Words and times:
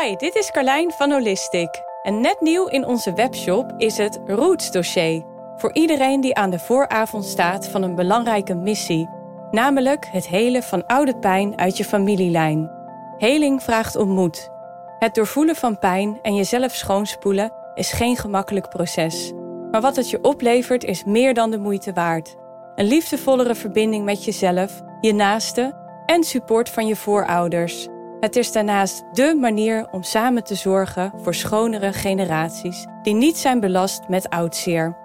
Hi, 0.00 0.16
dit 0.16 0.34
is 0.34 0.50
Carlijn 0.50 0.92
van 0.92 1.12
Holistic. 1.12 1.82
En 2.02 2.20
net 2.20 2.40
nieuw 2.40 2.66
in 2.66 2.86
onze 2.86 3.12
webshop 3.12 3.72
is 3.76 3.96
het 3.96 4.20
Roots 4.26 4.70
dossier. 4.70 5.24
Voor 5.56 5.72
iedereen 5.72 6.20
die 6.20 6.34
aan 6.34 6.50
de 6.50 6.58
vooravond 6.58 7.24
staat 7.24 7.68
van 7.68 7.82
een 7.82 7.94
belangrijke 7.94 8.54
missie. 8.54 9.08
Namelijk 9.50 10.06
het 10.10 10.26
helen 10.26 10.62
van 10.62 10.86
oude 10.86 11.18
pijn 11.18 11.58
uit 11.58 11.76
je 11.76 11.84
familielijn. 11.84 12.70
Heling 13.18 13.62
vraagt 13.62 13.96
om 13.96 14.08
moed. 14.08 14.50
Het 14.98 15.14
doorvoelen 15.14 15.56
van 15.56 15.78
pijn 15.78 16.18
en 16.22 16.34
jezelf 16.34 16.74
schoonspoelen 16.74 17.52
is 17.74 17.92
geen 17.92 18.16
gemakkelijk 18.16 18.68
proces. 18.68 19.32
Maar 19.70 19.80
wat 19.80 19.96
het 19.96 20.10
je 20.10 20.22
oplevert 20.22 20.84
is 20.84 21.04
meer 21.04 21.34
dan 21.34 21.50
de 21.50 21.58
moeite 21.58 21.92
waard. 21.92 22.36
Een 22.74 22.86
liefdevollere 22.86 23.54
verbinding 23.54 24.04
met 24.04 24.24
jezelf, 24.24 24.80
je 25.00 25.14
naaste 25.14 25.74
en 26.06 26.24
support 26.24 26.68
van 26.68 26.86
je 26.86 26.96
voorouders. 26.96 27.88
Het 28.22 28.36
is 28.36 28.52
daarnaast 28.52 29.04
dé 29.12 29.34
manier 29.34 29.88
om 29.90 30.02
samen 30.02 30.44
te 30.44 30.54
zorgen 30.54 31.12
voor 31.22 31.34
schonere 31.34 31.92
generaties 31.92 32.86
die 33.02 33.14
niet 33.14 33.38
zijn 33.38 33.60
belast 33.60 34.08
met 34.08 34.28
oudzeer. 34.28 34.96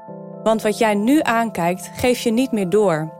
Want 0.43 0.61
wat 0.61 0.77
jij 0.77 0.95
nu 0.95 1.19
aankijkt, 1.21 1.89
geef 1.93 2.19
je 2.19 2.31
niet 2.31 2.51
meer 2.51 2.69
door. 2.69 3.13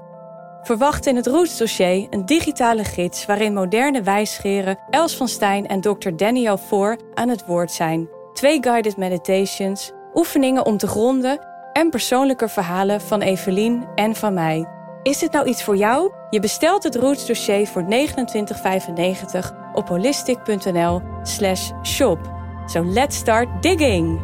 Verwacht 0.62 1.06
in 1.06 1.16
het 1.16 1.28
Roots-dossier 1.28 2.08
een 2.10 2.26
digitale 2.26 2.84
gids 2.84 3.26
waarin 3.26 3.54
moderne 3.54 4.02
wijsgeren 4.02 4.80
Els 4.90 5.16
van 5.16 5.28
Stijn 5.28 5.68
en 5.68 5.82
Dr. 5.82 6.10
Daniel 6.16 6.58
Voor 6.58 6.98
aan 7.14 7.30
het 7.30 7.46
woord 7.46 7.72
zijn. 7.72 8.10
Twee 8.34 8.64
guided 8.64 8.98
meditations, 8.98 9.92
oefeningen 10.14 10.66
om 10.66 10.78
te 10.78 10.88
gronden 10.88 11.40
en 11.74 11.90
persoonlijke 11.90 12.48
verhalen 12.48 13.02
van 13.02 13.22
Evelien 13.22 13.88
en 13.96 14.16
van 14.16 14.34
mij. 14.34 14.68
Is 15.04 15.20
dit 15.20 15.32
nou 15.32 15.48
iets 15.48 15.64
voor 15.64 15.78
jou? 15.78 16.12
Je 16.30 16.40
bestelt 16.40 16.84
het 16.84 16.96
Roots 16.96 17.26
dossier 17.26 17.68
voor 17.68 17.84
29,95 17.84 19.66
op 19.78 19.88
holistic.nl 19.88 21.02
slash 21.24 21.72
shop. 21.84 22.20
So 22.66 22.84
let's 22.84 23.18
start 23.18 23.62
digging! 23.62 24.20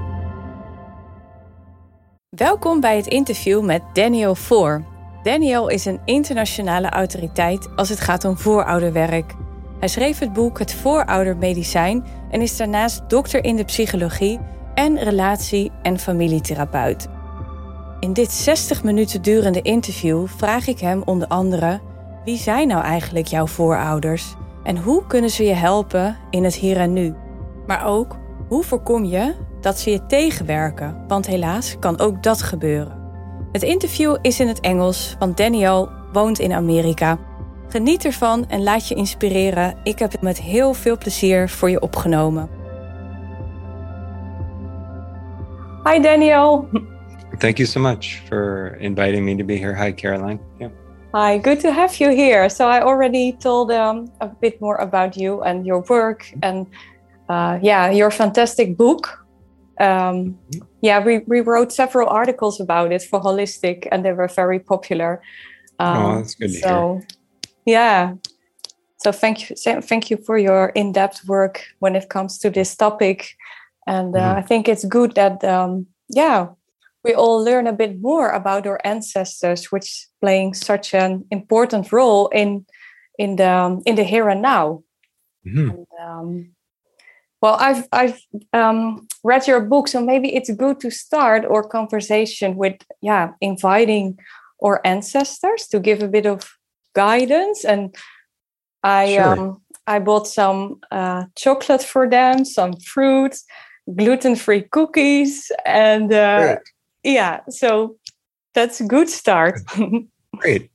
Welkom 2.30 2.80
bij 2.80 2.96
het 2.96 3.08
interview 3.08 3.64
met 3.64 3.82
Daniel 3.94 4.36
Voor. 4.36 4.84
Daniel 5.24 5.68
is 5.68 5.86
een 5.86 6.00
internationale 6.06 6.90
autoriteit 6.90 7.76
als 7.76 7.90
het 7.90 8.00
gaat 8.00 8.26
om 8.26 8.38
voorouderwerk. 8.38 9.34
Hij 9.80 9.88
schreef 9.88 10.20
het 10.20 10.34
boek 10.34 10.60
Het 10.60 10.74
Vooroudermedicijn 10.74 12.06
en 12.32 12.42
is 12.42 12.58
daarnaast 12.58 13.10
dokter 13.10 13.44
in 13.44 13.56
de 13.56 13.66
psychologie 13.66 14.40
en 14.74 14.98
relatie- 14.98 15.72
en 15.82 16.00
familietherapeut. 16.00 17.08
In 18.00 18.14
dit 18.14 18.32
60 18.32 18.84
minuten 18.84 19.22
durende 19.22 19.62
interview 19.62 20.28
vraag 20.28 20.68
ik 20.68 20.80
hem 20.80 21.02
onder 21.06 21.28
andere: 21.28 21.80
wie 22.26 22.38
zijn 22.38 22.68
nou 22.68 22.84
eigenlijk 22.84 23.28
jouw 23.28 23.48
voorouders 23.48 24.36
en 24.64 24.78
hoe 24.78 25.08
kunnen 25.08 25.30
ze 25.30 25.44
je 25.44 25.54
helpen 25.54 26.18
in 26.30 26.44
het 26.44 26.56
hier 26.56 26.78
en 26.78 26.94
nu? 26.94 27.14
Maar 27.68 27.86
ook 27.86 28.18
hoe 28.48 28.64
voorkom 28.64 29.04
je 29.04 29.34
dat 29.62 29.80
ze 29.80 29.92
je 29.92 30.06
tegenwerken? 30.06 31.04
Want 31.08 31.28
helaas 31.28 31.80
kan 31.80 32.00
ook 32.00 32.24
dat 32.24 32.42
gebeuren. 32.42 33.02
Het 33.52 33.64
interview 33.64 34.18
is 34.22 34.40
in 34.40 34.48
het 34.48 34.60
Engels, 34.60 35.16
want 35.20 35.38
Daniel 35.38 35.90
woont 36.12 36.40
in 36.40 36.54
Amerika. 36.54 37.18
Geniet 37.68 38.06
ervan 38.06 38.50
en 38.50 38.64
laat 38.64 38.88
je 38.88 38.96
inspireren. 38.96 39.76
Ik 39.84 40.00
heb 40.00 40.12
het 40.12 40.22
met 40.22 40.42
heel 40.42 40.74
veel 40.74 40.98
plezier 40.98 41.50
voor 41.50 41.70
je 41.70 41.82
opgenomen. 41.82 42.50
Hi 45.84 46.00
Daniel. 46.02 46.68
Thank 47.38 47.58
you 47.58 47.68
so 47.68 47.80
much 47.80 48.22
for 48.28 48.76
inviting 48.80 49.26
me 49.26 49.36
to 49.36 49.46
be 49.46 49.58
here. 49.58 49.76
Hi, 49.76 49.94
Caroline. 49.94 50.40
Yeah. 50.58 50.70
Hi, 51.16 51.38
good 51.38 51.60
to 51.60 51.72
have 51.72 52.00
you 52.00 52.10
here. 52.10 52.50
So 52.50 52.68
I 52.68 52.82
already 52.82 53.34
told 53.34 53.70
um, 53.72 54.12
a 54.20 54.28
bit 54.28 54.60
more 54.60 54.78
about 54.78 55.16
you 55.16 55.44
and 55.44 55.64
your 55.64 55.82
work, 55.82 56.26
and 56.42 56.66
uh, 57.30 57.60
yeah, 57.62 57.92
your 57.92 58.10
fantastic 58.10 58.76
book. 58.76 59.24
Um, 59.80 60.40
yeah, 60.82 61.00
we, 61.06 61.20
we 61.28 61.42
wrote 61.42 61.72
several 61.72 62.10
articles 62.10 62.60
about 62.60 62.92
it 62.92 63.04
for 63.04 63.22
Holistic, 63.22 63.88
and 63.92 64.04
they 64.04 64.12
were 64.12 64.28
very 64.28 64.58
popular. 64.58 65.22
Um, 65.78 65.98
oh, 65.98 66.16
that's 66.16 66.34
good 66.34 66.48
to 66.48 66.60
so, 66.60 67.02
hear. 67.64 67.76
Yeah. 67.76 68.14
So 68.98 69.12
thank 69.12 69.52
you, 69.52 69.56
thank 69.56 70.10
you 70.10 70.18
for 70.18 70.40
your 70.40 70.70
in-depth 70.70 71.26
work 71.28 71.64
when 71.78 71.96
it 71.96 72.10
comes 72.10 72.40
to 72.40 72.50
this 72.50 72.76
topic, 72.76 73.36
and 73.86 74.16
uh, 74.16 74.20
mm. 74.20 74.38
I 74.38 74.42
think 74.42 74.68
it's 74.68 74.86
good 74.86 75.14
that 75.14 75.44
um, 75.44 75.86
yeah 76.10 76.48
we 77.04 77.14
all 77.14 77.44
learn 77.44 77.68
a 77.68 77.74
bit 77.74 78.02
more 78.02 78.30
about 78.30 78.66
our 78.66 78.80
ancestors, 78.84 79.72
which 79.72 80.08
playing 80.22 80.54
such 80.54 80.94
an 80.94 81.26
important 81.30 81.92
role 81.92 82.28
in 82.30 82.66
in 83.18 83.36
the 83.36 83.82
in 83.86 83.96
the 83.96 84.04
here 84.04 84.30
and 84.30 84.42
now. 84.42 84.84
Mm-hmm. 85.46 85.70
And, 85.70 85.88
um, 86.02 86.56
well, 87.42 87.58
I've 87.60 87.88
I've 87.92 88.20
um, 88.54 89.08
read 89.24 89.48
your 89.48 89.62
book, 89.62 89.88
so 89.88 90.02
maybe 90.02 90.34
it's 90.34 90.50
good 90.56 90.80
to 90.80 90.90
start 90.90 91.46
our 91.46 91.64
conversation 91.68 92.56
with 92.56 92.76
yeah, 93.02 93.34
inviting 93.42 94.18
our 94.64 94.80
ancestors 94.86 95.68
to 95.68 95.80
give 95.80 96.02
a 96.02 96.08
bit 96.08 96.26
of 96.26 96.50
guidance. 96.96 97.66
And 97.66 97.96
I 98.84 99.16
Sure. 99.16 99.40
um, 99.40 99.62
I 99.88 100.00
bought 100.00 100.28
some 100.28 100.80
uh, 100.92 101.26
chocolate 101.36 101.84
for 101.84 102.10
them, 102.10 102.46
some 102.46 102.74
fruits, 102.78 103.44
gluten 103.94 104.36
free 104.36 104.62
cookies, 104.72 105.52
and 105.66 106.14
uh. 106.14 106.56
Yeah, 107.04 107.42
so 107.50 107.98
that's 108.54 108.82
a 108.82 108.86
good 108.86 109.10
start. 109.10 109.60
Great. 110.38 110.70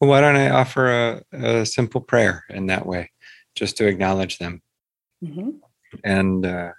Well, 0.00 0.10
why 0.10 0.20
don't 0.20 0.36
I 0.36 0.50
offer 0.50 1.22
a, 1.32 1.60
a 1.60 1.66
simple 1.66 2.00
prayer 2.00 2.44
in 2.50 2.66
that 2.66 2.86
way, 2.86 3.10
just 3.54 3.76
to 3.76 3.86
acknowledge 3.86 4.38
them? 4.38 4.62
Mhm. 5.24 5.60
And 6.02 6.44
uh, 6.44 6.72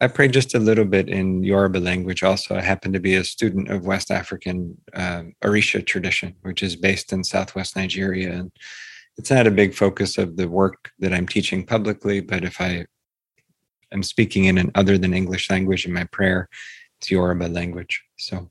I 0.00 0.06
pray 0.08 0.28
just 0.28 0.54
a 0.54 0.58
little 0.58 0.84
bit 0.84 1.08
in 1.08 1.42
Yoruba 1.42 1.78
language. 1.78 2.22
Also, 2.22 2.56
I 2.56 2.60
happen 2.60 2.92
to 2.92 3.00
be 3.00 3.14
a 3.14 3.24
student 3.24 3.68
of 3.68 3.86
West 3.86 4.10
African 4.10 4.76
um, 4.94 5.34
Orisha 5.44 5.84
tradition, 5.84 6.34
which 6.42 6.62
is 6.62 6.76
based 6.76 7.12
in 7.12 7.24
Southwest 7.24 7.76
Nigeria, 7.76 8.32
and 8.32 8.52
it's 9.16 9.30
not 9.30 9.48
a 9.48 9.52
big 9.52 9.74
focus 9.74 10.16
of 10.16 10.36
the 10.36 10.48
work 10.48 10.90
that 11.00 11.12
I'm 11.12 11.26
teaching 11.26 11.66
publicly. 11.66 12.20
But 12.20 12.44
if 12.44 12.60
I 12.60 12.86
am 13.90 14.04
speaking 14.04 14.44
in 14.44 14.58
an 14.58 14.70
other 14.76 14.98
than 14.98 15.14
English 15.14 15.50
language 15.50 15.84
in 15.84 15.92
my 15.92 16.04
prayer, 16.04 16.48
it's 16.98 17.10
Yoruba 17.10 17.44
language. 17.44 18.04
So. 18.16 18.50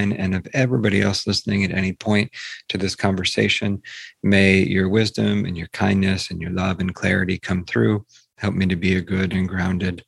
and 0.00 0.34
of 0.34 0.46
everybody 0.52 1.00
else 1.00 1.26
listening 1.26 1.64
at 1.64 1.72
any 1.72 1.92
point 1.92 2.30
to 2.68 2.78
this 2.78 2.96
conversation. 2.96 3.82
May 4.22 4.58
your 4.58 4.88
wisdom 4.88 5.44
and 5.44 5.56
your 5.56 5.68
kindness 5.68 6.30
and 6.30 6.40
your 6.40 6.50
love 6.50 6.80
and 6.80 6.94
clarity 6.94 7.38
come 7.38 7.64
through. 7.64 8.04
Help 8.38 8.54
me 8.54 8.66
to 8.66 8.76
be 8.76 8.96
a 8.96 9.02
good 9.02 9.32
and 9.32 9.48
grounded 9.48 10.04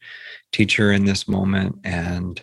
teacher 0.53 0.92
in 0.92 1.04
this 1.04 1.28
moment. 1.28 1.76
And 1.84 2.42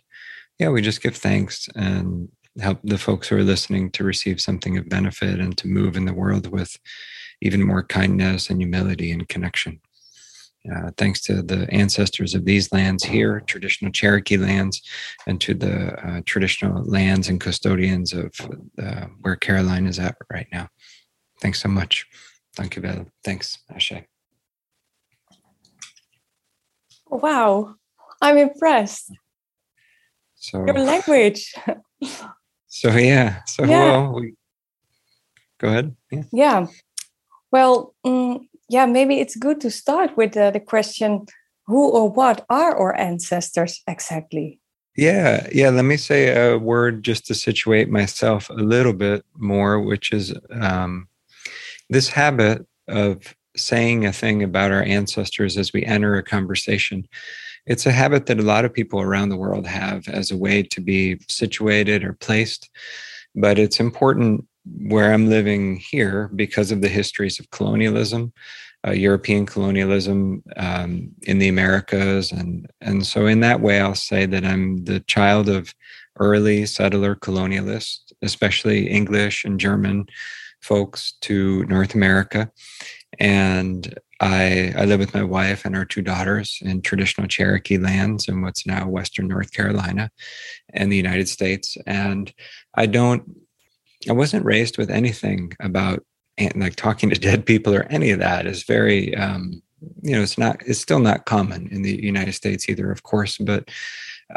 yeah, 0.60 0.70
we 0.70 0.82
just 0.82 1.02
give 1.02 1.16
thanks 1.16 1.68
and 1.76 2.30
help 2.60 2.80
the 2.84 2.98
folks 2.98 3.28
who 3.28 3.38
are 3.38 3.44
listening 3.44 3.92
to 3.92 4.04
receive 4.04 4.42
something 4.42 4.78
of 4.78 4.90
benefit 4.90 5.40
and 5.40 5.58
to 5.58 5.68
move 5.68 5.96
in 5.96 6.06
the 6.06 6.14
world 6.14 6.48
with 6.52 6.78
even 7.42 7.66
more 7.66 7.84
kindness 7.84 8.50
and 8.50 8.60
humility 8.62 9.12
and 9.12 9.28
connection. 9.30 9.80
Uh, 10.74 10.92
thanks 10.98 11.22
to 11.22 11.42
the 11.42 11.68
ancestors 11.72 12.36
of 12.36 12.46
these 12.46 12.72
lands 12.72 13.04
here, 13.04 13.42
traditional 13.42 13.92
Cherokee 13.92 14.38
lands, 14.38 14.82
and 15.28 15.40
to 15.42 15.54
the 15.54 15.94
uh, 16.08 16.22
traditional 16.26 16.84
lands 16.84 17.30
and 17.30 17.40
custodians 17.42 18.14
of 18.14 18.32
uh, 18.82 19.06
where 19.22 19.36
Caroline 19.36 19.88
is 19.88 20.00
at 20.00 20.16
right 20.32 20.48
now. 20.52 20.68
Thanks 21.42 21.62
so 21.62 21.70
much. 21.70 22.06
Thank 22.56 22.76
you, 22.76 22.82
Bella. 22.82 23.06
Thanks, 23.24 23.58
Ashe. 23.74 23.94
wow, 27.08 27.76
I'm 28.22 28.38
impressed. 28.38 29.12
So, 30.36 30.66
Your 30.66 30.80
language. 30.80 31.54
so 32.68 32.92
yeah. 32.92 33.42
So 33.46 33.66
Yeah. 33.66 33.84
well, 33.84 34.14
we 34.14 34.36
go 35.60 35.68
ahead. 35.70 35.96
Yeah. 36.12 36.24
yeah. 36.32 36.68
Well, 37.52 37.94
mm, 38.06 38.48
yeah, 38.70 38.86
maybe 38.86 39.20
it's 39.20 39.36
good 39.36 39.60
to 39.62 39.72
start 39.72 40.16
with 40.16 40.38
uh, 40.38 40.52
the 40.52 40.60
question 40.60 41.26
who 41.66 41.90
or 41.90 42.10
what 42.10 42.46
are 42.50 42.76
our 42.76 42.96
ancestors 42.96 43.82
exactly? 43.88 44.60
Yeah, 44.96 45.48
yeah. 45.54 45.70
Let 45.70 45.86
me 45.86 45.98
say 45.98 46.36
a 46.36 46.58
word 46.58 47.04
just 47.04 47.26
to 47.28 47.36
situate 47.36 47.90
myself 47.90 48.50
a 48.50 48.54
little 48.54 48.94
bit 48.94 49.24
more, 49.38 49.80
which 49.80 50.12
is 50.12 50.34
um, 50.52 51.08
this 51.90 52.10
habit 52.10 52.66
of 52.88 53.36
saying 53.56 54.06
a 54.06 54.12
thing 54.12 54.44
about 54.44 54.72
our 54.72 54.84
ancestors 54.84 55.58
as 55.58 55.74
we 55.74 55.84
enter 55.86 56.16
a 56.16 56.24
conversation. 56.24 57.08
It's 57.66 57.86
a 57.86 57.92
habit 57.92 58.26
that 58.26 58.40
a 58.40 58.44
lot 58.44 58.66
of 58.66 58.74
people 58.74 59.00
around 59.00 59.30
the 59.30 59.38
world 59.38 59.68
have 59.68 60.08
as 60.08 60.32
a 60.32 60.38
way 60.38 60.64
to 60.64 60.82
be 60.82 61.20
situated 61.28 62.04
or 62.04 62.14
placed. 62.14 62.70
But 63.36 63.60
it's 63.60 63.80
important 63.80 64.49
where 64.78 65.14
I'm 65.14 65.30
living 65.30 65.78
here 65.78 66.30
because 66.36 66.72
of 66.72 66.82
the 66.82 66.88
histories 66.88 67.40
of 67.40 67.50
colonialism, 67.52 68.34
uh, 68.88 68.92
European 68.92 69.46
colonialism 69.46 70.44
um, 70.56 71.12
in 71.24 71.40
the 71.40 71.50
Americas, 71.50 72.32
and 72.32 72.70
and 72.82 73.06
so 73.06 73.26
in 73.26 73.42
that 73.42 73.62
way, 73.62 73.80
I'll 73.82 73.96
say 73.96 74.26
that 74.26 74.46
I'm 74.46 74.86
the 74.86 75.02
child 75.02 75.50
of 75.50 75.74
early 76.20 76.66
settler 76.66 77.16
colonialists, 77.16 78.12
especially 78.22 78.88
English 78.88 79.44
and 79.44 79.60
German 79.60 80.06
folks 80.62 81.14
to 81.22 81.66
North 81.66 81.94
America, 81.94 82.50
and 83.20 84.00
I 84.22 84.74
I 84.78 84.86
live 84.86 85.00
with 85.00 85.14
my 85.14 85.24
wife 85.24 85.66
and 85.66 85.76
our 85.76 85.86
two 85.86 86.02
daughters 86.02 86.60
in 86.62 86.82
traditional 86.82 87.28
Cherokee 87.28 87.78
lands 87.78 88.30
in 88.30 88.42
what's 88.42 88.66
now 88.66 88.88
Western 88.88 89.28
North 89.28 89.52
Carolina, 89.52 90.10
and 90.74 90.90
the 90.90 90.98
United 90.98 91.28
States, 91.28 91.78
and 91.86 92.34
I 92.76 92.86
don't 92.86 93.24
I 94.08 94.14
wasn't 94.14 94.46
raised 94.46 94.78
with 94.78 94.90
anything 94.90 95.54
about 95.60 96.04
like 96.56 96.76
talking 96.76 97.10
to 97.10 97.20
dead 97.20 97.46
people 97.46 97.74
or 97.74 97.84
any 97.90 98.12
of 98.12 98.20
that 98.20 98.46
is 98.46 98.64
very 98.64 99.16
um, 99.16 99.62
you 100.02 100.12
know 100.16 100.22
it's 100.22 100.38
not 100.38 100.62
it's 100.66 100.80
still 100.80 101.00
not 101.00 101.26
common 101.26 101.68
in 101.72 101.82
the 101.82 102.04
United 102.04 102.34
States 102.34 102.70
either, 102.70 102.92
of 102.92 103.04
course, 103.04 103.38
but 103.38 103.70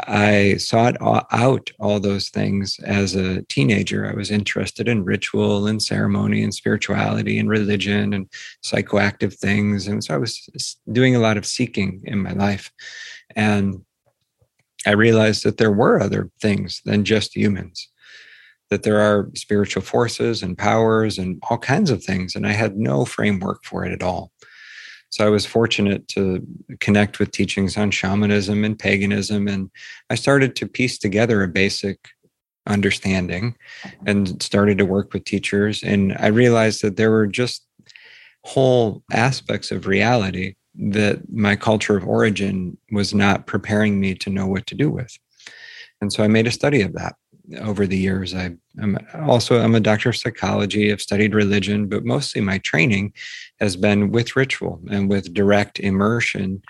I 0.07 0.55
sought 0.57 0.97
out 1.01 1.69
all 1.79 1.99
those 1.99 2.29
things 2.29 2.79
as 2.83 3.15
a 3.15 3.43
teenager. 3.43 4.09
I 4.09 4.15
was 4.15 4.31
interested 4.31 4.87
in 4.87 5.03
ritual 5.03 5.67
and 5.67 5.81
ceremony 5.81 6.41
and 6.41 6.53
spirituality 6.53 7.37
and 7.37 7.47
religion 7.47 8.13
and 8.13 8.27
psychoactive 8.63 9.35
things. 9.37 9.87
And 9.87 10.03
so 10.03 10.15
I 10.15 10.17
was 10.17 10.77
doing 10.91 11.15
a 11.15 11.19
lot 11.19 11.37
of 11.37 11.45
seeking 11.45 12.01
in 12.05 12.19
my 12.19 12.31
life. 12.31 12.71
And 13.35 13.85
I 14.87 14.91
realized 14.91 15.43
that 15.43 15.57
there 15.57 15.71
were 15.71 16.01
other 16.01 16.31
things 16.41 16.81
than 16.85 17.05
just 17.05 17.35
humans 17.35 17.87
that 18.73 18.81
there 18.81 18.99
are 18.99 19.29
spiritual 19.35 19.83
forces 19.83 20.41
and 20.41 20.57
powers 20.57 21.19
and 21.19 21.39
all 21.47 21.59
kinds 21.59 21.91
of 21.91 22.03
things. 22.03 22.33
And 22.33 22.47
I 22.47 22.53
had 22.53 22.75
no 22.75 23.05
framework 23.05 23.63
for 23.63 23.85
it 23.85 23.93
at 23.93 24.01
all. 24.01 24.31
So 25.11 25.23
I 25.23 25.29
was 25.29 25.45
fortunate 25.45 26.07
to 26.07 26.43
connect 26.79 27.19
with 27.19 27.29
teachings 27.29 27.77
on 27.77 27.91
shamanism 27.91 28.63
and 28.63 28.79
paganism. 28.79 29.47
And 29.47 29.69
I 30.09 30.15
started 30.15 30.55
to 30.55 30.67
piece 30.67 30.97
together 30.97 31.43
a 31.43 31.47
basic 31.47 31.99
understanding 32.65 33.55
and 34.07 34.41
started 34.41 34.79
to 34.79 34.87
work 34.87 35.13
with 35.13 35.23
teachers. 35.23 35.83
And 35.83 36.17
I 36.17 36.27
realized 36.27 36.81
that 36.81 36.97
there 36.97 37.11
were 37.11 37.27
just 37.27 37.67
whole 38.43 39.03
aspects 39.11 39.69
of 39.69 39.85
reality 39.85 40.55
that 40.73 41.31
my 41.31 41.55
culture 41.55 41.95
of 41.95 42.07
origin 42.07 42.75
was 42.91 43.13
not 43.13 43.45
preparing 43.45 43.99
me 43.99 44.15
to 44.15 44.31
know 44.31 44.47
what 44.47 44.65
to 44.65 44.73
do 44.73 44.89
with. 44.89 45.15
And 46.01 46.11
so 46.11 46.23
I 46.23 46.27
made 46.27 46.47
a 46.47 46.51
study 46.51 46.81
of 46.81 46.93
that 46.93 47.13
over 47.59 47.85
the 47.85 47.97
years. 47.97 48.33
I, 48.33 48.55
am 48.81 48.97
also 49.15 49.59
I'm 49.59 49.75
a 49.75 49.79
doctor 49.79 50.09
of 50.09 50.15
psychology. 50.15 50.91
I've 50.91 51.01
studied 51.01 51.35
religion, 51.35 51.87
but 51.87 52.05
mostly 52.05 52.41
my 52.41 52.57
training 52.59 53.13
has 53.59 53.75
been 53.75 54.11
with 54.11 54.35
ritual 54.35 54.81
and 54.89 55.09
with 55.09 55.33
direct 55.33 55.79
immersion 55.79 56.61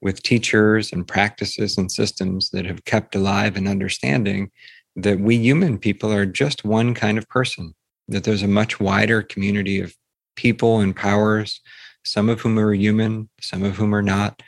with 0.00 0.22
teachers 0.22 0.92
and 0.92 1.06
practices 1.06 1.76
and 1.76 1.90
systems 1.92 2.50
that 2.50 2.64
have 2.64 2.84
kept 2.84 3.14
alive 3.14 3.56
an 3.56 3.68
understanding 3.68 4.50
that 4.96 5.20
we 5.20 5.36
human 5.36 5.78
people 5.78 6.12
are 6.12 6.26
just 6.26 6.64
one 6.64 6.94
kind 6.94 7.18
of 7.18 7.28
person, 7.28 7.74
that 8.08 8.24
there's 8.24 8.42
a 8.42 8.48
much 8.48 8.80
wider 8.80 9.22
community 9.22 9.80
of 9.80 9.94
people 10.36 10.80
and 10.80 10.96
powers, 10.96 11.60
some 12.04 12.28
of 12.28 12.40
whom 12.40 12.58
are 12.58 12.72
human, 12.72 13.28
some 13.40 13.62
of 13.62 13.76
whom 13.76 13.94
are 13.94 14.02
not, 14.02 14.42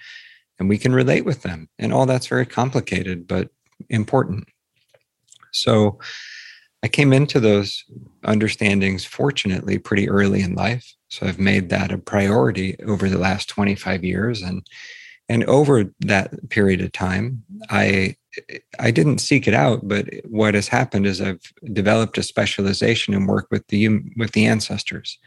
and 0.58 0.68
we 0.68 0.78
can 0.78 0.94
relate 0.94 1.24
with 1.24 1.42
them. 1.42 1.68
And 1.78 1.92
all 1.92 2.06
that's 2.06 2.26
very 2.26 2.46
complicated, 2.46 3.26
but 3.26 3.50
important. 3.90 4.48
So 5.52 5.98
I 6.82 6.88
came 6.88 7.12
into 7.12 7.38
those 7.38 7.84
understandings, 8.24 9.04
fortunately, 9.04 9.78
pretty 9.78 10.08
early 10.08 10.42
in 10.42 10.54
life. 10.54 10.94
So 11.08 11.26
I've 11.26 11.38
made 11.38 11.68
that 11.68 11.92
a 11.92 11.98
priority 11.98 12.76
over 12.86 13.08
the 13.08 13.18
last 13.18 13.48
25 13.48 14.04
years. 14.04 14.42
And 14.42 14.66
and 15.28 15.44
over 15.44 15.84
that 16.00 16.50
period 16.50 16.80
of 16.80 16.92
time, 16.92 17.44
I 17.70 18.16
I 18.78 18.90
didn't 18.90 19.18
seek 19.18 19.46
it 19.46 19.54
out, 19.54 19.86
but 19.86 20.08
what 20.24 20.54
has 20.54 20.68
happened 20.68 21.06
is 21.06 21.20
I've 21.20 21.52
developed 21.72 22.18
a 22.18 22.22
specialization 22.22 23.14
and 23.14 23.28
work 23.28 23.46
with 23.50 23.66
the 23.68 24.00
with 24.16 24.32
the 24.32 24.46
ancestors. 24.46 25.18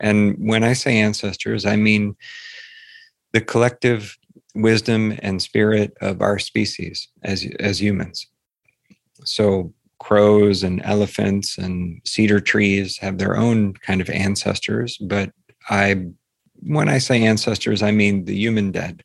And 0.00 0.36
when 0.38 0.64
I 0.64 0.72
say 0.72 0.98
ancestors, 0.98 1.66
I 1.66 1.76
mean 1.76 2.16
the 3.32 3.40
collective 3.40 4.16
wisdom 4.54 5.18
and 5.22 5.42
spirit 5.42 5.96
of 6.00 6.22
our 6.22 6.38
species 6.38 7.08
as 7.22 7.46
as 7.60 7.80
humans. 7.80 8.26
So 9.26 9.72
crows 9.98 10.62
and 10.62 10.82
elephants 10.84 11.58
and 11.58 12.00
cedar 12.04 12.40
trees 12.40 12.98
have 12.98 13.18
their 13.18 13.36
own 13.36 13.74
kind 13.74 14.00
of 14.00 14.10
ancestors, 14.10 14.98
but 14.98 15.32
I 15.68 16.06
when 16.60 16.88
I 16.88 16.98
say 16.98 17.22
ancestors, 17.22 17.82
I 17.82 17.90
mean 17.90 18.24
the 18.24 18.34
human 18.34 18.72
dead, 18.72 19.04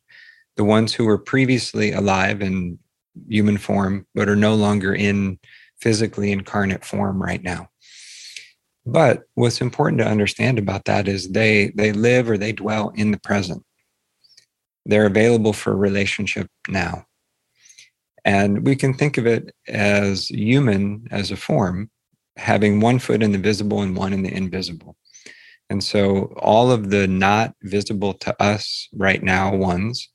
the 0.56 0.64
ones 0.64 0.92
who 0.92 1.04
were 1.04 1.18
previously 1.18 1.92
alive 1.92 2.40
in 2.40 2.78
human 3.28 3.58
form 3.58 4.06
but 4.14 4.28
are 4.28 4.36
no 4.36 4.54
longer 4.54 4.94
in 4.94 5.38
physically 5.80 6.32
incarnate 6.32 6.84
form 6.84 7.22
right 7.22 7.42
now. 7.42 7.68
But 8.84 9.24
what's 9.34 9.60
important 9.60 10.00
to 10.00 10.08
understand 10.08 10.58
about 10.58 10.86
that 10.86 11.08
is 11.08 11.30
they 11.30 11.72
they 11.76 11.92
live 11.92 12.28
or 12.28 12.36
they 12.36 12.52
dwell 12.52 12.92
in 12.94 13.10
the 13.10 13.18
present. 13.20 13.64
They're 14.84 15.06
available 15.06 15.52
for 15.52 15.76
relationship 15.76 16.48
now. 16.68 17.06
And 18.24 18.64
we 18.66 18.76
can 18.76 18.94
think 18.94 19.18
of 19.18 19.26
it 19.26 19.54
as 19.68 20.28
human 20.28 21.08
as 21.10 21.30
a 21.30 21.36
form, 21.36 21.90
having 22.36 22.80
one 22.80 22.98
foot 22.98 23.22
in 23.22 23.32
the 23.32 23.38
visible 23.38 23.82
and 23.82 23.96
one 23.96 24.12
in 24.12 24.22
the 24.22 24.32
invisible. 24.32 24.96
And 25.70 25.82
so 25.82 26.34
all 26.36 26.70
of 26.70 26.90
the 26.90 27.08
not 27.08 27.54
visible 27.62 28.14
to 28.14 28.42
us 28.42 28.88
right 28.92 29.22
now 29.22 29.54
ones 29.54 30.08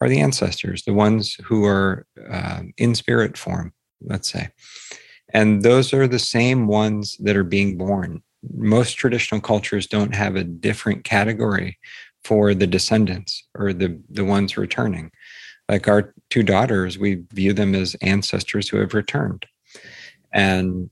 are 0.00 0.08
the 0.08 0.20
ancestors, 0.20 0.84
the 0.84 0.94
ones 0.94 1.36
who 1.44 1.64
are 1.64 2.06
uh, 2.30 2.62
in 2.76 2.94
spirit 2.94 3.36
form, 3.36 3.72
let's 4.00 4.30
say. 4.30 4.48
And 5.32 5.62
those 5.62 5.92
are 5.92 6.06
the 6.06 6.18
same 6.18 6.66
ones 6.66 7.16
that 7.20 7.36
are 7.36 7.44
being 7.44 7.76
born. 7.78 8.22
Most 8.54 8.94
traditional 8.94 9.40
cultures 9.40 9.86
don't 9.86 10.14
have 10.14 10.36
a 10.36 10.44
different 10.44 11.04
category 11.04 11.78
for 12.24 12.54
the 12.54 12.66
descendants 12.66 13.46
or 13.56 13.72
the, 13.72 14.00
the 14.10 14.24
ones 14.24 14.56
returning 14.56 15.10
like 15.72 15.88
our 15.88 16.12
two 16.28 16.42
daughters, 16.42 16.98
we 16.98 17.22
view 17.32 17.54
them 17.54 17.74
as 17.74 17.96
ancestors 18.02 18.68
who 18.68 18.76
have 18.76 18.92
returned. 18.92 19.46
And 20.30 20.90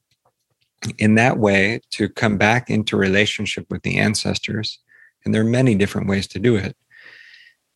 in 0.96 1.16
that 1.16 1.36
way, 1.36 1.82
to 1.90 2.08
come 2.08 2.38
back 2.38 2.70
into 2.70 2.96
relationship 2.96 3.66
with 3.68 3.82
the 3.82 3.98
ancestors, 3.98 4.78
and 5.22 5.34
there 5.34 5.42
are 5.42 5.58
many 5.60 5.74
different 5.74 6.08
ways 6.08 6.26
to 6.28 6.38
do 6.38 6.56
it, 6.56 6.74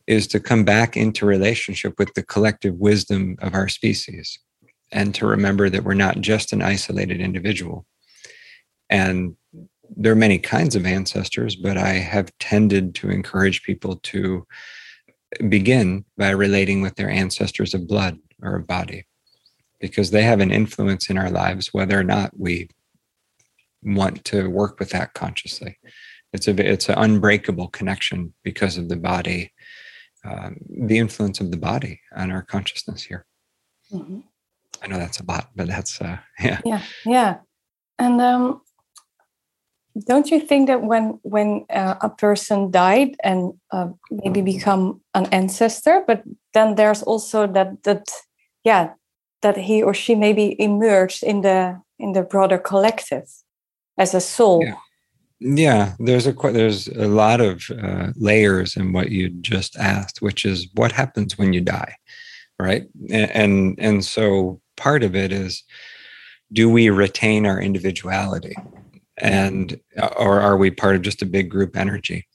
is 0.07 0.27
to 0.29 0.41
come 0.41 0.65
back 0.65 0.97
into 0.97 1.27
relationship 1.27 1.93
with 1.99 2.15
the 2.15 2.23
collective 2.23 2.77
wisdom 2.77 3.37
of 3.43 3.53
our 3.53 3.69
species 3.69 4.39
and 4.91 5.15
to 5.15 5.27
remember 5.27 5.69
that 5.69 5.85
we're 5.85 5.93
not 5.93 6.23
just 6.23 6.55
an 6.55 6.63
isolated 6.63 7.21
individual. 7.21 7.85
And 8.89 9.37
there 9.95 10.13
are 10.13 10.17
many 10.17 10.39
kinds 10.39 10.75
of 10.75 10.87
ancestors, 10.87 11.55
but 11.55 11.77
I 11.77 11.93
have 12.15 12.33
tended 12.39 12.95
to 12.95 13.11
encourage 13.11 13.63
people 13.63 13.97
to 14.05 14.47
begin 15.49 16.05
by 16.17 16.31
relating 16.31 16.83
with 16.83 16.95
their 16.97 17.11
ancestors 17.11 17.75
of 17.75 17.89
blood 17.89 18.19
or 18.43 18.57
of 18.57 18.67
body 18.67 19.07
because 19.81 20.11
they 20.11 20.23
have 20.23 20.41
an 20.41 20.51
influence 20.51 21.11
in 21.11 21.19
our 21.19 21.31
lives 21.31 21.75
whether 21.75 21.99
or 21.99 22.05
not 22.05 22.31
we 22.39 22.69
want 23.83 24.25
to 24.25 24.49
work 24.49 24.79
with 24.79 24.91
that 24.91 25.15
consciously. 25.15 25.79
It's 26.33 26.49
a 26.49 26.73
it's 26.73 26.89
an 26.89 26.99
unbreakable 26.99 27.69
connection 27.69 28.35
because 28.43 28.77
of 28.79 28.89
the 28.89 28.97
body 28.97 29.53
um, 30.25 30.57
the 30.69 30.99
influence 30.99 31.41
of 31.41 31.51
the 31.51 31.59
body 31.59 32.01
on 32.17 32.31
our 32.31 32.43
consciousness 32.43 33.03
here. 33.03 33.27
Mm-hmm. 33.93 34.21
i 34.83 34.87
know 34.87 34.97
that's 34.97 35.21
a 35.21 35.25
lot 35.27 35.51
but 35.55 35.69
that's 35.69 36.01
uh 36.01 36.17
yeah. 36.41 36.61
Yeah 36.65 36.83
yeah. 37.05 37.37
And 37.99 38.21
um 38.21 38.63
don't 40.07 40.31
you 40.31 40.41
think 40.41 40.67
that 40.67 40.83
when 40.83 41.19
when 41.23 41.65
uh, 41.71 41.95
a 42.01 42.09
person 42.09 42.71
died 42.71 43.17
and 43.23 43.53
uh, 43.71 43.89
maybe 44.11 44.43
become 44.43 45.01
an 45.15 45.27
ancestor 45.27 46.03
but 46.07 46.23
then 46.53 46.75
there's 46.75 47.03
also 47.03 47.47
that 47.47 47.83
that 47.85 48.11
yeah 48.65 48.91
that 49.43 49.57
he 49.57 49.83
or 49.83 49.95
she 49.95 50.15
maybe 50.15 50.61
emerged 50.61 51.23
in 51.23 51.43
the 51.43 51.81
in 51.99 52.13
the 52.13 52.23
broader 52.23 52.59
collective 52.59 53.29
as 53.99 54.15
a 54.15 54.21
soul? 54.21 54.65
Yeah, 54.65 54.77
yeah 55.39 55.93
there's 55.99 56.27
a 56.27 56.33
there's 56.33 56.89
a 56.89 57.09
lot 57.09 57.41
of 57.41 57.63
uh, 57.71 58.13
layers 58.17 58.77
in 58.77 58.93
what 58.93 59.11
you 59.11 59.29
just 59.41 59.77
asked 59.77 60.23
which 60.23 60.45
is 60.45 60.69
what 60.75 60.93
happens 60.93 61.39
when 61.39 61.53
you 61.53 61.61
die 61.61 61.95
right? 62.59 62.85
And, 63.11 63.31
and 63.31 63.79
and 63.79 64.05
so 64.05 64.61
part 64.77 65.03
of 65.03 65.15
it 65.15 65.33
is 65.33 65.63
do 66.53 66.69
we 66.69 66.91
retain 66.91 67.47
our 67.47 67.61
individuality 67.61 68.55
and 69.19 69.81
or 70.17 70.41
are 70.41 70.57
we 70.57 70.71
part 70.71 70.97
of 70.97 71.03
just 71.03 71.23
a 71.23 71.27
big 71.27 71.49
group 71.49 71.77
energy 71.77 72.27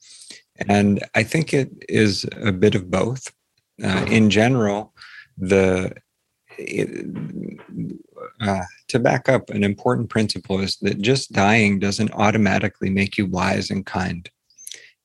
And 0.68 1.02
I 1.14 1.22
think 1.22 1.54
it 1.54 1.70
is 1.88 2.26
a 2.36 2.52
bit 2.52 2.74
of 2.74 2.90
both. 2.90 3.32
Uh, 3.82 4.04
in 4.08 4.28
general, 4.28 4.92
the 5.38 5.94
it, 6.58 7.06
uh, 8.40 8.62
to 8.88 8.98
back 8.98 9.28
up, 9.28 9.48
an 9.50 9.64
important 9.64 10.10
principle 10.10 10.60
is 10.60 10.76
that 10.82 11.00
just 11.00 11.32
dying 11.32 11.78
doesn't 11.78 12.12
automatically 12.12 12.90
make 12.90 13.16
you 13.16 13.24
wise 13.26 13.70
and 13.70 13.86
kind. 13.86 14.28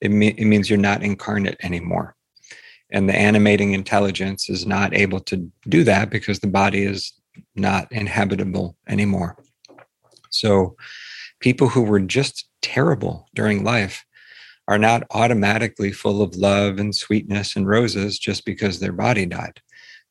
It, 0.01 0.11
me- 0.11 0.35
it 0.37 0.45
means 0.45 0.69
you're 0.69 0.77
not 0.77 1.03
incarnate 1.03 1.57
anymore. 1.63 2.15
And 2.91 3.07
the 3.07 3.15
animating 3.15 3.73
intelligence 3.73 4.49
is 4.49 4.65
not 4.65 4.93
able 4.93 5.21
to 5.21 5.49
do 5.69 5.83
that 5.85 6.09
because 6.09 6.39
the 6.39 6.47
body 6.47 6.83
is 6.83 7.13
not 7.55 7.89
inhabitable 7.91 8.75
anymore. 8.87 9.37
So, 10.29 10.75
people 11.45 11.69
who 11.69 11.83
were 11.83 11.99
just 11.99 12.49
terrible 12.63 13.29
during 13.35 13.63
life 13.63 14.03
are 14.67 14.79
not 14.79 15.03
automatically 15.11 15.91
full 15.91 16.23
of 16.23 16.35
love 16.35 16.79
and 16.79 16.95
sweetness 16.95 17.55
and 17.55 17.67
roses 17.67 18.17
just 18.17 18.45
because 18.45 18.79
their 18.79 18.91
body 18.91 19.27
died. 19.27 19.61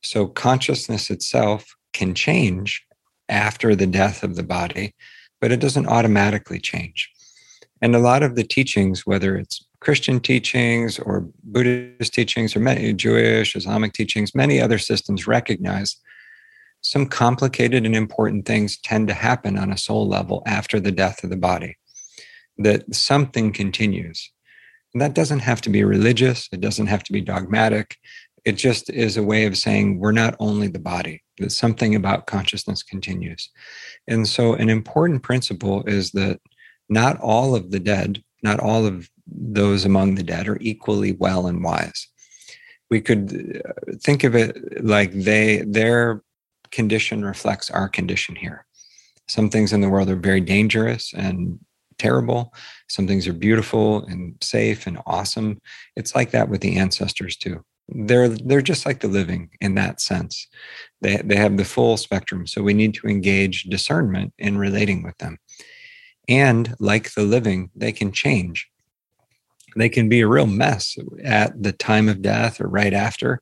So, 0.00 0.29
consciousness 0.29 1.11
itself 1.11 1.75
can 1.93 2.14
change 2.14 2.87
after 3.29 3.75
the 3.75 3.88
death 3.88 4.23
of 4.23 4.37
the 4.37 4.45
body, 4.45 4.95
but 5.41 5.50
it 5.50 5.59
doesn't 5.59 5.88
automatically 5.88 6.61
change. 6.61 7.11
And 7.83 7.97
a 7.97 8.07
lot 8.11 8.23
of 8.23 8.37
the 8.37 8.45
teachings, 8.45 9.05
whether 9.05 9.37
it's 9.37 9.67
Christian 9.81 10.21
teachings 10.21 11.00
or 11.00 11.26
Buddhist 11.43 12.14
teachings 12.14 12.55
or 12.55 12.61
many 12.61 12.93
Jewish, 12.93 13.57
Islamic 13.57 13.93
teachings, 13.93 14.37
many 14.37 14.61
other 14.61 14.79
systems 14.79 15.26
recognize 15.26 15.97
some 16.85 17.07
complicated 17.07 17.87
and 17.87 17.97
important 17.97 18.45
things 18.45 18.79
tend 18.79 19.09
to 19.09 19.14
happen 19.14 19.59
on 19.59 19.73
a 19.73 19.79
soul 19.79 20.07
level 20.07 20.43
after 20.47 20.79
the 20.79 20.93
death 20.93 21.25
of 21.25 21.31
the 21.31 21.37
body, 21.37 21.79
that 22.59 22.95
something 22.95 23.53
continues. 23.53 24.31
And 24.93 25.00
that 25.00 25.14
doesn't 25.14 25.41
have 25.41 25.62
to 25.62 25.71
be 25.71 25.83
religious, 25.83 26.47
it 26.53 26.61
doesn't 26.61 26.87
have 26.87 27.03
to 27.05 27.12
be 27.12 27.23
dogmatic. 27.23 27.97
It 28.45 28.53
just 28.53 28.91
is 28.91 29.17
a 29.17 29.23
way 29.23 29.47
of 29.47 29.57
saying 29.57 29.99
we're 29.99 30.12
not 30.12 30.37
only 30.38 30.69
the 30.69 30.79
body, 30.79 31.23
that 31.38 31.53
something 31.53 31.95
about 31.95 32.26
consciousness 32.26 32.83
continues. 32.83 33.49
And 34.07 34.29
so, 34.29 34.53
an 34.53 34.69
important 34.69 35.23
principle 35.23 35.83
is 35.85 36.11
that 36.11 36.38
not 36.91 37.19
all 37.21 37.57
of 37.57 37.71
the 37.71 37.81
dead, 37.81 38.23
not 38.43 38.61
all 38.61 38.85
of 38.85 39.09
those 39.26 39.87
among 39.87 40.17
the 40.17 40.23
dead 40.23 40.47
are 40.49 40.59
equally 40.61 41.12
well 41.12 41.47
and 41.47 41.64
wise. 41.64 42.07
We 42.91 43.00
could 43.00 43.62
uh, 43.67 43.93
think 44.03 44.23
of 44.23 44.35
it 44.35 44.85
like 44.85 45.12
they 45.12 45.64
their 45.67 46.23
condition 46.75 47.25
reflects 47.25 47.71
our 47.71 47.88
condition 47.88 48.37
here. 48.37 48.66
Some 49.28 49.49
things 49.49 49.73
in 49.73 49.81
the 49.81 49.88
world 49.88 50.11
are 50.11 50.16
very 50.16 50.40
dangerous 50.40 51.12
and 51.14 51.59
terrible. 51.99 52.52
Some 52.88 53.07
things 53.07 53.26
are 53.26 53.33
beautiful 53.33 54.04
and 54.07 54.37
safe 54.43 54.87
and 54.87 54.99
awesome. 55.07 55.61
It's 55.97 56.14
like 56.14 56.33
that 56.33 56.49
with 56.49 56.61
the 56.61 56.76
ancestors 56.76 57.37
too. 57.37 57.64
They're 57.88 58.28
they're 58.28 58.62
just 58.62 58.87
like 58.87 59.00
the 59.00 59.09
living 59.09 59.50
in 59.61 59.75
that 59.75 60.00
sense. 60.00 60.49
They 61.00 61.16
they 61.25 61.37
have 61.37 61.57
the 61.57 61.64
full 61.64 61.97
spectrum. 61.97 62.47
So 62.47 62.62
we 62.62 62.75
need 62.75 62.95
to 62.95 63.09
engage 63.09 63.64
discernment 63.64 64.33
in 64.38 64.59
relating 64.59 65.02
with 65.02 65.16
them. 65.19 65.38
And 66.28 66.75
like 66.81 67.12
the 67.12 67.23
living, 67.23 67.71
they 67.76 67.93
can 67.93 68.11
change. 68.11 68.69
They 69.76 69.88
can 69.88 70.09
be 70.09 70.21
a 70.21 70.28
real 70.28 70.47
mess 70.47 70.97
at 71.23 71.62
the 71.62 71.73
time 71.73 72.09
of 72.09 72.23
death 72.23 72.61
or 72.61 72.69
right 72.69 72.95
after, 72.95 73.40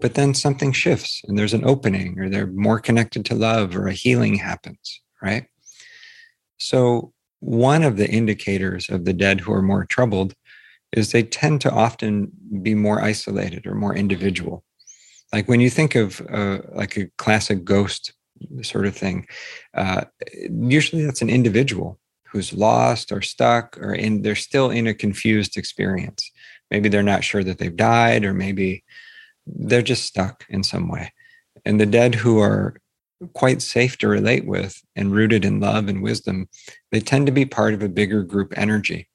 but 0.00 0.14
then 0.14 0.34
something 0.34 0.72
shifts 0.72 1.22
and 1.26 1.38
there's 1.38 1.54
an 1.54 1.64
opening 1.64 2.18
or 2.18 2.28
they're 2.28 2.46
more 2.46 2.80
connected 2.80 3.24
to 3.26 3.34
love 3.34 3.76
or 3.76 3.88
a 3.88 3.92
healing 3.92 4.36
happens, 4.36 5.00
right? 5.22 5.46
So, 6.58 7.12
one 7.40 7.82
of 7.82 7.96
the 7.96 8.08
indicators 8.08 8.90
of 8.90 9.06
the 9.06 9.14
dead 9.14 9.40
who 9.40 9.52
are 9.52 9.62
more 9.62 9.86
troubled 9.86 10.34
is 10.92 11.12
they 11.12 11.22
tend 11.22 11.62
to 11.62 11.70
often 11.70 12.30
be 12.62 12.74
more 12.74 13.00
isolated 13.00 13.66
or 13.66 13.74
more 13.74 13.94
individual. 13.94 14.62
Like 15.32 15.48
when 15.48 15.60
you 15.60 15.70
think 15.70 15.94
of 15.94 16.20
uh, 16.28 16.58
like 16.74 16.96
a 16.96 17.06
classic 17.16 17.64
ghost 17.64 18.12
sort 18.62 18.86
of 18.86 18.96
thing, 18.96 19.26
uh, 19.74 20.04
usually 20.50 21.04
that's 21.04 21.22
an 21.22 21.30
individual 21.30 21.98
who's 22.24 22.52
lost 22.52 23.10
or 23.10 23.22
stuck 23.22 23.78
or 23.78 23.94
in 23.94 24.22
they're 24.22 24.36
still 24.36 24.70
in 24.70 24.86
a 24.86 24.94
confused 24.94 25.56
experience. 25.56 26.30
Maybe 26.70 26.88
they're 26.88 27.02
not 27.02 27.24
sure 27.24 27.42
that 27.42 27.58
they've 27.58 27.74
died, 27.74 28.24
or 28.24 28.32
maybe 28.32 28.84
they're 29.56 29.82
just 29.82 30.04
stuck 30.04 30.44
in 30.48 30.62
some 30.62 30.88
way. 30.88 31.12
And 31.64 31.80
the 31.80 31.86
dead 31.86 32.14
who 32.14 32.38
are 32.38 32.76
quite 33.34 33.60
safe 33.60 33.98
to 33.98 34.08
relate 34.08 34.46
with 34.46 34.80
and 34.96 35.12
rooted 35.12 35.44
in 35.44 35.60
love 35.60 35.88
and 35.88 36.02
wisdom, 36.02 36.48
they 36.90 37.00
tend 37.00 37.26
to 37.26 37.32
be 37.32 37.44
part 37.44 37.74
of 37.74 37.82
a 37.82 37.88
bigger 37.88 38.22
group 38.22 38.52
energy. 38.56 39.08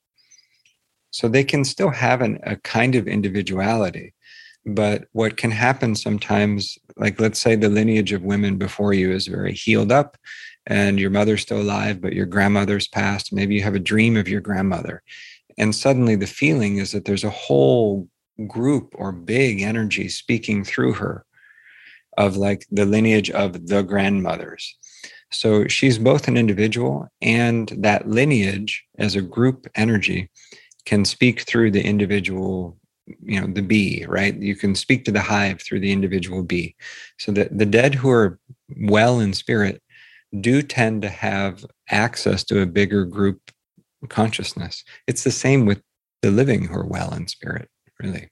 So 1.11 1.27
they 1.27 1.43
can 1.43 1.63
still 1.63 1.91
have 1.91 2.21
an, 2.21 2.39
a 2.43 2.57
kind 2.57 2.95
of 2.95 3.07
individuality. 3.07 4.13
But 4.65 5.05
what 5.11 5.37
can 5.37 5.51
happen 5.51 5.95
sometimes, 5.95 6.77
like 6.97 7.19
let's 7.19 7.39
say 7.39 7.55
the 7.55 7.69
lineage 7.69 8.11
of 8.11 8.23
women 8.23 8.57
before 8.57 8.93
you 8.93 9.11
is 9.11 9.27
very 9.27 9.53
healed 9.53 9.91
up 9.91 10.17
and 10.67 10.99
your 10.99 11.11
mother's 11.11 11.41
still 11.41 11.61
alive, 11.61 12.01
but 12.01 12.13
your 12.13 12.25
grandmother's 12.25 12.87
passed. 12.87 13.31
Maybe 13.31 13.55
you 13.55 13.61
have 13.61 13.75
a 13.75 13.79
dream 13.79 14.17
of 14.17 14.27
your 14.27 14.41
grandmother. 14.41 15.03
And 15.57 15.73
suddenly 15.73 16.15
the 16.15 16.27
feeling 16.27 16.77
is 16.77 16.91
that 16.91 17.05
there's 17.05 17.23
a 17.23 17.29
whole 17.29 18.09
group 18.47 18.93
or 18.95 19.11
big 19.11 19.61
energy 19.61 20.09
speaking 20.09 20.63
through 20.63 20.93
her 20.93 21.25
of 22.17 22.37
like 22.37 22.65
the 22.71 22.85
lineage 22.85 23.29
of 23.31 23.67
the 23.67 23.81
grandmothers. 23.83 24.77
So 25.31 25.67
she's 25.67 25.97
both 25.97 26.27
an 26.27 26.37
individual 26.37 27.07
and 27.21 27.67
that 27.77 28.07
lineage 28.07 28.85
as 28.97 29.15
a 29.15 29.21
group 29.21 29.67
energy 29.75 30.29
can 30.85 31.03
speak 31.03 31.41
through 31.41 31.71
the 31.71 31.83
individual, 31.83 32.77
you 33.23 33.41
know, 33.41 33.47
the 33.47 33.61
bee, 33.61 34.05
right? 34.07 34.35
You 34.35 34.55
can 34.55 34.75
speak 34.75 35.03
to 35.05 35.11
the 35.11 35.21
hive 35.21 35.61
through 35.61 35.79
the 35.81 35.91
individual 35.91 36.43
bee. 36.43 36.75
So 37.17 37.31
that 37.33 37.57
the 37.57 37.65
dead 37.65 37.95
who 37.95 38.09
are 38.09 38.39
well 38.77 39.19
in 39.19 39.33
spirit 39.33 39.81
do 40.39 40.61
tend 40.61 41.01
to 41.01 41.09
have 41.09 41.65
access 41.89 42.43
to 42.45 42.61
a 42.61 42.65
bigger 42.65 43.05
group 43.05 43.51
consciousness. 44.09 44.83
It's 45.07 45.23
the 45.23 45.31
same 45.31 45.65
with 45.65 45.81
the 46.21 46.31
living 46.31 46.65
who 46.65 46.75
are 46.75 46.87
well 46.87 47.13
in 47.13 47.27
spirit 47.27 47.69
really. 47.99 48.29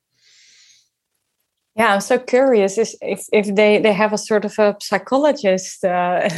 Yeah, 1.75 1.95
I'm 1.95 2.01
so 2.01 2.19
curious 2.19 2.77
if 2.77 2.91
if 3.31 3.55
they 3.55 3.79
they 3.79 3.93
have 3.93 4.13
a 4.13 4.17
sort 4.17 4.45
of 4.45 4.59
a 4.59 4.75
psychologist 4.79 5.83
uh, 5.83 6.29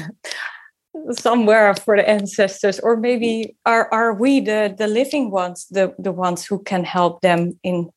somewhere 1.11 1.73
for 1.75 1.97
the 1.97 2.07
ancestors, 2.07 2.79
or 2.79 2.95
maybe 2.95 3.55
are 3.65 3.89
are 3.91 4.13
we 4.13 4.39
the 4.39 4.73
the 4.77 4.87
living 4.87 5.31
ones, 5.31 5.67
the 5.69 5.93
the 5.99 6.13
ones 6.13 6.45
who 6.45 6.63
can 6.63 6.85
help 6.85 7.21
them 7.21 7.59
in? 7.63 7.89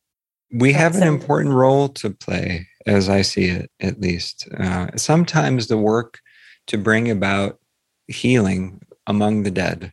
We 0.50 0.73
have 0.73 0.97
an 0.97 1.02
important 1.02 1.54
role 1.54 1.90
to 1.90 2.11
play, 2.11 2.66
as 2.87 3.08
I 3.08 3.23
see 3.23 3.50
it, 3.50 3.70
at 3.80 4.00
least. 4.00 4.49
Uh, 4.58 4.88
sometimes 4.97 5.66
the 5.66 5.76
work 5.76 6.20
to 6.68 6.78
bring 6.78 7.11
about 7.11 7.61
healing 8.06 8.80
among 9.06 9.42
the 9.42 9.50
dead, 9.50 9.92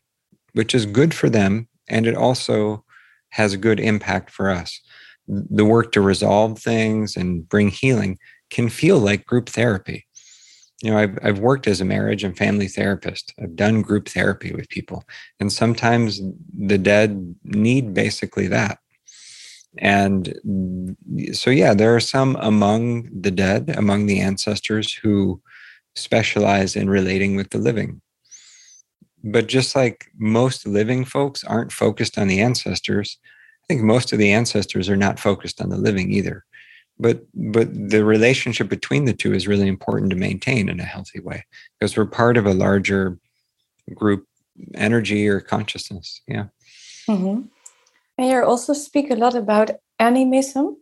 which 0.54 0.74
is 0.74 0.86
good 0.86 1.14
for 1.14 1.30
them, 1.30 1.68
and 1.90 2.08
it 2.08 2.16
also 2.16 2.86
has 3.32 3.54
a 3.54 3.58
good 3.58 3.82
impact 3.82 4.32
for 4.32 4.50
us 4.50 4.80
the 5.28 5.66
work 5.66 5.92
to 5.94 6.02
resolve 6.02 6.60
things 6.60 7.16
and 7.16 7.48
bring 7.48 7.70
healing 7.70 8.18
can 8.50 8.70
feel 8.70 9.00
like 9.00 9.26
group 9.26 9.50
therapy. 9.50 10.06
You 10.82 10.92
know, 10.92 10.98
I've, 10.98 11.18
I've 11.24 11.40
worked 11.40 11.68
as 11.68 11.82
a 11.82 11.86
marriage 11.86 12.24
and 12.24 12.38
family 12.38 12.68
therapist. 12.68 13.34
I've 13.42 13.56
done 13.56 13.82
group 13.82 14.10
therapy 14.10 14.54
with 14.54 14.70
people. 14.70 15.04
And 15.40 15.52
sometimes 15.52 16.22
the 16.56 16.78
dead 16.78 17.36
need 17.44 17.94
basically 17.94 18.48
that. 18.48 18.80
And 19.78 20.34
so, 21.34 21.50
yeah, 21.50 21.74
there 21.74 21.96
are 21.96 22.02
some 22.02 22.38
among 22.40 23.10
the 23.12 23.32
dead, 23.32 23.74
among 23.76 24.06
the 24.06 24.20
ancestors 24.20 24.94
who 24.94 25.42
specialize 25.96 26.76
in 26.76 26.90
relating 26.90 27.36
with 27.36 27.50
the 27.50 27.58
living. 27.58 28.02
But 29.24 29.48
just 29.48 29.76
like 29.76 30.06
most 30.18 30.68
living 30.68 31.04
folks 31.04 31.44
aren't 31.44 31.72
focused 31.72 32.18
on 32.18 32.28
the 32.28 32.42
ancestors, 32.42 33.18
I 33.66 33.74
think 33.74 33.84
most 33.84 34.14
of 34.14 34.20
the 34.20 34.32
ancestors 34.32 34.90
are 34.90 34.96
not 34.96 35.20
focused 35.20 35.60
on 35.60 35.70
the 35.70 35.78
living 35.78 36.12
either. 36.12 36.46
But 37.00 37.26
but 37.34 37.74
the 37.74 38.06
relationship 38.06 38.70
between 38.70 39.06
the 39.06 39.14
two 39.14 39.34
is 39.34 39.48
really 39.48 39.68
important 39.68 40.12
to 40.12 40.16
maintain 40.16 40.70
in 40.70 40.80
a 40.80 40.84
healthy 40.84 41.20
way 41.20 41.46
because 41.78 41.98
we're 41.98 42.06
part 42.06 42.38
of 42.38 42.46
a 42.46 42.54
larger 42.54 43.18
group 43.94 44.26
energy 44.76 45.28
or 45.28 45.42
consciousness. 45.42 46.22
Yeah. 46.28 46.46
Mm-hmm. 47.10 47.42
And 48.18 48.30
you 48.30 48.44
also 48.44 48.74
speak 48.74 49.12
a 49.12 49.16
lot 49.16 49.36
about 49.36 49.72
animism, 50.00 50.78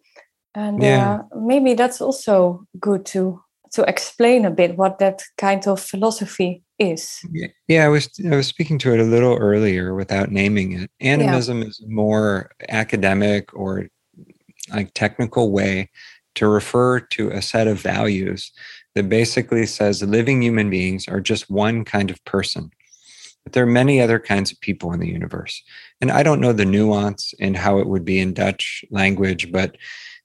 and 0.54 0.84
yeah. 0.84 1.22
uh, 1.34 1.40
maybe 1.40 1.74
that's 1.74 2.00
also 2.00 2.68
good 2.80 3.06
to 3.08 3.42
to 3.74 3.84
explain 3.84 4.46
a 4.46 4.52
bit 4.52 4.78
what 4.78 5.00
that 5.00 5.24
kind 5.38 5.68
of 5.68 5.80
philosophy 5.80 6.64
is. 6.80 7.20
Yeah, 7.68 7.86
I 7.86 7.88
was 7.90 8.10
I 8.32 8.36
was 8.36 8.48
speaking 8.48 8.78
to 8.80 8.94
it 8.94 9.00
a 9.00 9.04
little 9.04 9.36
earlier 9.38 9.96
without 9.96 10.32
naming 10.32 10.74
it. 10.74 10.92
Animism 11.00 11.62
yeah. 11.62 11.68
is 11.68 11.82
a 11.84 11.90
more 11.90 12.52
academic 12.70 13.54
or 13.54 13.88
like 14.72 14.94
technical 14.94 15.52
way 15.52 15.90
to 16.36 16.48
refer 16.48 17.00
to 17.00 17.30
a 17.30 17.42
set 17.42 17.68
of 17.68 17.80
values 17.80 18.52
that 18.96 19.10
basically 19.10 19.66
says 19.66 20.02
living 20.02 20.42
human 20.42 20.70
beings 20.70 21.08
are 21.08 21.20
just 21.20 21.50
one 21.50 21.84
kind 21.84 22.10
of 22.10 22.24
person. 22.26 22.72
But 23.44 23.54
there 23.54 23.64
are 23.64 23.68
many 23.68 24.02
other 24.02 24.20
kinds 24.20 24.52
of 24.52 24.62
people 24.62 24.94
in 24.94 25.00
the 25.00 25.10
universe. 25.10 25.62
And 26.00 26.12
I 26.12 26.24
don't 26.24 26.40
know 26.40 26.54
the 26.54 26.66
nuance 26.66 27.34
in 27.40 27.56
how 27.56 27.80
it 27.80 27.88
would 27.88 28.06
be 28.06 28.20
in 28.20 28.34
Dutch 28.34 28.86
language, 28.90 29.52
but 29.52 29.76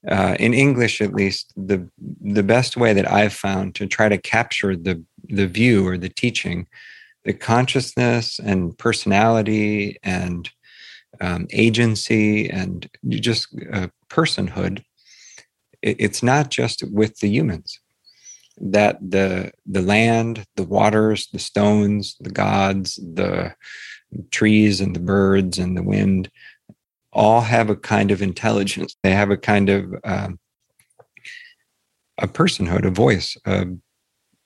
uh, 0.06 0.36
in 0.38 0.54
English 0.54 1.00
at 1.00 1.14
least, 1.14 1.52
the 1.56 1.88
the 2.20 2.42
best 2.42 2.76
way 2.76 2.92
that 2.92 3.10
I've 3.10 3.32
found 3.32 3.74
to 3.76 3.86
try 3.86 4.08
to 4.08 4.18
capture 4.18 4.76
the 4.76 5.02
the 5.24 5.46
view 5.46 5.86
or 5.86 5.98
the 5.98 6.08
teaching, 6.08 6.66
the 7.24 7.32
consciousness 7.32 8.38
and 8.38 8.76
personality 8.78 9.96
and 10.02 10.48
um, 11.20 11.46
agency 11.50 12.48
and 12.48 12.88
just 13.08 13.48
uh, 13.72 13.88
personhood. 14.08 14.84
It, 15.82 15.96
it's 15.98 16.22
not 16.22 16.50
just 16.50 16.84
with 16.92 17.18
the 17.18 17.28
humans 17.28 17.80
that 18.60 18.98
the 19.00 19.50
the 19.66 19.82
land, 19.82 20.44
the 20.56 20.64
waters, 20.64 21.28
the 21.32 21.38
stones, 21.38 22.16
the 22.20 22.30
gods, 22.30 22.96
the 22.96 23.54
trees 24.30 24.80
and 24.80 24.94
the 24.94 25.00
birds 25.00 25.58
and 25.58 25.76
the 25.76 25.82
wind 25.82 26.30
all 27.18 27.40
have 27.40 27.68
a 27.68 27.74
kind 27.74 28.12
of 28.12 28.22
intelligence. 28.22 28.96
They 29.02 29.10
have 29.10 29.30
a 29.30 29.36
kind 29.36 29.68
of 29.68 29.92
um, 30.04 30.38
a 32.16 32.28
personhood, 32.28 32.86
a 32.86 32.90
voice, 32.90 33.36
a 33.44 33.66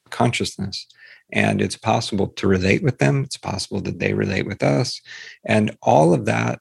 consciousness. 0.08 0.86
And 1.30 1.60
it's 1.60 1.76
possible 1.76 2.28
to 2.28 2.46
relate 2.46 2.82
with 2.82 2.96
them. 2.96 3.24
It's 3.24 3.36
possible 3.36 3.82
that 3.82 3.98
they 3.98 4.14
relate 4.14 4.46
with 4.46 4.62
us. 4.62 5.02
And 5.44 5.76
all 5.82 6.14
of 6.14 6.24
that 6.24 6.60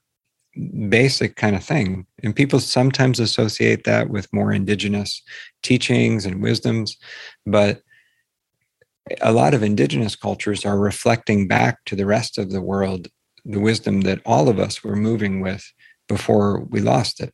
basic 0.90 1.38
kind 1.38 1.56
of 1.56 1.64
thing. 1.64 2.06
And 2.22 2.36
people 2.36 2.60
sometimes 2.60 3.22
associate 3.22 3.86
that 3.86 4.10
with 4.10 4.34
more 4.34 4.52
indigenous 4.52 5.24
teachings 5.64 6.26
and 6.26 6.44
wisdoms. 6.44 6.98
But 7.46 7.84
a 9.22 9.32
lot 9.32 9.54
of 9.54 9.64
indigenous 9.64 10.18
cultures 10.18 10.66
are 10.66 10.78
reflecting 10.78 11.48
back 11.48 11.86
to 11.86 11.96
the 11.96 12.06
rest 12.06 12.38
of 12.38 12.52
the 12.52 12.62
world 12.62 13.08
the 13.46 13.60
wisdom 13.60 14.02
that 14.02 14.22
all 14.26 14.50
of 14.50 14.60
us 14.60 14.84
were 14.84 14.96
moving 14.96 15.42
with 15.42 15.64
before 16.12 16.60
we 16.70 16.82
lost 16.82 17.22
it 17.22 17.34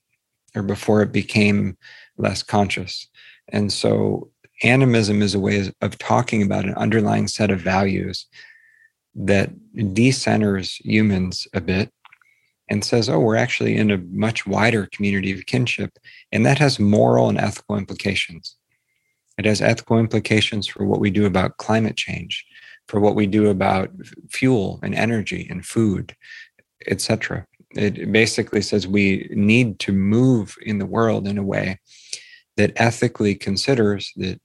or 0.56 0.62
before 0.62 1.02
it 1.02 1.12
became 1.12 1.76
less 2.18 2.44
conscious. 2.44 3.08
And 3.50 3.74
so 3.74 4.30
animism 4.62 5.24
is 5.24 5.34
a 5.34 5.40
way 5.40 5.72
of 5.82 5.98
talking 5.98 6.44
about 6.44 6.66
an 6.66 6.76
underlying 6.76 7.28
set 7.28 7.50
of 7.50 7.60
values 7.60 8.28
that 9.16 9.50
decenters 9.76 10.80
humans 10.86 11.48
a 11.56 11.62
bit 11.62 11.92
and 12.70 12.86
says, 12.86 13.10
oh, 13.10 13.20
we're 13.20 13.36
actually 13.36 13.76
in 13.76 13.90
a 13.90 14.04
much 14.12 14.46
wider 14.46 14.88
community 14.92 15.32
of 15.32 15.48
kinship. 15.48 15.98
And 16.32 16.46
that 16.46 16.60
has 16.60 16.80
moral 16.80 17.30
and 17.30 17.40
ethical 17.40 17.78
implications. 17.78 18.56
It 19.40 19.46
has 19.46 19.60
ethical 19.60 19.98
implications 19.98 20.68
for 20.68 20.86
what 20.86 21.00
we 21.00 21.10
do 21.10 21.26
about 21.26 21.58
climate 21.58 21.98
change, 21.98 22.46
for 22.88 23.00
what 23.00 23.16
we 23.16 23.26
do 23.26 23.50
about 23.50 23.90
fuel 24.30 24.80
and 24.84 24.94
energy 24.94 25.48
and 25.50 25.66
food, 25.66 26.16
etc. 26.88 27.48
It 27.78 28.12
basically 28.12 28.62
says 28.62 28.88
we 28.88 29.30
need 29.32 29.80
to 29.80 29.92
move 29.92 30.56
in 30.62 30.80
the 30.80 30.86
world 30.86 31.28
in 31.28 31.38
a 31.38 31.44
way 31.44 31.80
that 32.58 32.74
ethically 32.76 33.36
considers 33.36 34.12
that 34.16 34.40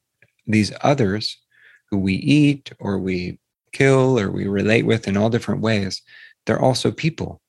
these 0.47 0.73
others 0.83 1.39
who 1.91 1.99
we 1.99 2.15
eat 2.15 2.73
or 2.79 2.99
we 2.99 3.39
kill 3.73 4.19
or 4.19 4.31
we 4.31 4.47
relate 4.47 4.85
with 4.85 5.09
in 5.09 5.17
all 5.17 5.31
different 5.31 5.63
ways, 5.63 6.03
they're 6.47 6.61
also 6.61 6.91
people. 6.91 7.41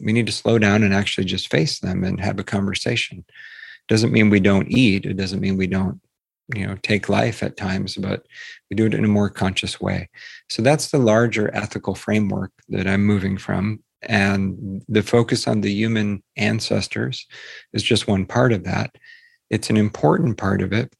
We 0.00 0.12
need 0.12 0.26
to 0.26 0.32
slow 0.32 0.58
down 0.58 0.82
and 0.82 0.94
actually 0.94 1.24
just 1.24 1.50
face 1.50 1.80
them 1.80 2.04
and 2.04 2.18
have 2.20 2.38
a 2.38 2.44
conversation. 2.44 3.24
Doesn't 3.88 4.12
mean 4.12 4.30
we 4.30 4.40
don't 4.40 4.70
eat. 4.70 5.04
It 5.04 5.16
doesn't 5.16 5.40
mean 5.40 5.56
we 5.56 5.66
don't 5.66 6.00
you 6.54 6.66
know 6.66 6.76
take 6.82 7.08
life 7.08 7.42
at 7.42 7.56
times 7.56 7.96
but 7.96 8.26
we 8.68 8.74
do 8.74 8.86
it 8.86 8.94
in 8.94 9.04
a 9.04 9.08
more 9.08 9.30
conscious 9.30 9.80
way 9.80 10.08
so 10.50 10.60
that's 10.60 10.90
the 10.90 10.98
larger 10.98 11.54
ethical 11.54 11.94
framework 11.94 12.50
that 12.68 12.86
i'm 12.86 13.04
moving 13.04 13.38
from 13.38 13.78
and 14.02 14.82
the 14.88 15.02
focus 15.02 15.46
on 15.46 15.60
the 15.60 15.72
human 15.72 16.22
ancestors 16.36 17.26
is 17.72 17.82
just 17.82 18.08
one 18.08 18.26
part 18.26 18.52
of 18.52 18.64
that 18.64 18.94
it's 19.50 19.70
an 19.70 19.76
important 19.76 20.36
part 20.36 20.62
of 20.62 20.72
it 20.72 20.94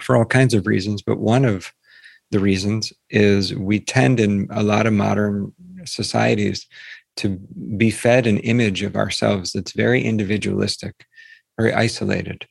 for 0.00 0.16
all 0.16 0.24
kinds 0.24 0.54
of 0.54 0.66
reasons 0.66 1.02
but 1.02 1.18
one 1.18 1.44
of 1.44 1.72
the 2.30 2.40
reasons 2.40 2.92
is 3.10 3.54
we 3.54 3.80
tend 3.80 4.20
in 4.20 4.46
a 4.50 4.62
lot 4.62 4.86
of 4.86 4.92
modern 4.92 5.52
societies 5.84 6.66
to 7.16 7.30
be 7.76 7.90
fed 7.90 8.26
an 8.26 8.38
image 8.38 8.82
of 8.82 8.96
ourselves 8.96 9.52
that's 9.52 9.72
very 9.72 10.02
individualistic 10.02 11.06
very 11.56 11.72
isolated 11.72 12.46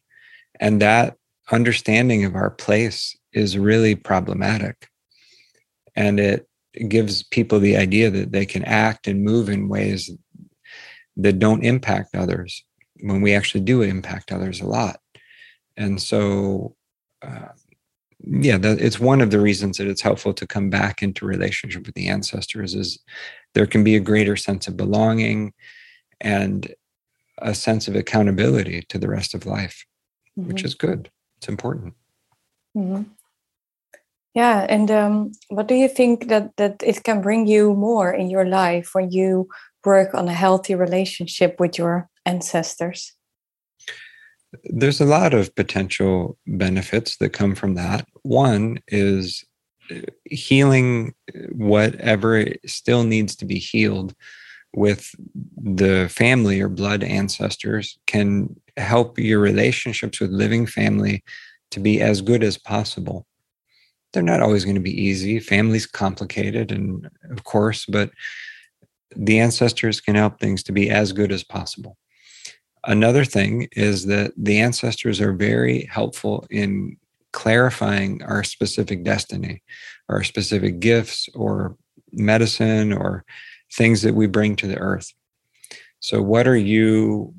and 0.59 0.81
that 0.81 1.15
understanding 1.51 2.25
of 2.25 2.35
our 2.35 2.49
place 2.49 3.15
is 3.33 3.57
really 3.57 3.95
problematic. 3.95 4.87
And 5.95 6.19
it 6.19 6.47
gives 6.89 7.23
people 7.23 7.59
the 7.59 7.77
idea 7.77 8.09
that 8.09 8.31
they 8.31 8.45
can 8.45 8.63
act 8.63 9.07
and 9.07 9.23
move 9.23 9.49
in 9.49 9.69
ways 9.69 10.11
that 11.15 11.39
don't 11.39 11.65
impact 11.65 12.15
others 12.15 12.63
when 13.01 13.21
we 13.21 13.33
actually 13.33 13.61
do 13.61 13.81
impact 13.81 14.31
others 14.31 14.61
a 14.61 14.67
lot. 14.67 14.99
And 15.75 16.01
so, 16.01 16.75
uh, 17.21 17.49
yeah, 18.19 18.57
that, 18.57 18.81
it's 18.81 18.99
one 18.99 19.21
of 19.21 19.29
the 19.31 19.39
reasons 19.39 19.77
that 19.77 19.87
it's 19.87 20.01
helpful 20.01 20.33
to 20.33 20.47
come 20.47 20.69
back 20.69 21.03
into 21.03 21.25
relationship 21.25 21.85
with 21.85 21.95
the 21.95 22.07
ancestors 22.07 22.73
is 22.73 22.99
there 23.53 23.67
can 23.67 23.83
be 23.83 23.95
a 23.95 24.01
greater 24.01 24.35
sense 24.35 24.67
of 24.67 24.77
belonging 24.77 25.53
and 26.19 26.73
a 27.39 27.53
sense 27.53 27.87
of 27.87 27.95
accountability 27.95 28.83
to 28.89 28.97
the 28.97 29.07
rest 29.07 29.35
of 29.35 29.45
life, 29.45 29.85
mm-hmm. 30.37 30.47
which 30.47 30.63
is 30.63 30.73
good 30.73 31.11
it's 31.37 31.47
important. 31.47 31.93
Mm-hmm. 32.75 33.03
Yeah, 34.37 34.67
and 34.69 34.91
um, 34.91 35.31
what 35.49 35.67
do 35.67 35.73
you 35.73 35.87
think 35.87 36.27
that 36.27 36.55
that 36.57 36.83
it 36.83 37.03
can 37.03 37.21
bring 37.21 37.47
you 37.47 37.73
more 37.73 38.13
in 38.13 38.29
your 38.29 38.45
life 38.45 38.91
when 38.93 39.09
you 39.09 39.47
work 39.83 40.13
on 40.13 40.27
a 40.27 40.33
healthy 40.33 40.75
relationship 40.75 41.59
with 41.59 41.79
your 41.79 42.07
ancestors? 42.23 43.13
There's 44.65 45.01
a 45.01 45.05
lot 45.05 45.33
of 45.33 45.55
potential 45.55 46.37
benefits 46.45 47.17
that 47.17 47.33
come 47.33 47.55
from 47.55 47.73
that. 47.75 48.05
One 48.21 48.77
is 48.89 49.43
uh, 49.89 50.01
healing 50.25 51.15
whatever 51.53 52.45
still 52.67 53.03
needs 53.03 53.35
to 53.37 53.45
be 53.45 53.57
healed 53.57 54.13
with 54.75 55.15
the 55.57 56.09
family 56.09 56.61
or 56.61 56.69
blood 56.69 57.03
ancestors 57.03 57.97
can 58.05 58.55
help 58.77 59.17
your 59.17 59.39
relationships 59.39 60.19
with 60.19 60.29
living 60.29 60.67
family 60.67 61.23
to 61.71 61.79
be 61.79 62.01
as 62.01 62.21
good 62.21 62.43
as 62.43 62.59
possible. 62.59 63.25
They're 64.13 64.23
not 64.23 64.41
always 64.41 64.63
going 64.63 64.75
to 64.75 64.81
be 64.81 65.01
easy. 65.01 65.39
Family's 65.39 65.85
complicated, 65.85 66.71
and 66.71 67.09
of 67.29 67.43
course, 67.43 67.85
but 67.85 68.11
the 69.15 69.39
ancestors 69.39 70.01
can 70.01 70.15
help 70.15 70.39
things 70.39 70.63
to 70.63 70.71
be 70.71 70.89
as 70.89 71.11
good 71.11 71.31
as 71.31 71.43
possible. 71.43 71.97
Another 72.85 73.25
thing 73.25 73.67
is 73.73 74.05
that 74.05 74.31
the 74.37 74.59
ancestors 74.59 75.19
are 75.19 75.33
very 75.33 75.89
helpful 75.91 76.45
in 76.49 76.97
clarifying 77.33 78.23
our 78.23 78.43
specific 78.43 79.03
destiny, 79.03 79.61
our 80.09 80.23
specific 80.23 80.79
gifts, 80.79 81.27
or 81.35 81.75
medicine, 82.13 82.93
or 82.93 83.25
things 83.73 84.01
that 84.01 84.15
we 84.15 84.25
bring 84.27 84.55
to 84.55 84.67
the 84.67 84.77
earth. 84.77 85.13
So, 85.99 86.21
what 86.21 86.47
are 86.47 86.57
you 86.57 87.33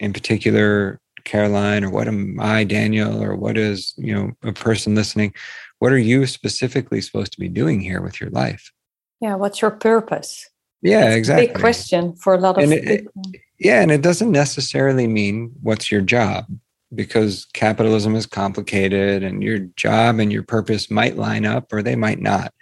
in 0.00 0.12
particular, 0.12 1.00
Caroline, 1.24 1.84
or 1.84 1.90
what 1.90 2.08
am 2.08 2.38
I, 2.40 2.64
Daniel, 2.64 3.22
or 3.22 3.36
what 3.36 3.56
is 3.56 3.94
you 3.96 4.14
know 4.14 4.32
a 4.42 4.52
person 4.52 4.94
listening? 4.94 5.34
What 5.78 5.92
are 5.92 5.98
you 5.98 6.26
specifically 6.26 7.00
supposed 7.00 7.32
to 7.32 7.40
be 7.40 7.48
doing 7.48 7.80
here 7.80 8.00
with 8.00 8.20
your 8.20 8.30
life? 8.30 8.72
Yeah, 9.20 9.34
what's 9.34 9.60
your 9.60 9.70
purpose? 9.70 10.48
Yeah, 10.82 11.10
exactly. 11.10 11.46
Big 11.46 11.56
question 11.56 12.14
for 12.14 12.34
a 12.34 12.38
lot 12.38 12.58
of 12.58 12.70
and 12.70 12.82
people. 12.82 13.12
It, 13.32 13.40
yeah, 13.58 13.80
and 13.80 13.90
it 13.90 14.02
doesn't 14.02 14.30
necessarily 14.30 15.06
mean 15.06 15.52
what's 15.62 15.90
your 15.90 16.02
job 16.02 16.46
because 16.94 17.46
capitalism 17.54 18.14
is 18.14 18.26
complicated 18.26 19.22
and 19.22 19.42
your 19.42 19.60
job 19.76 20.18
and 20.18 20.32
your 20.32 20.42
purpose 20.42 20.90
might 20.90 21.16
line 21.16 21.46
up 21.46 21.72
or 21.72 21.82
they 21.82 21.96
might 21.96 22.20
not. 22.20 22.52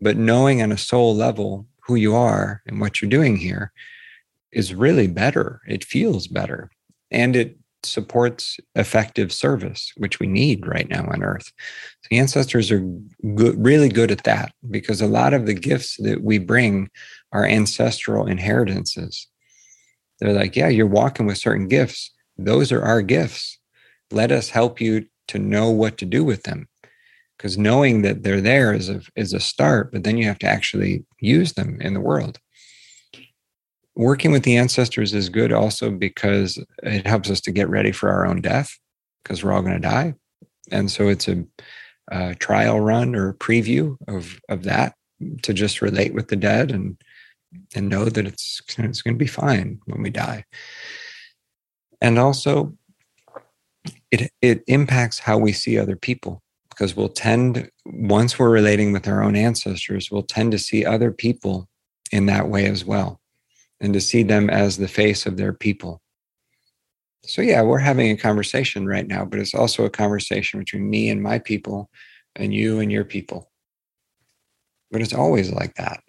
But 0.00 0.16
knowing 0.16 0.62
on 0.62 0.72
a 0.72 0.78
soul 0.78 1.14
level 1.14 1.66
who 1.80 1.94
you 1.94 2.14
are 2.14 2.62
and 2.66 2.80
what 2.80 3.00
you're 3.00 3.08
doing 3.08 3.36
here 3.36 3.72
is 4.52 4.74
really 4.74 5.06
better. 5.06 5.60
It 5.66 5.84
feels 5.84 6.26
better 6.26 6.70
and 7.10 7.36
it 7.36 7.58
supports 7.82 8.58
effective 8.74 9.32
service, 9.32 9.92
which 9.96 10.18
we 10.18 10.26
need 10.26 10.66
right 10.66 10.88
now 10.88 11.06
on 11.06 11.22
Earth. 11.22 11.52
The 12.10 12.18
ancestors 12.18 12.70
are 12.70 12.80
good, 13.34 13.62
really 13.62 13.88
good 13.88 14.10
at 14.10 14.24
that 14.24 14.52
because 14.70 15.00
a 15.00 15.06
lot 15.06 15.34
of 15.34 15.46
the 15.46 15.54
gifts 15.54 15.96
that 15.98 16.22
we 16.22 16.38
bring 16.38 16.90
are 17.32 17.44
ancestral 17.44 18.26
inheritances. 18.26 19.26
They're 20.20 20.32
like, 20.32 20.56
yeah, 20.56 20.68
you're 20.68 20.86
walking 20.86 21.26
with 21.26 21.38
certain 21.38 21.68
gifts. 21.68 22.10
Those 22.36 22.72
are 22.72 22.82
our 22.82 23.02
gifts. 23.02 23.58
Let 24.10 24.32
us 24.32 24.50
help 24.50 24.80
you 24.80 25.06
to 25.28 25.38
know 25.38 25.70
what 25.70 25.98
to 25.98 26.06
do 26.06 26.24
with 26.24 26.44
them 26.44 26.68
because 27.36 27.56
knowing 27.56 28.02
that 28.02 28.22
they're 28.22 28.40
there 28.40 28.72
is 28.72 28.88
a 28.88 29.00
is 29.14 29.32
a 29.32 29.40
start 29.40 29.92
but 29.92 30.02
then 30.02 30.18
you 30.18 30.24
have 30.24 30.38
to 30.38 30.46
actually 30.46 31.04
use 31.20 31.52
them 31.52 31.80
in 31.80 31.94
the 31.94 32.00
world 32.00 32.38
working 33.94 34.32
with 34.32 34.42
the 34.42 34.56
ancestors 34.56 35.14
is 35.14 35.28
good 35.28 35.52
also 35.52 35.90
because 35.90 36.62
it 36.82 37.06
helps 37.06 37.30
us 37.30 37.40
to 37.40 37.52
get 37.52 37.68
ready 37.68 37.92
for 37.92 38.10
our 38.10 38.26
own 38.26 38.40
death 38.40 38.76
because 39.22 39.44
we're 39.44 39.52
all 39.52 39.62
going 39.62 39.74
to 39.74 39.88
die 39.88 40.14
and 40.70 40.90
so 40.90 41.08
it's 41.08 41.28
a, 41.28 41.44
a, 42.08 42.34
trial 42.34 42.80
run 42.80 43.14
or 43.14 43.34
preview 43.34 43.96
of 44.06 44.40
of 44.48 44.64
that 44.64 44.94
to 45.42 45.52
just 45.52 45.82
relate 45.82 46.14
with 46.14 46.28
the 46.28 46.36
dead 46.36 46.70
and 46.70 46.96
and 47.74 47.88
know 47.88 48.04
that 48.04 48.26
it's 48.26 48.60
it's 48.78 49.02
going 49.02 49.14
to 49.14 49.18
be 49.18 49.26
fine 49.26 49.80
when 49.86 50.02
we 50.02 50.10
die. 50.10 50.44
And 52.00 52.18
also, 52.18 52.74
it 54.10 54.30
it 54.40 54.62
impacts 54.66 55.18
how 55.18 55.38
we 55.38 55.52
see 55.52 55.78
other 55.78 55.96
people 55.96 56.42
because 56.70 56.94
we'll 56.94 57.08
tend 57.08 57.70
once 57.86 58.38
we're 58.38 58.50
relating 58.50 58.92
with 58.92 59.08
our 59.08 59.22
own 59.22 59.34
ancestors, 59.34 60.10
we'll 60.10 60.22
tend 60.22 60.52
to 60.52 60.58
see 60.58 60.84
other 60.84 61.10
people 61.10 61.68
in 62.12 62.26
that 62.26 62.48
way 62.48 62.66
as 62.66 62.84
well, 62.84 63.20
and 63.80 63.92
to 63.94 64.00
see 64.00 64.22
them 64.22 64.48
as 64.48 64.76
the 64.76 64.88
face 64.88 65.26
of 65.26 65.36
their 65.36 65.52
people. 65.52 66.00
So 67.28 67.42
yeah, 67.42 67.62
we're 67.62 67.78
having 67.78 68.10
a 68.10 68.16
conversation 68.16 68.86
right 68.86 69.06
now, 69.06 69.24
but 69.24 69.38
it's 69.38 69.54
also 69.54 69.84
a 69.84 69.90
conversation 69.90 70.58
between 70.58 70.88
me 70.88 71.10
and 71.10 71.22
my 71.22 71.38
people, 71.38 71.90
and 72.34 72.54
you 72.54 72.80
and 72.80 72.90
your 72.90 73.04
people. 73.04 73.50
But 74.90 75.02
it's 75.02 75.14
always 75.14 75.52
like 75.52 75.74
that 75.74 76.00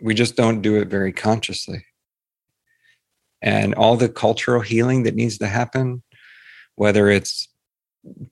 we 0.00 0.14
just 0.14 0.36
don't 0.36 0.62
do 0.62 0.76
it 0.76 0.88
very 0.88 1.12
consciously. 1.12 1.84
And 3.42 3.74
all 3.74 3.96
the 3.96 4.08
cultural 4.08 4.60
healing 4.60 5.04
that 5.04 5.14
needs 5.14 5.38
to 5.38 5.46
happen, 5.46 6.02
whether 6.76 7.08
it's 7.08 7.48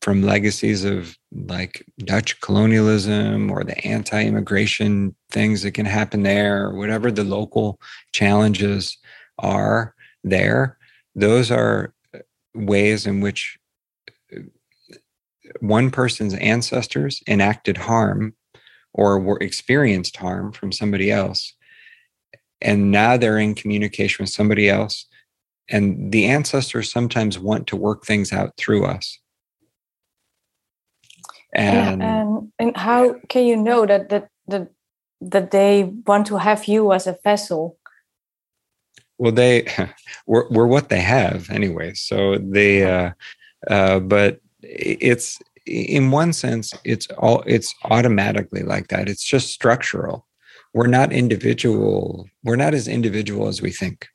from 0.00 0.22
legacies 0.22 0.84
of 0.84 1.16
like 1.32 1.84
Dutch 1.98 2.40
colonialism 2.40 3.50
or 3.50 3.64
the 3.64 3.78
anti 3.86 4.22
immigration 4.22 5.14
things 5.30 5.62
that 5.62 5.72
can 5.72 5.86
happen 5.86 6.22
there, 6.22 6.66
or 6.66 6.76
whatever 6.76 7.10
the 7.10 7.24
local 7.24 7.80
challenges 8.12 8.96
are 9.38 9.94
there, 10.24 10.78
those 11.14 11.50
are 11.50 11.94
ways 12.58 13.06
in 13.06 13.20
which 13.20 13.58
uh, 14.36 14.40
one 15.60 15.90
person's 15.90 16.34
ancestors 16.34 17.22
enacted 17.26 17.76
harm 17.76 18.34
or 18.92 19.18
were 19.18 19.38
experienced 19.38 20.16
harm 20.16 20.52
from 20.52 20.72
somebody 20.72 21.10
else 21.10 21.54
and 22.60 22.90
now 22.90 23.16
they're 23.16 23.38
in 23.38 23.54
communication 23.54 24.22
with 24.22 24.30
somebody 24.30 24.68
else 24.68 25.06
and 25.68 26.12
the 26.12 26.26
ancestors 26.26 26.90
sometimes 26.90 27.38
want 27.38 27.66
to 27.68 27.76
work 27.76 28.04
things 28.04 28.32
out 28.32 28.56
through 28.56 28.86
us. 28.86 29.18
And 31.54 32.02
yeah, 32.02 32.22
and, 32.22 32.52
and 32.58 32.76
how 32.76 33.16
can 33.28 33.44
you 33.44 33.56
know 33.56 33.86
that 33.86 34.08
that 34.10 34.28
that 34.48 34.68
that 35.20 35.50
they 35.50 35.84
want 36.06 36.26
to 36.26 36.36
have 36.36 36.66
you 36.66 36.92
as 36.92 37.06
a 37.06 37.18
vessel 37.24 37.77
well 39.18 39.32
they 39.32 39.66
we're, 40.26 40.48
we're 40.50 40.66
what 40.66 40.88
they 40.88 41.00
have 41.00 41.50
anyway 41.50 41.92
so 41.94 42.38
they 42.38 42.84
uh 42.84 43.10
uh 43.68 44.00
but 44.00 44.40
it's 44.62 45.38
in 45.68 46.10
one 46.10 46.32
sense 46.32 46.72
it's 46.84 47.06
all 47.18 47.42
it's 47.46 47.74
automatically 47.84 48.62
like 48.62 48.88
that. 48.88 49.08
It's 49.08 49.24
just 49.24 49.52
structural. 49.52 50.26
We're 50.74 50.86
not 50.86 51.12
individual 51.12 52.28
we're 52.42 52.56
not 52.56 52.74
as 52.74 52.88
individual 52.88 53.48
as 53.48 53.60
we 53.60 53.70
think. 53.70 54.08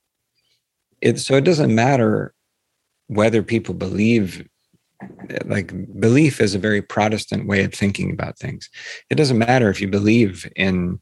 It 1.01 1.19
so 1.19 1.35
it 1.35 1.43
doesn't 1.43 1.73
matter 1.73 2.33
whether 3.07 3.43
people 3.43 3.75
believe 3.75 4.47
like 5.45 5.73
belief 5.99 6.39
is 6.39 6.55
a 6.55 6.59
very 6.59 6.81
protestant 6.81 7.47
way 7.47 7.63
of 7.63 7.73
thinking 7.73 8.11
about 8.11 8.39
things. 8.39 8.69
It 9.09 9.15
doesn't 9.15 9.37
matter 9.37 9.69
if 9.69 9.81
you 9.81 9.87
believe 9.87 10.49
in 10.55 11.01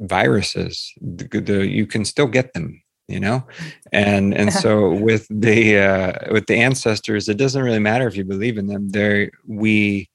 viruses 0.00 0.92
the, 1.00 1.40
the, 1.40 1.66
you 1.66 1.86
can 1.86 2.04
still 2.04 2.26
get 2.26 2.52
them 2.52 2.82
you 3.08 3.20
know 3.20 3.44
and 3.92 4.34
and 4.34 4.52
so 4.52 4.92
with 5.00 5.26
the 5.30 5.78
uh 5.78 6.32
with 6.32 6.46
the 6.46 6.56
ancestors 6.56 7.28
it 7.28 7.36
doesn't 7.36 7.62
really 7.62 7.78
matter 7.78 8.06
if 8.06 8.16
you 8.16 8.24
believe 8.24 8.58
in 8.58 8.66
them 8.66 8.88
there 8.90 9.30
we 9.46 10.08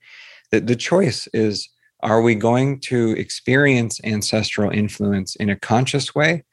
the, 0.52 0.60
the 0.60 0.76
choice 0.76 1.28
is 1.34 1.70
are 2.04 2.22
we 2.22 2.36
going 2.36 2.80
to 2.80 3.12
experience 3.12 4.02
ancestral 4.04 4.72
influence 4.72 5.36
in 5.36 5.50
a 5.50 5.60
conscious 5.60 6.16
way 6.16 6.44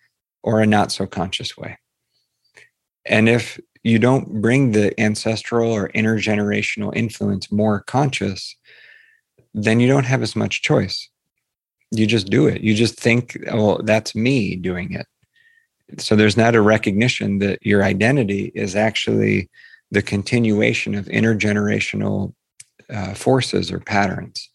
or 0.43 0.61
a 0.61 0.67
not 0.67 0.93
so 0.93 1.07
conscious 1.07 1.57
way? 1.57 1.79
And 3.07 3.29
if 3.29 3.59
you 3.83 3.99
don't 3.99 4.43
bring 4.43 4.73
the 4.73 4.99
ancestral 5.01 5.73
or 5.73 5.89
intergenerational 5.91 6.95
influence 6.95 7.51
more 7.51 7.81
conscious, 7.81 8.55
then 9.55 9.81
you 9.81 9.89
don't 9.89 10.05
have 10.05 10.23
as 10.23 10.37
much 10.37 10.63
choice. 10.63 11.09
You 11.91 12.07
just 12.07 12.29
do 12.29 12.47
it. 12.47 12.61
You 12.61 12.75
just 12.75 12.97
think, 12.97 13.39
oh, 13.51 13.81
that's 13.83 14.15
me 14.15 14.57
doing 14.57 14.93
it. 14.93 15.07
So 15.97 16.15
there's 16.15 16.37
not 16.37 16.55
a 16.55 16.61
recognition 16.61 17.39
that 17.39 17.65
your 17.65 17.83
identity 17.83 18.53
is 18.55 18.77
actually 18.77 19.49
the 19.91 20.03
continuation 20.03 20.95
of 20.95 21.07
intergenerational 21.07 22.35
uh, 22.91 23.15
forces 23.15 23.73
or 23.73 23.81
patterns. 23.81 24.51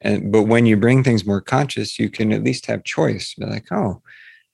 And 0.00 0.32
but 0.32 0.44
when 0.44 0.66
you 0.66 0.76
bring 0.76 1.04
things 1.04 1.26
more 1.26 1.40
conscious, 1.40 1.98
you 1.98 2.10
can 2.10 2.32
at 2.32 2.42
least 2.42 2.66
have 2.66 2.84
choice. 2.84 3.34
Be 3.34 3.46
like, 3.46 3.70
oh, 3.70 4.02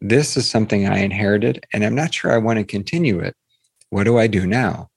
this 0.00 0.36
is 0.36 0.50
something 0.50 0.86
I 0.86 0.98
inherited, 0.98 1.64
and 1.72 1.84
I'm 1.84 1.94
not 1.94 2.12
sure 2.12 2.32
I 2.32 2.38
want 2.38 2.58
to 2.58 2.64
continue 2.64 3.20
it. 3.20 3.34
What 3.90 4.04
do 4.04 4.18
I 4.18 4.26
do 4.26 4.46
now? 4.46 4.90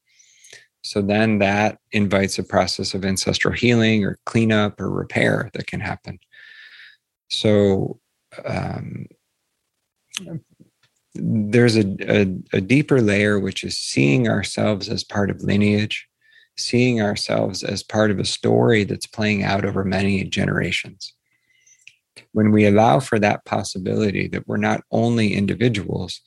So 0.83 1.01
then 1.01 1.39
that 1.39 1.77
invites 1.91 2.39
a 2.39 2.43
process 2.43 2.93
of 2.93 3.05
ancestral 3.05 3.53
healing 3.53 4.03
or 4.03 4.17
cleanup 4.25 4.81
or 4.81 4.89
repair 4.89 5.51
that 5.53 5.67
can 5.67 5.79
happen. 5.79 6.19
So 7.29 7.99
um, 8.43 9.05
there's 11.13 11.77
a, 11.77 11.85
a, 12.01 12.21
a 12.53 12.61
deeper 12.61 13.01
layer, 13.01 13.39
which 13.39 13.63
is 13.63 13.77
seeing 13.77 14.27
ourselves 14.27 14.87
as 14.89 15.03
part 15.03 15.29
of 15.29 15.41
lineage 15.41 16.07
seeing 16.57 17.01
ourselves 17.01 17.63
as 17.63 17.83
part 17.83 18.11
of 18.11 18.19
a 18.19 18.25
story 18.25 18.83
that's 18.83 19.07
playing 19.07 19.43
out 19.43 19.65
over 19.65 19.83
many 19.83 20.23
generations. 20.23 21.13
When 22.33 22.51
we 22.51 22.65
allow 22.65 22.99
for 22.99 23.19
that 23.19 23.45
possibility 23.45 24.27
that 24.29 24.47
we're 24.47 24.57
not 24.57 24.83
only 24.91 25.33
individuals, 25.33 26.21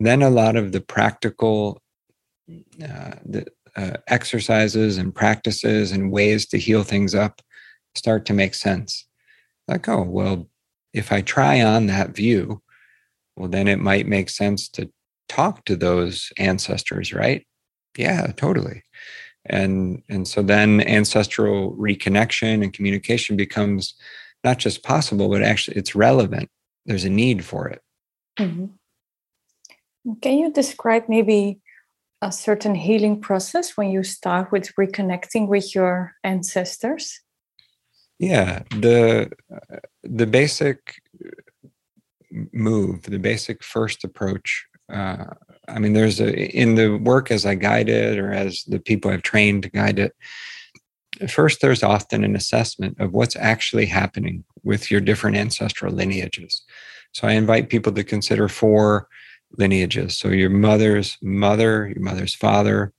then 0.00 0.22
a 0.22 0.30
lot 0.30 0.56
of 0.56 0.72
the 0.72 0.80
practical 0.80 1.80
uh, 2.82 3.16
the, 3.24 3.46
uh, 3.74 3.96
exercises 4.06 4.98
and 4.98 5.14
practices 5.14 5.92
and 5.92 6.12
ways 6.12 6.46
to 6.46 6.58
heal 6.58 6.82
things 6.82 7.14
up 7.14 7.42
start 7.94 8.24
to 8.26 8.34
make 8.34 8.54
sense. 8.54 9.06
Like, 9.68 9.88
oh, 9.88 10.02
well, 10.02 10.48
if 10.92 11.12
I 11.12 11.22
try 11.22 11.60
on 11.62 11.86
that 11.86 12.10
view, 12.10 12.62
well, 13.36 13.48
then 13.48 13.68
it 13.68 13.78
might 13.78 14.06
make 14.06 14.30
sense 14.30 14.68
to 14.70 14.90
talk 15.28 15.64
to 15.66 15.76
those 15.76 16.32
ancestors, 16.38 17.12
right? 17.12 17.46
Yeah, 17.96 18.32
totally 18.36 18.82
and 19.48 20.02
and 20.08 20.26
so 20.26 20.42
then 20.42 20.80
ancestral 20.82 21.74
reconnection 21.76 22.62
and 22.62 22.72
communication 22.72 23.36
becomes 23.36 23.94
not 24.44 24.58
just 24.58 24.82
possible 24.82 25.28
but 25.28 25.42
actually 25.42 25.76
it's 25.76 25.94
relevant 25.94 26.48
there's 26.86 27.04
a 27.04 27.10
need 27.10 27.44
for 27.44 27.68
it 27.68 27.82
mm-hmm. 28.38 28.66
can 30.20 30.38
you 30.38 30.52
describe 30.52 31.04
maybe 31.08 31.60
a 32.22 32.32
certain 32.32 32.74
healing 32.74 33.20
process 33.20 33.76
when 33.76 33.90
you 33.90 34.02
start 34.02 34.50
with 34.50 34.72
reconnecting 34.78 35.48
with 35.48 35.74
your 35.74 36.14
ancestors 36.24 37.20
yeah 38.18 38.62
the 38.70 39.30
the 40.02 40.26
basic 40.26 41.00
move 42.52 43.02
the 43.02 43.18
basic 43.18 43.62
first 43.62 44.04
approach 44.04 44.66
uh, 44.92 45.24
I 45.68 45.78
mean, 45.78 45.92
there's 45.92 46.20
a 46.20 46.32
in 46.56 46.76
the 46.76 46.96
work 46.96 47.30
as 47.30 47.44
I 47.44 47.54
guide 47.54 47.88
it 47.88 48.18
or 48.18 48.32
as 48.32 48.64
the 48.64 48.78
people 48.78 49.10
I've 49.10 49.22
trained 49.22 49.64
to 49.64 49.70
guide 49.70 49.98
it. 49.98 50.14
First, 51.28 51.60
there's 51.60 51.82
often 51.82 52.24
an 52.24 52.36
assessment 52.36 53.00
of 53.00 53.12
what's 53.12 53.36
actually 53.36 53.86
happening 53.86 54.44
with 54.62 54.90
your 54.90 55.00
different 55.00 55.36
ancestral 55.36 55.92
lineages. 55.92 56.62
So 57.12 57.26
I 57.26 57.32
invite 57.32 57.70
people 57.70 57.92
to 57.92 58.04
consider 58.04 58.48
four 58.48 59.08
lineages. 59.56 60.18
So 60.18 60.28
your 60.28 60.50
mother's 60.50 61.16
mother, 61.22 61.88
your 61.88 62.02
mother's 62.02 62.34
father, 62.34 62.92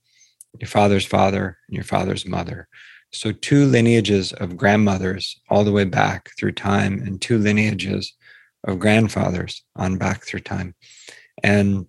your 0.58 0.68
father's 0.68 1.06
father, 1.06 1.58
and 1.68 1.76
your 1.76 1.84
father's 1.84 2.26
mother. 2.26 2.66
So 3.12 3.32
two 3.32 3.64
lineages 3.64 4.32
of 4.32 4.56
grandmothers 4.56 5.40
all 5.48 5.62
the 5.62 5.72
way 5.72 5.84
back 5.84 6.30
through 6.36 6.52
time, 6.52 7.00
and 7.00 7.20
two 7.20 7.38
lineages 7.38 8.12
of 8.68 8.78
grandfathers 8.78 9.62
on 9.76 9.98
back 9.98 10.24
through 10.24 10.40
time. 10.40 10.74
And 11.42 11.86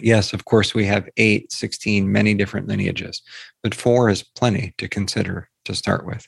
yes, 0.00 0.32
of 0.32 0.44
course, 0.44 0.74
we 0.74 0.86
have 0.86 1.08
eight, 1.16 1.52
16, 1.52 2.10
many 2.10 2.34
different 2.34 2.68
lineages, 2.68 3.22
but 3.62 3.74
four 3.74 4.08
is 4.08 4.22
plenty 4.22 4.74
to 4.78 4.88
consider 4.88 5.48
to 5.64 5.74
start 5.74 6.06
with. 6.06 6.26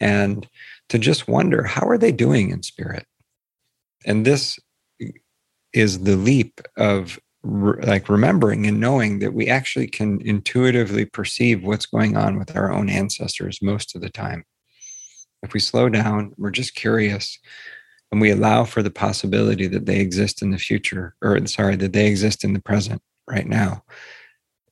And 0.00 0.46
to 0.90 0.98
just 0.98 1.28
wonder, 1.28 1.64
how 1.64 1.88
are 1.88 1.98
they 1.98 2.12
doing 2.12 2.50
in 2.50 2.62
spirit? 2.62 3.06
And 4.04 4.24
this 4.24 4.58
is 5.72 6.00
the 6.00 6.16
leap 6.16 6.60
of 6.76 7.18
like 7.42 8.08
remembering 8.08 8.66
and 8.66 8.80
knowing 8.80 9.20
that 9.20 9.32
we 9.32 9.46
actually 9.48 9.86
can 9.86 10.20
intuitively 10.22 11.04
perceive 11.04 11.62
what's 11.62 11.86
going 11.86 12.16
on 12.16 12.38
with 12.38 12.56
our 12.56 12.72
own 12.72 12.88
ancestors 12.88 13.60
most 13.62 13.94
of 13.94 14.00
the 14.00 14.10
time. 14.10 14.44
If 15.42 15.52
we 15.52 15.60
slow 15.60 15.88
down, 15.88 16.32
we're 16.38 16.50
just 16.50 16.74
curious, 16.74 17.38
and 18.12 18.20
we 18.20 18.30
allow 18.30 18.64
for 18.64 18.82
the 18.82 18.90
possibility 18.90 19.66
that 19.66 19.86
they 19.86 20.00
exist 20.00 20.42
in 20.42 20.50
the 20.50 20.58
future 20.58 21.14
or 21.22 21.44
sorry 21.46 21.76
that 21.76 21.92
they 21.92 22.06
exist 22.06 22.44
in 22.44 22.52
the 22.52 22.60
present 22.60 23.02
right 23.28 23.46
now. 23.46 23.82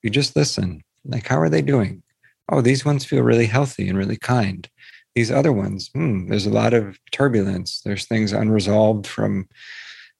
You 0.03 0.11
just 0.11 0.37
listen. 0.37 0.83
Like 1.05 1.27
how 1.27 1.41
are 1.41 1.49
they 1.49 1.63
doing? 1.63 2.03
Oh 2.51 2.61
these 2.61 2.85
ones 2.85 3.05
feel 3.05 3.23
really 3.23 3.47
healthy 3.47 3.89
and 3.89 3.99
really 3.99 4.17
kind. 4.17 4.69
These 5.15 5.31
other 5.31 5.53
ones, 5.53 5.91
hmm, 5.95 6.29
there's 6.29 6.47
a 6.47 6.51
lot 6.51 6.75
of 6.75 6.99
turbulence. 7.13 7.81
There's 7.85 8.05
things 8.05 8.33
unresolved 8.33 9.07
from 9.07 9.49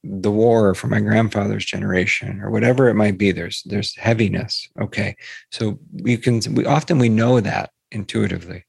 the 0.05 0.31
war 0.31 0.75
from 0.75 0.91
my 0.91 1.01
grandfather's 1.01 1.65
generation 1.65 2.41
or 2.43 2.51
whatever 2.51 2.89
it 2.89 2.95
might 2.95 3.17
be. 3.17 3.33
There's 3.33 3.63
there's 3.65 3.97
heaviness. 3.97 4.69
Okay. 4.81 5.17
So 5.51 5.79
we 5.93 6.17
can 6.17 6.41
we 6.55 6.67
often 6.67 6.99
we 6.99 7.09
know 7.09 7.41
that 7.41 7.71
intuitively 7.91 8.65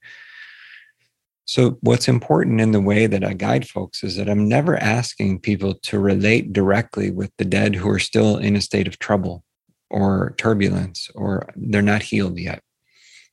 so 1.45 1.77
what's 1.81 2.08
important 2.08 2.60
in 2.60 2.71
the 2.71 2.81
way 2.81 3.08
that 3.08 3.23
i 3.23 3.34
guide 3.34 3.67
folks 3.67 4.03
is 4.03 4.15
that 4.15 4.29
i'm 4.29 4.47
never 4.47 4.77
asking 4.77 5.39
people 5.39 5.75
to 5.75 5.99
relate 5.99 6.53
directly 6.53 7.12
with 7.12 7.31
the 7.38 7.45
dead 7.45 7.75
who 7.75 7.89
are 7.89 7.99
still 7.99 8.38
in 8.38 8.55
a 8.55 8.62
state 8.62 8.88
of 8.88 8.99
trouble 8.99 9.43
or 9.89 10.34
turbulence 10.38 11.10
or 11.15 11.47
they're 11.55 11.81
not 11.81 12.03
healed 12.03 12.38
yet 12.38 12.62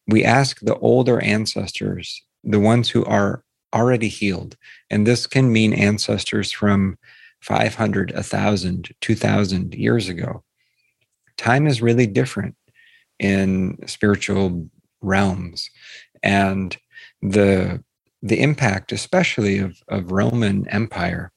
we 0.08 0.24
ask 0.24 0.60
the 0.60 0.76
older 0.78 1.20
ancestors 1.20 2.22
the 2.44 2.60
ones 2.60 2.90
who 2.90 3.04
are 3.04 3.42
already 3.74 4.08
healed 4.08 4.56
and 4.90 5.06
this 5.06 5.26
can 5.26 5.52
mean 5.52 5.72
ancestors 5.72 6.52
from 6.52 6.96
500, 7.42 8.12
1,000, 8.14 8.94
2,000 9.00 9.74
years 9.74 10.08
ago. 10.08 10.44
Time 11.36 11.66
is 11.66 11.82
really 11.82 12.06
different 12.06 12.54
in 13.18 13.76
spiritual 13.86 14.68
realms. 15.00 15.68
And 16.22 16.76
the, 17.20 17.82
the 18.22 18.40
impact, 18.40 18.92
especially 18.92 19.58
of, 19.58 19.76
of 19.88 20.12
Roman 20.12 20.68
Empire, 20.68 21.32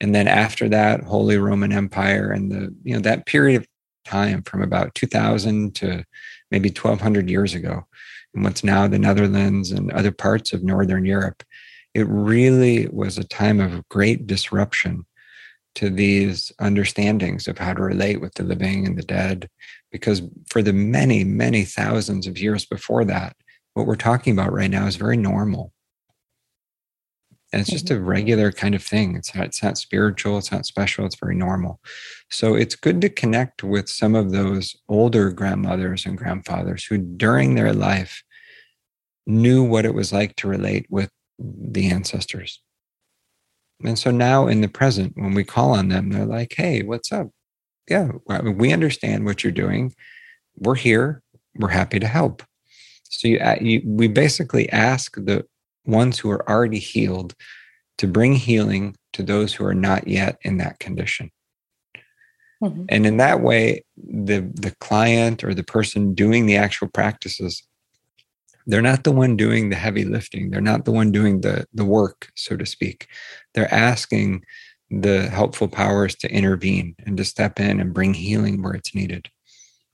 and 0.00 0.14
then 0.14 0.28
after 0.28 0.68
that, 0.68 1.02
Holy 1.02 1.38
Roman 1.38 1.72
Empire, 1.72 2.30
and 2.30 2.50
the 2.50 2.74
you 2.82 2.94
know 2.94 3.00
that 3.00 3.26
period 3.26 3.60
of 3.60 3.66
time 4.04 4.42
from 4.42 4.62
about 4.62 4.94
2000 4.94 5.74
to 5.76 6.04
maybe 6.50 6.68
1200 6.68 7.30
years 7.30 7.54
ago, 7.54 7.86
and 8.34 8.44
what's 8.44 8.64
now 8.64 8.86
the 8.86 8.98
Netherlands 8.98 9.70
and 9.70 9.90
other 9.92 10.12
parts 10.12 10.52
of 10.52 10.62
Northern 10.62 11.04
Europe, 11.04 11.42
it 11.94 12.06
really 12.08 12.88
was 12.88 13.18
a 13.18 13.24
time 13.24 13.60
of 13.60 13.88
great 13.88 14.26
disruption 14.26 15.06
to 15.76 15.90
these 15.90 16.52
understandings 16.60 17.48
of 17.48 17.58
how 17.58 17.72
to 17.72 17.82
relate 17.82 18.20
with 18.20 18.34
the 18.34 18.44
living 18.44 18.86
and 18.86 18.96
the 18.96 19.02
dead. 19.02 19.48
Because 19.90 20.22
for 20.48 20.62
the 20.62 20.72
many, 20.72 21.24
many 21.24 21.64
thousands 21.64 22.26
of 22.26 22.38
years 22.38 22.64
before 22.64 23.04
that, 23.06 23.36
what 23.74 23.86
we're 23.86 23.96
talking 23.96 24.32
about 24.32 24.52
right 24.52 24.70
now 24.70 24.86
is 24.86 24.96
very 24.96 25.16
normal. 25.16 25.72
And 27.54 27.62
it's 27.62 27.70
just 27.70 27.90
a 27.90 27.94
mm-hmm. 27.94 28.04
regular 28.04 28.52
kind 28.52 28.74
of 28.74 28.82
thing. 28.82 29.16
It's 29.16 29.34
not, 29.34 29.46
it's 29.46 29.62
not 29.62 29.78
spiritual, 29.78 30.38
it's 30.38 30.52
not 30.52 30.66
special, 30.66 31.06
it's 31.06 31.18
very 31.18 31.36
normal. 31.36 31.80
So 32.30 32.54
it's 32.54 32.74
good 32.74 33.00
to 33.02 33.08
connect 33.08 33.62
with 33.62 33.88
some 33.88 34.14
of 34.14 34.32
those 34.32 34.76
older 34.88 35.30
grandmothers 35.30 36.04
and 36.04 36.18
grandfathers 36.18 36.84
who, 36.84 36.98
during 36.98 37.54
their 37.54 37.72
life, 37.72 38.22
knew 39.26 39.62
what 39.62 39.86
it 39.86 39.94
was 39.94 40.12
like 40.12 40.36
to 40.36 40.48
relate 40.48 40.86
with 40.90 41.10
the 41.38 41.90
ancestors 41.90 42.60
and 43.82 43.98
so 43.98 44.10
now 44.10 44.46
in 44.46 44.60
the 44.60 44.68
present, 44.68 45.12
when 45.16 45.34
we 45.34 45.44
call 45.44 45.72
on 45.72 45.88
them, 45.88 46.10
they're 46.10 46.26
like, 46.26 46.54
hey, 46.56 46.82
what's 46.82 47.10
up? 47.12 47.28
Yeah, 47.88 48.12
we 48.26 48.72
understand 48.72 49.24
what 49.24 49.42
you're 49.42 49.52
doing. 49.52 49.94
We're 50.56 50.76
here. 50.76 51.22
We're 51.56 51.68
happy 51.68 51.98
to 51.98 52.06
help. 52.06 52.42
So 53.10 53.28
you, 53.28 53.40
you, 53.60 53.82
we 53.84 54.08
basically 54.08 54.70
ask 54.70 55.14
the 55.16 55.44
ones 55.86 56.18
who 56.18 56.30
are 56.30 56.48
already 56.48 56.78
healed 56.78 57.34
to 57.98 58.06
bring 58.06 58.34
healing 58.34 58.96
to 59.12 59.22
those 59.22 59.54
who 59.54 59.64
are 59.64 59.74
not 59.74 60.08
yet 60.08 60.38
in 60.42 60.58
that 60.58 60.78
condition. 60.78 61.30
Mm-hmm. 62.62 62.84
And 62.88 63.06
in 63.06 63.16
that 63.18 63.40
way, 63.40 63.84
the, 63.96 64.40
the 64.54 64.74
client 64.80 65.44
or 65.44 65.54
the 65.54 65.64
person 65.64 66.14
doing 66.14 66.46
the 66.46 66.56
actual 66.56 66.88
practices 66.88 67.62
they're 68.66 68.82
not 68.82 69.04
the 69.04 69.12
one 69.12 69.36
doing 69.36 69.68
the 69.68 69.76
heavy 69.76 70.04
lifting 70.04 70.50
they're 70.50 70.60
not 70.60 70.84
the 70.84 70.92
one 70.92 71.12
doing 71.12 71.40
the 71.40 71.66
the 71.74 71.84
work 71.84 72.30
so 72.34 72.56
to 72.56 72.66
speak 72.66 73.08
they're 73.52 73.72
asking 73.72 74.44
the 74.90 75.28
helpful 75.28 75.68
powers 75.68 76.14
to 76.14 76.30
intervene 76.30 76.94
and 77.06 77.16
to 77.16 77.24
step 77.24 77.58
in 77.58 77.80
and 77.80 77.94
bring 77.94 78.14
healing 78.14 78.62
where 78.62 78.74
it's 78.74 78.94
needed 78.94 79.28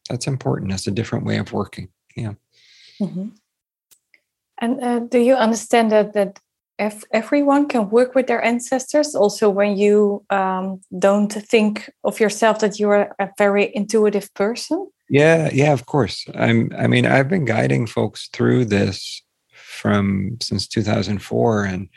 that's 0.09 0.27
important 0.27 0.71
that's 0.71 0.87
a 0.87 0.93
different 0.93 1.25
way 1.25 1.39
of 1.39 1.53
working 1.53 1.89
yeah 2.17 2.35
mm-hmm. 3.01 3.29
And 4.61 4.83
uh, 4.83 4.99
do 5.01 5.19
you 5.19 5.35
understand 5.35 5.91
that 5.93 6.13
that 6.13 6.39
if 6.79 7.05
everyone 7.13 7.69
can 7.69 7.91
work 7.91 8.15
with 8.15 8.27
their 8.27 8.43
ancestors 8.43 9.15
also 9.15 9.51
when 9.51 9.77
you 9.77 10.25
um, 10.31 10.81
don't 10.99 11.33
think 11.33 11.91
of 12.05 12.21
yourself 12.21 12.61
that 12.61 12.79
you're 12.79 13.15
a 13.19 13.29
very 13.39 13.71
intuitive 13.75 14.33
person 14.35 14.87
yeah, 15.11 15.51
yeah, 15.53 15.73
of 15.73 15.87
course. 15.87 16.25
I'm 16.37 16.71
I 16.79 16.87
mean, 16.87 17.05
I've 17.05 17.29
been 17.29 17.45
guiding 17.45 17.89
folks 17.89 18.29
through 18.33 18.67
this 18.67 19.23
from 19.53 20.39
since 20.41 20.69
2004 20.69 21.65
and 21.65 21.89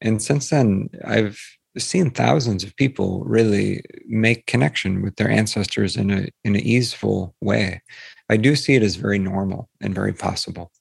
and 0.00 0.20
since 0.20 0.50
then 0.50 0.88
I've 1.06 1.40
seen 1.78 2.10
thousands 2.10 2.64
of 2.64 2.74
people 2.74 3.22
really 3.24 3.82
make 4.08 4.46
connection 4.46 5.00
with 5.02 5.14
their 5.14 5.30
ancestors 5.30 5.96
in 5.96 6.10
a 6.10 6.28
in 6.42 6.56
an 6.56 6.62
easeful 6.62 7.36
way. 7.40 7.82
I 8.28 8.36
do 8.36 8.56
see 8.56 8.74
it 8.74 8.82
as 8.82 8.96
very 8.96 9.20
normal 9.20 9.68
and 9.80 9.94
very 9.94 10.12
possible. 10.12 10.72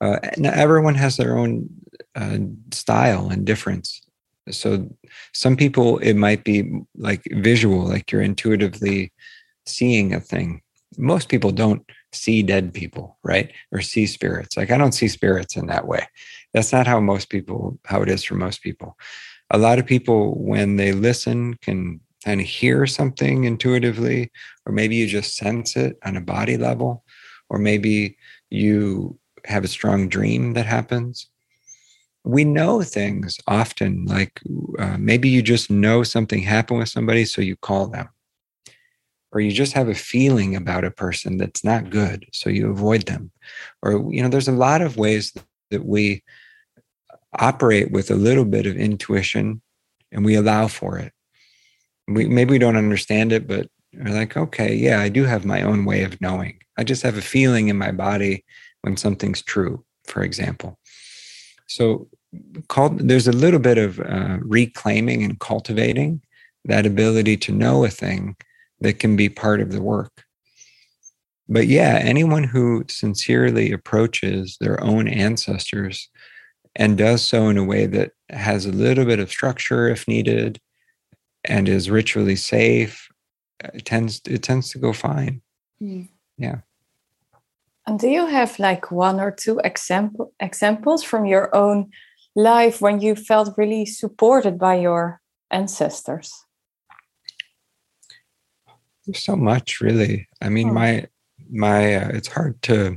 Uh, 0.00 0.18
everyone 0.44 0.94
has 0.94 1.16
their 1.16 1.36
own 1.36 1.68
uh, 2.14 2.38
style 2.72 3.28
and 3.28 3.44
difference. 3.44 4.00
So 4.50 4.88
some 5.32 5.56
people 5.56 5.98
it 5.98 6.14
might 6.14 6.44
be 6.44 6.70
like 6.96 7.22
visual, 7.32 7.84
like 7.86 8.10
you're 8.10 8.22
intuitively 8.22 9.12
seeing 9.66 10.14
a 10.14 10.20
thing 10.20 10.62
most 10.98 11.28
people 11.28 11.52
don't 11.52 11.82
see 12.12 12.42
dead 12.42 12.74
people, 12.74 13.18
right? 13.22 13.52
Or 13.72 13.80
see 13.80 14.06
spirits. 14.06 14.56
Like 14.56 14.70
I 14.70 14.78
don't 14.78 14.92
see 14.92 15.08
spirits 15.08 15.56
in 15.56 15.66
that 15.66 15.86
way. 15.86 16.06
That's 16.52 16.72
not 16.72 16.86
how 16.86 17.00
most 17.00 17.30
people, 17.30 17.78
how 17.84 18.02
it 18.02 18.08
is 18.08 18.24
for 18.24 18.34
most 18.34 18.62
people. 18.62 18.96
A 19.50 19.58
lot 19.58 19.78
of 19.78 19.86
people, 19.86 20.34
when 20.38 20.76
they 20.76 20.92
listen, 20.92 21.54
can 21.54 22.00
kind 22.24 22.40
of 22.40 22.46
hear 22.46 22.86
something 22.86 23.44
intuitively, 23.44 24.30
or 24.66 24.72
maybe 24.72 24.96
you 24.96 25.06
just 25.06 25.36
sense 25.36 25.76
it 25.76 25.96
on 26.04 26.16
a 26.16 26.20
body 26.20 26.56
level, 26.56 27.04
or 27.48 27.58
maybe 27.58 28.16
you 28.50 29.18
have 29.46 29.64
a 29.64 29.68
strong 29.68 30.08
dream 30.08 30.54
that 30.54 30.66
happens. 30.66 31.28
We 32.24 32.44
know 32.44 32.82
things 32.82 33.38
often, 33.46 34.04
like 34.04 34.40
uh, 34.78 34.96
maybe 34.98 35.28
you 35.28 35.42
just 35.42 35.70
know 35.70 36.02
something 36.02 36.42
happened 36.42 36.80
with 36.80 36.88
somebody, 36.88 37.24
so 37.24 37.40
you 37.40 37.56
call 37.56 37.88
them. 37.88 38.08
Or 39.32 39.40
you 39.40 39.52
just 39.52 39.72
have 39.74 39.88
a 39.88 39.94
feeling 39.94 40.56
about 40.56 40.84
a 40.84 40.90
person 40.90 41.38
that's 41.38 41.62
not 41.62 41.90
good 41.90 42.26
so 42.32 42.50
you 42.50 42.68
avoid 42.70 43.06
them. 43.06 43.30
Or 43.82 44.12
you 44.12 44.22
know 44.22 44.28
there's 44.28 44.48
a 44.48 44.52
lot 44.52 44.82
of 44.82 44.96
ways 44.96 45.32
that 45.70 45.84
we 45.84 46.22
operate 47.38 47.92
with 47.92 48.10
a 48.10 48.16
little 48.16 48.44
bit 48.44 48.66
of 48.66 48.76
intuition 48.76 49.62
and 50.12 50.24
we 50.24 50.34
allow 50.34 50.66
for 50.66 50.98
it. 50.98 51.12
We 52.08 52.26
maybe 52.26 52.52
we 52.52 52.58
don't 52.58 52.76
understand 52.76 53.32
it 53.32 53.46
but 53.46 53.68
we're 53.92 54.14
like 54.14 54.36
okay 54.36 54.72
yeah 54.74 55.00
i 55.00 55.08
do 55.08 55.24
have 55.24 55.44
my 55.44 55.62
own 55.62 55.84
way 55.84 56.02
of 56.02 56.20
knowing. 56.20 56.58
I 56.76 56.84
just 56.84 57.02
have 57.02 57.18
a 57.18 57.22
feeling 57.22 57.68
in 57.68 57.76
my 57.76 57.92
body 57.92 58.44
when 58.82 58.96
something's 58.96 59.42
true 59.42 59.84
for 60.06 60.22
example 60.22 60.78
so 61.66 62.08
called 62.68 62.98
there's 62.98 63.28
a 63.28 63.32
little 63.32 63.60
bit 63.60 63.78
of 63.78 64.00
uh, 64.00 64.38
reclaiming 64.40 65.22
and 65.22 65.38
cultivating 65.40 66.22
that 66.64 66.86
ability 66.86 67.36
to 67.36 67.52
know 67.52 67.84
a 67.84 67.88
thing 67.88 68.36
that 68.80 68.98
can 68.98 69.16
be 69.16 69.28
part 69.28 69.60
of 69.60 69.72
the 69.72 69.82
work. 69.82 70.24
But 71.48 71.66
yeah, 71.66 71.98
anyone 72.00 72.44
who 72.44 72.84
sincerely 72.88 73.72
approaches 73.72 74.56
their 74.60 74.82
own 74.82 75.08
ancestors 75.08 76.08
and 76.76 76.96
does 76.96 77.24
so 77.24 77.48
in 77.48 77.58
a 77.58 77.64
way 77.64 77.86
that 77.86 78.12
has 78.28 78.66
a 78.66 78.72
little 78.72 79.04
bit 79.04 79.18
of 79.18 79.30
structure 79.30 79.88
if 79.88 80.06
needed 80.06 80.60
and 81.44 81.68
is 81.68 81.90
ritually 81.90 82.36
safe 82.36 83.08
it 83.64 83.74
uh, 83.74 83.78
tends 83.84 84.20
it 84.26 84.42
tends 84.42 84.70
to 84.70 84.78
go 84.78 84.92
fine. 84.92 85.42
Mm. 85.82 86.08
Yeah. 86.38 86.60
And 87.90 87.98
do 87.98 88.08
you 88.08 88.26
have 88.26 88.56
like 88.60 88.92
one 88.92 89.18
or 89.18 89.32
two 89.32 89.58
example 89.64 90.32
examples 90.38 91.02
from 91.02 91.26
your 91.26 91.52
own 91.52 91.90
life 92.36 92.80
when 92.80 93.00
you 93.00 93.16
felt 93.16 93.58
really 93.58 93.84
supported 93.84 94.60
by 94.60 94.76
your 94.76 95.20
ancestors? 95.50 96.32
There's 99.04 99.24
so 99.24 99.34
much, 99.34 99.80
really. 99.80 100.28
I 100.40 100.50
mean, 100.50 100.68
oh. 100.68 100.72
my 100.72 101.08
my 101.50 101.96
uh, 101.96 102.08
it's 102.10 102.28
hard 102.28 102.62
to 102.62 102.96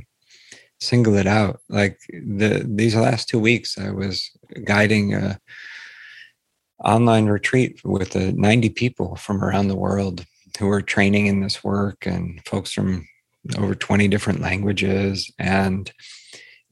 single 0.78 1.16
it 1.16 1.26
out. 1.26 1.58
Like 1.68 1.98
the 2.08 2.64
these 2.64 2.94
last 2.94 3.28
two 3.28 3.40
weeks, 3.40 3.76
I 3.76 3.90
was 3.90 4.30
guiding 4.62 5.12
a 5.12 5.40
online 6.84 7.26
retreat 7.26 7.80
with 7.82 8.14
uh, 8.14 8.30
90 8.36 8.68
people 8.68 9.16
from 9.16 9.42
around 9.42 9.66
the 9.66 9.82
world 9.86 10.24
who 10.60 10.70
are 10.70 10.82
training 10.82 11.26
in 11.26 11.40
this 11.40 11.64
work, 11.64 12.06
and 12.06 12.40
folks 12.46 12.70
from 12.70 13.08
over 13.58 13.74
20 13.74 14.08
different 14.08 14.40
languages, 14.40 15.30
and 15.38 15.92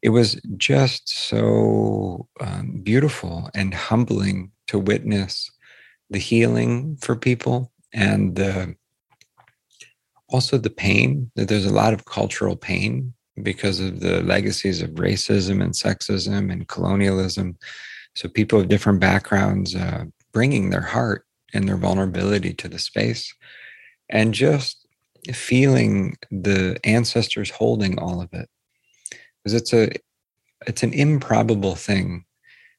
it 0.02 0.08
was 0.08 0.40
just 0.56 1.08
so 1.08 2.28
um, 2.40 2.80
beautiful 2.82 3.50
and 3.54 3.72
humbling 3.72 4.50
to 4.66 4.78
witness 4.78 5.50
the 6.10 6.18
healing 6.18 6.96
for 7.00 7.14
people 7.14 7.72
and 7.92 8.36
the 8.36 8.74
also 10.28 10.58
the 10.58 10.70
pain. 10.70 11.30
That 11.36 11.48
there's 11.48 11.66
a 11.66 11.72
lot 11.72 11.92
of 11.92 12.04
cultural 12.04 12.56
pain 12.56 13.14
because 13.42 13.80
of 13.80 14.00
the 14.00 14.22
legacies 14.22 14.82
of 14.82 14.90
racism 14.90 15.62
and 15.62 15.72
sexism 15.72 16.52
and 16.52 16.68
colonialism. 16.68 17.56
So 18.14 18.28
people 18.28 18.60
of 18.60 18.68
different 18.68 19.00
backgrounds 19.00 19.74
uh, 19.74 20.04
bringing 20.32 20.70
their 20.70 20.82
heart 20.82 21.26
and 21.54 21.68
their 21.68 21.76
vulnerability 21.76 22.54
to 22.54 22.68
the 22.68 22.78
space. 22.78 23.34
And 24.10 24.34
just 24.34 24.81
feeling 25.32 26.16
the 26.30 26.78
ancestors 26.84 27.50
holding 27.50 27.98
all 27.98 28.20
of 28.20 28.32
it. 28.32 28.48
Because 29.44 29.54
it's 29.54 29.72
a 29.72 29.90
it's 30.66 30.82
an 30.82 30.92
improbable 30.92 31.74
thing 31.74 32.24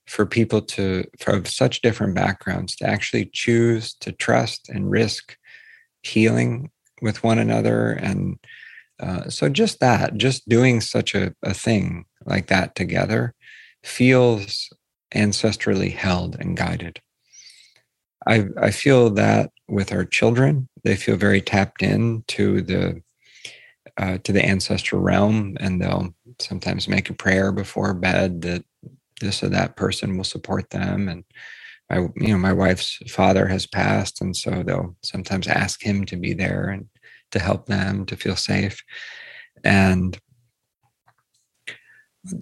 for 0.07 0.25
people 0.25 0.61
to 0.61 1.05
from 1.19 1.45
such 1.45 1.81
different 1.81 2.15
backgrounds 2.15 2.75
to 2.77 2.85
actually 2.85 3.29
choose 3.33 3.93
to 3.95 4.11
trust 4.11 4.69
and 4.69 4.91
risk 4.91 5.37
healing 6.01 6.69
with 7.01 7.23
one 7.23 7.39
another 7.39 7.91
and 7.91 8.37
uh, 8.99 9.29
so 9.29 9.49
just 9.49 9.79
that 9.79 10.15
just 10.15 10.47
doing 10.47 10.79
such 10.79 11.15
a, 11.15 11.33
a 11.43 11.53
thing 11.53 12.05
like 12.25 12.47
that 12.47 12.75
together 12.75 13.33
feels 13.83 14.69
ancestrally 15.13 15.93
held 15.93 16.37
and 16.39 16.55
guided. 16.55 17.01
I, 18.25 18.45
I 18.57 18.71
feel 18.71 19.09
that 19.11 19.51
with 19.67 19.91
our 19.91 20.05
children 20.05 20.69
they 20.83 20.95
feel 20.95 21.15
very 21.15 21.41
tapped 21.41 21.81
in 21.81 22.23
to 22.27 22.61
the 22.61 23.01
uh, 23.97 24.17
to 24.23 24.31
the 24.31 24.43
ancestral 24.43 25.01
realm 25.01 25.55
and 25.59 25.81
they'll 25.81 26.13
sometimes 26.39 26.87
make 26.87 27.09
a 27.09 27.13
prayer 27.13 27.51
before 27.51 27.93
bed 27.93 28.41
that 28.41 28.63
this 29.21 29.43
or 29.43 29.49
that 29.49 29.75
person 29.75 30.17
will 30.17 30.23
support 30.23 30.69
them. 30.71 31.07
And 31.07 31.23
my 31.89 32.07
you 32.15 32.33
know 32.33 32.37
my 32.37 32.53
wife's 32.53 32.99
father 33.11 33.47
has 33.47 33.67
passed 33.67 34.21
and 34.21 34.35
so 34.35 34.63
they'll 34.63 34.95
sometimes 35.03 35.47
ask 35.47 35.81
him 35.83 36.05
to 36.05 36.15
be 36.15 36.33
there 36.33 36.69
and 36.69 36.87
to 37.31 37.39
help 37.39 37.67
them 37.67 38.05
to 38.07 38.15
feel 38.15 38.35
safe. 38.35 38.81
And 39.63 40.17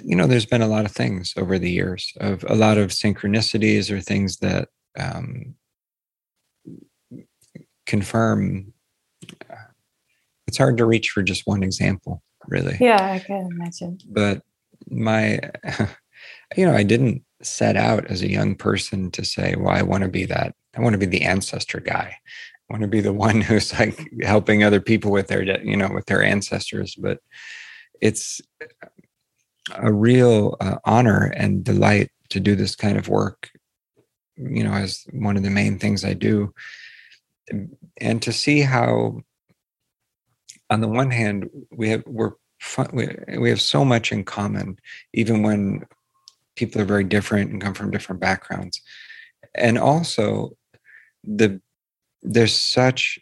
you 0.04 0.16
know 0.16 0.28
there's 0.28 0.46
been 0.46 0.62
a 0.62 0.68
lot 0.68 0.86
of 0.86 0.92
things 0.92 1.34
over 1.38 1.58
the 1.58 1.72
years 1.72 2.14
of 2.20 2.46
a 2.48 2.56
lot 2.56 2.78
of 2.78 2.92
synchronicities 2.92 3.92
or 3.92 4.00
things 4.00 4.38
that 4.38 4.70
um, 5.00 5.56
confirm 7.86 8.74
it's 10.48 10.58
hard 10.58 10.78
to 10.78 10.86
reach 10.86 11.10
for 11.10 11.24
just 11.24 11.44
one 11.46 11.64
example 11.64 12.22
really 12.48 12.78
yeah 12.80 13.12
i 13.12 13.20
can 13.20 13.48
imagine 13.52 13.98
but 14.08 14.42
my 14.90 15.40
you 16.58 16.66
know, 16.66 16.74
I 16.74 16.84
didn't 16.84 17.24
set 17.42 17.76
out 17.76 18.06
as 18.08 18.22
a 18.22 18.30
young 18.30 18.56
person 18.56 19.12
to 19.12 19.26
say, 19.26 19.56
well, 19.58 19.76
I 19.76 19.82
want 19.82 20.04
to 20.04 20.10
be 20.10 20.26
that. 20.26 20.54
I 20.76 20.82
want 20.82 20.94
to 20.94 21.00
be 21.00 21.06
the 21.06 21.24
ancestor 21.24 21.80
guy. 21.80 22.16
I 22.18 22.74
want 22.74 22.82
to 22.82 22.88
be 22.88 23.02
the 23.02 23.14
one 23.28 23.42
who's 23.42 23.78
like 23.78 24.00
helping 24.24 24.64
other 24.64 24.82
people 24.82 25.12
with 25.12 25.28
their, 25.28 25.44
you 25.64 25.78
know, 25.78 25.90
with 25.94 26.06
their 26.06 26.24
ancestors. 26.24 26.96
But 26.96 27.20
it's 28.02 28.42
a 29.76 29.92
real 29.92 30.58
uh, 30.60 30.78
honor 30.86 31.32
and 31.36 31.64
delight 31.64 32.10
to 32.30 32.40
do 32.40 32.56
this 32.56 32.76
kind 32.76 32.98
of 32.98 33.10
work, 33.10 33.50
you 34.38 34.64
know, 34.64 34.74
as 34.74 35.06
one 35.12 35.38
of 35.38 35.44
the 35.44 35.50
main 35.50 35.80
things 35.80 36.04
I 36.04 36.14
do. 36.14 36.54
And 37.98 38.22
to 38.22 38.32
see 38.32 38.62
how, 38.62 39.22
on 40.70 40.82
the 40.82 40.88
one 40.88 41.12
hand, 41.12 41.50
we 41.72 41.90
have, 41.90 42.04
we're 42.06 42.32
fun, 42.60 42.90
we, 42.94 43.08
we 43.38 43.50
have 43.50 43.62
so 43.62 43.84
much 43.84 44.12
in 44.12 44.24
common, 44.24 44.78
even 45.14 45.44
when 45.44 45.86
people 46.56 46.82
are 46.82 46.86
very 46.86 47.04
different 47.04 47.52
and 47.52 47.62
come 47.62 47.74
from 47.74 47.92
different 47.92 48.22
backgrounds. 48.22 48.82
And 49.56 49.78
also 49.78 50.56
the 51.24 51.62
there's 52.24 52.56
such 52.56 53.20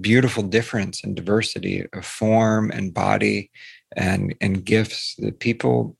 beautiful 0.00 0.42
difference 0.42 1.04
and 1.04 1.14
diversity 1.14 1.86
of 1.92 2.04
form 2.04 2.70
and 2.70 2.94
body 2.94 3.50
and 3.96 4.34
and 4.40 4.64
gifts 4.64 5.14
that 5.18 5.40
people 5.40 5.96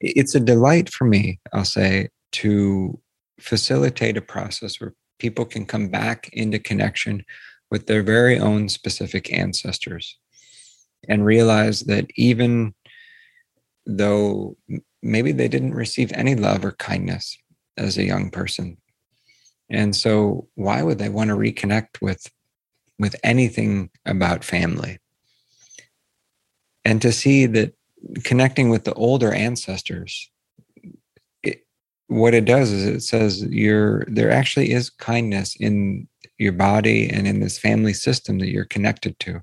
it's 0.00 0.34
a 0.34 0.40
delight 0.40 0.88
for 0.88 1.04
me 1.04 1.38
i'll 1.52 1.64
say 1.64 2.08
to 2.32 2.98
facilitate 3.38 4.16
a 4.16 4.22
process 4.22 4.80
where 4.80 4.94
people 5.22 5.44
can 5.44 5.64
come 5.64 5.86
back 5.88 6.28
into 6.32 6.58
connection 6.58 7.24
with 7.70 7.86
their 7.86 8.02
very 8.02 8.40
own 8.40 8.68
specific 8.68 9.32
ancestors 9.32 10.18
and 11.08 11.24
realize 11.24 11.82
that 11.82 12.06
even 12.16 12.74
though 13.86 14.56
maybe 15.00 15.30
they 15.30 15.46
didn't 15.46 15.74
receive 15.74 16.10
any 16.12 16.34
love 16.34 16.64
or 16.64 16.72
kindness 16.72 17.38
as 17.76 17.96
a 17.96 18.04
young 18.04 18.30
person. 18.30 18.76
And 19.70 19.94
so 19.94 20.48
why 20.56 20.82
would 20.82 20.98
they 20.98 21.08
want 21.08 21.28
to 21.30 21.36
reconnect 21.36 22.02
with 22.02 22.26
with 22.98 23.14
anything 23.22 23.90
about 24.04 24.44
family? 24.44 24.98
And 26.84 27.00
to 27.00 27.12
see 27.12 27.46
that 27.46 27.74
connecting 28.24 28.70
with 28.70 28.82
the 28.82 28.94
older 28.94 29.32
ancestors 29.32 30.30
what 32.12 32.34
it 32.34 32.44
does 32.44 32.70
is 32.70 32.84
it 32.86 33.02
says 33.02 33.42
you're 33.44 34.04
there 34.06 34.30
actually 34.30 34.72
is 34.72 34.90
kindness 34.90 35.56
in 35.56 36.06
your 36.38 36.52
body 36.52 37.08
and 37.08 37.26
in 37.26 37.40
this 37.40 37.58
family 37.58 37.92
system 37.92 38.38
that 38.38 38.48
you're 38.48 38.64
connected 38.64 39.18
to 39.18 39.42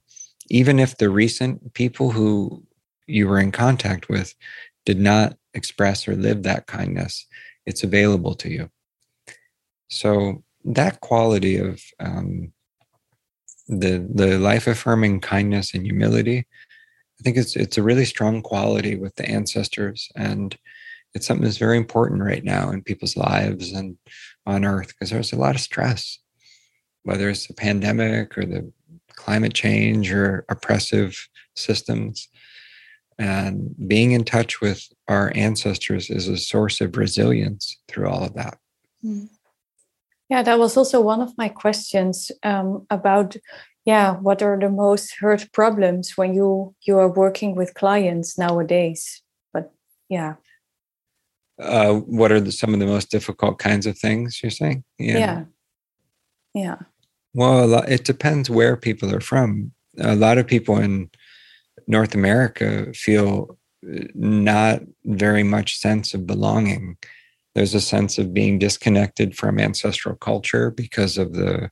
even 0.49 0.79
if 0.79 0.97
the 0.97 1.09
recent 1.09 1.73
people 1.73 2.11
who 2.11 2.63
you 3.07 3.27
were 3.27 3.39
in 3.39 3.51
contact 3.51 4.09
with 4.09 4.33
did 4.85 4.99
not 4.99 5.37
express 5.53 6.07
or 6.07 6.15
live 6.15 6.43
that 6.43 6.67
kindness, 6.67 7.25
it's 7.65 7.83
available 7.83 8.35
to 8.35 8.49
you. 8.49 8.69
So 9.89 10.43
that 10.65 11.01
quality 11.01 11.57
of 11.57 11.81
um, 11.99 12.53
the 13.67 14.07
the 14.13 14.39
life 14.39 14.67
affirming 14.67 15.21
kindness 15.21 15.73
and 15.73 15.83
humility, 15.83 16.39
I 17.19 17.23
think 17.23 17.37
it's 17.37 17.55
it's 17.55 17.77
a 17.77 17.83
really 17.83 18.05
strong 18.05 18.41
quality 18.41 18.95
with 18.95 19.15
the 19.15 19.27
ancestors, 19.27 20.09
and 20.15 20.57
it's 21.13 21.25
something 21.25 21.43
that's 21.43 21.57
very 21.57 21.77
important 21.77 22.21
right 22.21 22.43
now 22.43 22.69
in 22.69 22.83
people's 22.83 23.17
lives 23.17 23.71
and 23.73 23.97
on 24.45 24.65
Earth 24.65 24.89
because 24.89 25.09
there's 25.09 25.33
a 25.33 25.37
lot 25.37 25.55
of 25.55 25.61
stress, 25.61 26.19
whether 27.03 27.29
it's 27.29 27.47
the 27.47 27.53
pandemic 27.53 28.37
or 28.37 28.45
the 28.45 28.71
climate 29.15 29.53
change 29.53 30.11
or 30.11 30.45
oppressive 30.49 31.27
systems. 31.55 32.27
And 33.17 33.75
being 33.87 34.11
in 34.13 34.23
touch 34.23 34.61
with 34.61 34.87
our 35.07 35.31
ancestors 35.35 36.09
is 36.09 36.27
a 36.27 36.37
source 36.37 36.79
of 36.79 36.95
resilience 36.95 37.77
through 37.87 38.07
all 38.07 38.23
of 38.23 38.33
that. 38.35 38.57
Hmm. 39.01 39.25
Yeah, 40.29 40.43
that 40.43 40.59
was 40.59 40.77
also 40.77 41.01
one 41.01 41.21
of 41.21 41.37
my 41.37 41.49
questions 41.49 42.31
um, 42.43 42.85
about 42.89 43.35
yeah, 43.85 44.17
what 44.17 44.43
are 44.43 44.59
the 44.59 44.69
most 44.69 45.15
hurt 45.19 45.51
problems 45.51 46.15
when 46.15 46.33
you 46.35 46.75
you 46.83 46.97
are 46.99 47.09
working 47.11 47.55
with 47.55 47.73
clients 47.73 48.37
nowadays? 48.37 49.23
But 49.53 49.73
yeah. 50.09 50.35
Uh, 51.59 51.95
what 51.95 52.31
are 52.31 52.39
the, 52.39 52.51
some 52.51 52.73
of 52.73 52.79
the 52.79 52.85
most 52.85 53.11
difficult 53.11 53.59
kinds 53.59 53.85
of 53.85 53.97
things 53.97 54.41
you're 54.41 54.49
saying? 54.49 54.83
Yeah. 54.97 55.17
Yeah. 55.17 55.43
yeah. 56.53 56.75
Well, 57.33 57.83
it 57.83 58.05
depends 58.05 58.49
where 58.49 58.75
people 58.75 59.13
are 59.13 59.21
from. 59.21 59.71
A 59.99 60.15
lot 60.15 60.37
of 60.37 60.47
people 60.47 60.77
in 60.77 61.09
North 61.87 62.15
America 62.15 62.93
feel 62.93 63.57
uh, 63.87 64.03
not 64.15 64.81
very 65.05 65.43
much 65.43 65.77
sense 65.77 66.13
of 66.13 66.25
belonging. 66.25 66.97
There's 67.55 67.73
a 67.73 67.81
sense 67.81 68.17
of 68.17 68.33
being 68.33 68.59
disconnected 68.59 69.35
from 69.35 69.59
ancestral 69.59 70.15
culture 70.15 70.71
because 70.71 71.17
of 71.17 71.33
the 71.33 71.69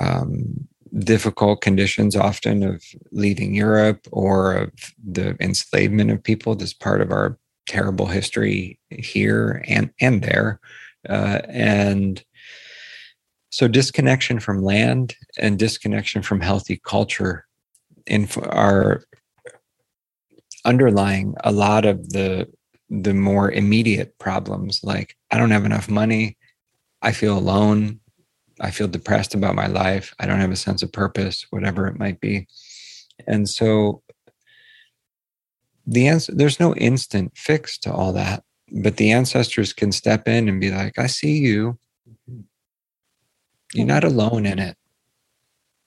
um, 0.00 0.68
difficult 0.98 1.60
conditions, 1.60 2.16
often 2.16 2.62
of 2.62 2.82
leaving 3.12 3.54
Europe 3.54 4.06
or 4.10 4.54
of 4.54 4.70
the 5.02 5.36
enslavement 5.40 6.10
of 6.10 6.22
people. 6.22 6.54
That's 6.54 6.72
part 6.72 7.00
of 7.00 7.12
our 7.12 7.38
terrible 7.66 8.06
history 8.06 8.78
here 8.90 9.64
and 9.68 9.90
and 10.00 10.22
there, 10.22 10.60
uh, 11.08 11.40
and 11.48 12.24
so 13.50 13.66
disconnection 13.66 14.38
from 14.38 14.62
land 14.62 15.16
and 15.38 15.58
disconnection 15.58 16.22
from 16.22 16.40
healthy 16.40 16.80
culture 16.84 17.46
in 18.06 18.28
are 18.44 19.02
underlying 20.64 21.34
a 21.44 21.52
lot 21.52 21.84
of 21.84 22.10
the 22.10 22.48
the 22.88 23.14
more 23.14 23.50
immediate 23.50 24.18
problems. 24.18 24.80
Like 24.82 25.16
i 25.30 25.38
don't 25.38 25.50
have 25.50 25.64
enough 25.64 25.88
money. 25.88 26.36
I 27.02 27.12
feel 27.12 27.38
alone. 27.38 28.00
I 28.60 28.70
feel 28.70 28.88
depressed 28.88 29.34
about 29.34 29.54
my 29.54 29.66
life. 29.66 30.14
I 30.20 30.26
don't 30.26 30.40
have 30.40 30.50
a 30.50 30.56
sense 30.56 30.82
of 30.82 30.92
purpose 30.92 31.46
whatever 31.50 31.86
it 31.86 31.98
might 31.98 32.20
be. 32.20 32.46
And 33.26 33.48
so 33.48 34.02
the 35.86 36.06
answer 36.06 36.32
there's 36.34 36.60
no 36.60 36.74
instant 36.74 37.32
fix 37.36 37.78
to 37.78 37.92
all 37.92 38.12
that 38.12 38.42
but 38.72 38.96
the 38.96 39.10
ancestors 39.10 39.72
can 39.72 39.92
step 39.92 40.28
in 40.28 40.48
and 40.48 40.60
be 40.60 40.70
like 40.70 40.98
i 40.98 41.06
see 41.06 41.38
you 41.38 41.78
you're 43.72 43.86
not 43.86 44.02
mm-hmm. 44.02 44.18
alone 44.18 44.46
in 44.46 44.58
it 44.58 44.76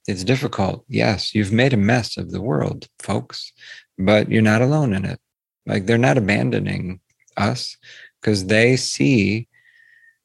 it's 0.08 0.24
difficult. 0.24 0.84
Yes, 0.88 1.34
you've 1.34 1.54
made 1.54 1.74
a 1.74 1.78
mess 1.78 2.18
of 2.18 2.32
the 2.32 2.41
world, 2.41 2.88
folks, 3.00 3.54
but 3.98 4.30
you're 4.30 4.41
not 4.41 4.62
alone 4.62 4.94
in 4.94 5.06
it. 5.06 5.20
Like 5.66 5.86
they're 5.86 5.98
not 5.98 6.18
abandoning 6.18 7.00
us 7.38 7.78
because 8.20 8.48
they 8.48 8.76
see 8.76 9.48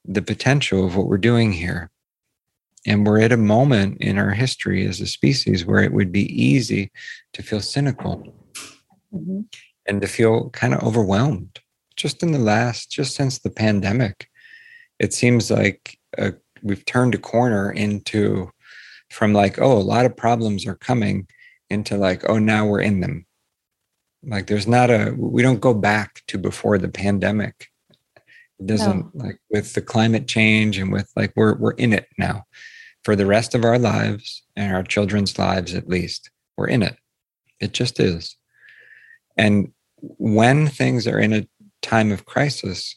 the 0.05 0.23
potential 0.23 0.85
of 0.85 0.97
what 0.97 1.07
we're 1.07 1.19
doing 1.19 1.53
here. 1.53 1.91
And 2.87 3.07
we're 3.07 3.21
at 3.21 3.33
a 3.33 3.37
moment 3.37 3.99
in 4.01 4.19
our 4.19 4.31
history 4.31 4.87
as 4.87 5.01
a 5.01 5.07
species 5.07 5.64
where 5.64 5.83
it 5.83 5.93
would 5.93 6.11
be 6.11 6.43
easy 6.43 6.91
to 7.35 7.43
feel 7.43 7.61
cynical 7.61 8.35
mm-hmm. 9.13 9.41
and 9.87 10.01
to 10.01 10.07
feel 10.07 10.51
kind 10.51 10.75
of 10.75 10.83
overwhelmed. 10.83 11.61
Just 11.97 12.23
in 12.23 12.33
the 12.33 12.39
last, 12.39 12.91
just 12.91 13.17
since 13.17 13.39
the 13.39 13.51
pandemic, 13.51 14.29
it 14.99 15.13
seems 15.13 15.51
like 15.51 15.99
a, 16.17 16.35
we've 16.63 16.85
turned 16.85 17.15
a 17.15 17.19
corner 17.19 17.71
into 17.71 18.51
from 19.11 19.33
like, 19.33 19.59
oh, 19.59 19.73
a 19.73 19.81
lot 19.81 20.07
of 20.07 20.17
problems 20.17 20.67
are 20.67 20.77
coming 20.77 21.27
into 21.71 21.97
like, 21.97 22.29
oh, 22.29 22.39
now 22.39 22.67
we're 22.67 22.81
in 22.81 23.01
them. 23.01 23.27
Like 24.23 24.47
there's 24.47 24.67
not 24.67 24.91
a, 24.91 25.15
we 25.17 25.43
don't 25.43 25.61
go 25.61 25.75
back 25.75 26.23
to 26.29 26.39
before 26.39 26.79
the 26.79 26.89
pandemic. 26.89 27.69
It 28.59 28.67
doesn't 28.67 29.15
no. 29.15 29.25
like 29.25 29.39
with 29.51 29.73
the 29.75 29.83
climate 29.83 30.27
change 30.27 30.79
and 30.79 30.93
with 30.93 31.11
like, 31.17 31.33
we're, 31.37 31.57
we're 31.57 31.73
in 31.73 31.93
it 31.93 32.07
now 32.19 32.45
for 33.05 33.15
the 33.17 33.27
rest 33.27 33.55
of 33.55 33.65
our 33.65 33.79
lives 33.79 34.43
and 34.57 34.75
our 34.75 34.83
children's 34.83 35.39
lives, 35.39 35.75
at 35.75 35.89
least. 35.89 36.31
We're 36.57 36.67
in 36.67 36.83
it. 36.83 36.97
It 37.61 37.73
just 37.73 38.01
is. 38.01 38.37
And 39.39 39.72
when 39.99 40.66
things 40.66 41.07
are 41.07 41.18
in 41.18 41.32
a 41.32 41.49
time 41.80 42.12
of 42.12 42.26
crisis, 42.26 42.97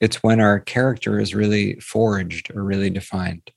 it's 0.00 0.22
when 0.22 0.40
our 0.40 0.58
character 0.58 1.20
is 1.20 1.34
really 1.34 1.74
forged 1.74 2.50
or 2.50 2.64
really 2.64 2.90
defined. 2.90 3.52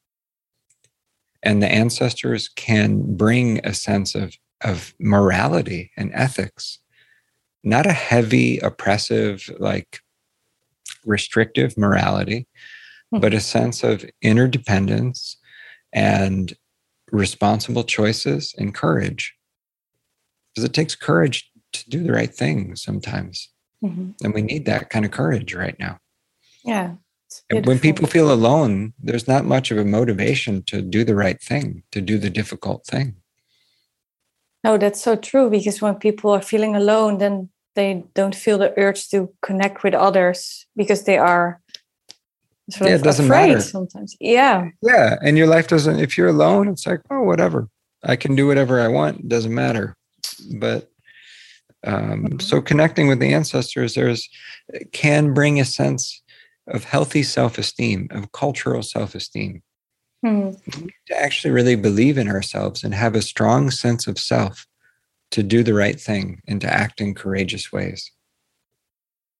And 1.41 1.63
the 1.63 1.71
ancestors 1.71 2.49
can 2.49 3.15
bring 3.15 3.65
a 3.65 3.73
sense 3.73 4.15
of, 4.15 4.35
of 4.61 4.93
morality 4.99 5.91
and 5.97 6.11
ethics, 6.13 6.79
not 7.63 7.85
a 7.85 7.93
heavy, 7.93 8.59
oppressive, 8.59 9.49
like 9.59 9.99
restrictive 11.05 11.77
morality, 11.77 12.47
hmm. 13.11 13.19
but 13.19 13.33
a 13.33 13.39
sense 13.39 13.83
of 13.83 14.05
interdependence 14.21 15.37
and 15.93 16.53
responsible 17.11 17.83
choices 17.83 18.53
and 18.57 18.73
courage. 18.73 19.33
Because 20.53 20.65
it 20.65 20.73
takes 20.73 20.95
courage 20.95 21.49
to 21.73 21.89
do 21.89 22.03
the 22.03 22.13
right 22.13 22.33
thing 22.33 22.75
sometimes. 22.75 23.49
Mm-hmm. 23.83 24.11
And 24.23 24.33
we 24.33 24.41
need 24.41 24.65
that 24.65 24.89
kind 24.89 25.05
of 25.05 25.11
courage 25.11 25.53
right 25.53 25.77
now. 25.79 25.99
Yeah. 26.63 26.95
And 27.49 27.65
when 27.65 27.79
people 27.79 28.07
feel 28.07 28.31
alone, 28.31 28.93
there's 29.01 29.27
not 29.27 29.45
much 29.45 29.71
of 29.71 29.77
a 29.77 29.85
motivation 29.85 30.63
to 30.63 30.81
do 30.81 31.03
the 31.03 31.15
right 31.15 31.41
thing, 31.41 31.83
to 31.91 31.99
do 31.99 32.17
the 32.17 32.29
difficult 32.29 32.85
thing. 32.85 33.15
No, 34.63 34.77
that's 34.77 35.01
so 35.01 35.15
true 35.15 35.49
because 35.49 35.81
when 35.81 35.95
people 35.95 36.31
are 36.31 36.41
feeling 36.41 36.75
alone, 36.75 37.17
then 37.17 37.49
they 37.75 38.05
don't 38.13 38.35
feel 38.35 38.57
the 38.57 38.73
urge 38.79 39.09
to 39.09 39.33
connect 39.41 39.83
with 39.83 39.93
others 39.93 40.67
because 40.75 41.03
they 41.03 41.17
are 41.17 41.59
sort 42.69 42.89
yeah, 42.89 42.95
it 42.95 43.03
doesn't 43.03 43.27
matter 43.27 43.59
sometimes. 43.59 44.15
Yeah. 44.19 44.69
Yeah. 44.81 45.17
And 45.21 45.37
your 45.37 45.47
life 45.47 45.67
doesn't, 45.67 45.99
if 45.99 46.17
you're 46.17 46.29
alone, 46.29 46.69
it's 46.69 46.87
like, 46.87 47.01
oh, 47.09 47.23
whatever. 47.23 47.67
I 48.03 48.15
can 48.15 48.35
do 48.35 48.47
whatever 48.47 48.79
I 48.79 48.87
want. 48.87 49.19
It 49.19 49.29
doesn't 49.29 49.53
matter. 49.53 49.97
But 50.59 50.89
um, 51.85 51.95
mm-hmm. 51.95 52.39
so 52.39 52.61
connecting 52.61 53.07
with 53.07 53.19
the 53.19 53.33
ancestors, 53.33 53.95
there's 53.95 54.29
can 54.91 55.33
bring 55.33 55.59
a 55.59 55.65
sense 55.65 56.21
of 56.67 56.83
healthy 56.85 57.23
self-esteem, 57.23 58.07
of 58.11 58.31
cultural 58.31 58.83
self-esteem. 58.83 59.61
Mm-hmm. 60.25 60.87
To 61.07 61.21
actually 61.21 61.51
really 61.51 61.75
believe 61.75 62.17
in 62.17 62.29
ourselves 62.29 62.83
and 62.83 62.93
have 62.93 63.13
a 63.13 63.21
strong 63.21 63.69
sense 63.71 64.07
of 64.07 64.17
self 64.17 64.65
to 65.31 65.43
do 65.43 65.63
the 65.63 65.73
right 65.73 65.99
thing 65.99 66.41
and 66.47 66.61
to 66.61 66.67
act 66.67 67.01
in 67.01 67.13
courageous 67.13 67.73
ways. 67.73 68.09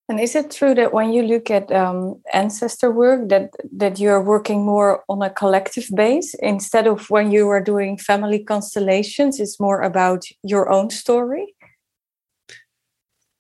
And 0.10 0.20
is 0.20 0.36
it 0.36 0.52
true 0.52 0.76
that 0.76 0.92
when 0.92 1.14
you 1.14 1.24
look 1.24 1.50
at 1.50 1.72
um, 1.72 2.22
ancestor 2.34 2.92
work, 2.92 3.30
that 3.30 3.52
that 3.78 4.00
you 4.00 4.10
are 4.10 4.22
working 4.22 4.66
more 4.66 5.04
on 5.08 5.22
a 5.22 5.30
collective 5.30 5.88
base 5.96 6.36
instead 6.40 6.88
of 6.88 7.10
when 7.10 7.32
you 7.32 7.48
are 7.48 7.62
doing 7.62 7.98
family 7.98 8.44
constellations? 8.44 9.40
It's 9.40 9.62
more 9.62 9.82
about 9.82 10.26
your 10.44 10.70
own 10.70 10.90
story. 10.90 11.56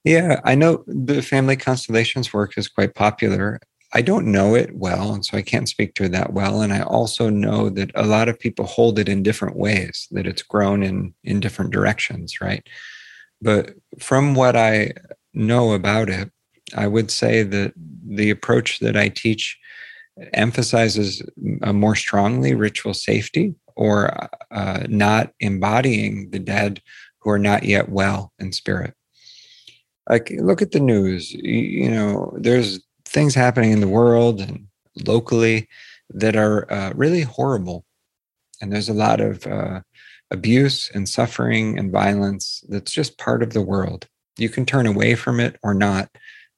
Yeah, 0.04 0.42
I 0.44 0.56
know 0.56 0.84
the 0.88 1.22
family 1.22 1.56
constellations 1.56 2.34
work 2.34 2.58
is 2.58 2.68
quite 2.68 2.94
popular, 2.96 3.60
I 3.94 4.02
don't 4.02 4.32
know 4.32 4.56
it 4.56 4.76
well, 4.76 5.14
and 5.14 5.24
so 5.24 5.38
I 5.38 5.44
can't 5.44 5.70
speak 5.70 5.94
to 5.96 6.06
it 6.06 6.12
that 6.14 6.34
well. 6.34 6.62
And 6.62 6.74
I 6.74 6.82
also 6.82 7.30
know 7.30 7.70
that 7.70 7.92
a 7.94 8.06
lot 8.06 8.28
of 8.28 8.40
people 8.40 8.66
hold 8.66 8.98
it 8.98 9.08
in 9.08 9.22
different 9.22 9.56
ways, 9.56 10.08
that 10.12 10.26
it's 10.26 10.42
grown 10.42 10.82
in 10.84 11.14
in 11.24 11.40
different 11.40 11.72
directions, 11.72 12.42
right? 12.42 12.66
But 13.42 13.72
from 14.00 14.36
what 14.36 14.56
I 14.56 14.94
know 15.34 15.74
about 15.74 16.10
it, 16.10 16.32
I 16.76 16.88
would 16.88 17.12
say 17.12 17.44
that 17.44 17.74
the 18.08 18.30
approach 18.32 18.80
that 18.80 18.98
I 18.98 19.10
teach 19.10 19.58
emphasizes 20.34 21.22
more 21.38 21.96
strongly 21.96 22.54
ritual 22.56 22.94
safety 22.94 23.56
or 23.76 24.30
uh, 24.52 24.84
not 24.90 25.34
embodying 25.40 26.32
the 26.32 26.40
dead 26.40 26.82
who 27.22 27.32
are 27.32 27.40
not 27.40 27.64
yet 27.64 27.90
well 27.90 28.34
in 28.40 28.52
spirit. 28.52 28.94
Like, 30.10 30.32
look 30.38 30.62
at 30.62 30.72
the 30.72 30.80
news. 30.80 31.32
You 31.34 31.90
know, 31.90 32.36
there's 32.38 32.80
things 33.06 33.36
happening 33.36 33.72
in 33.72 33.80
the 33.80 33.88
world 33.88 34.42
and 34.42 34.68
locally 35.06 35.68
that 36.10 36.36
are 36.36 36.72
uh, 36.72 36.92
really 36.96 37.22
horrible. 37.22 37.86
And 38.62 38.72
there's 38.72 38.90
a 38.90 38.94
lot 38.94 39.22
of 39.22 39.46
uh, 39.48 39.82
abuse 40.32 40.92
and 40.94 41.08
suffering 41.08 41.78
and 41.78 41.92
violence 41.92 42.64
that's 42.70 42.92
just 42.92 43.18
part 43.18 43.44
of 43.44 43.54
the 43.54 43.62
world. 43.62 44.08
You 44.38 44.50
can 44.50 44.66
turn 44.66 44.88
away 44.88 45.16
from 45.16 45.40
it 45.40 45.58
or 45.64 45.74
not, 45.74 46.10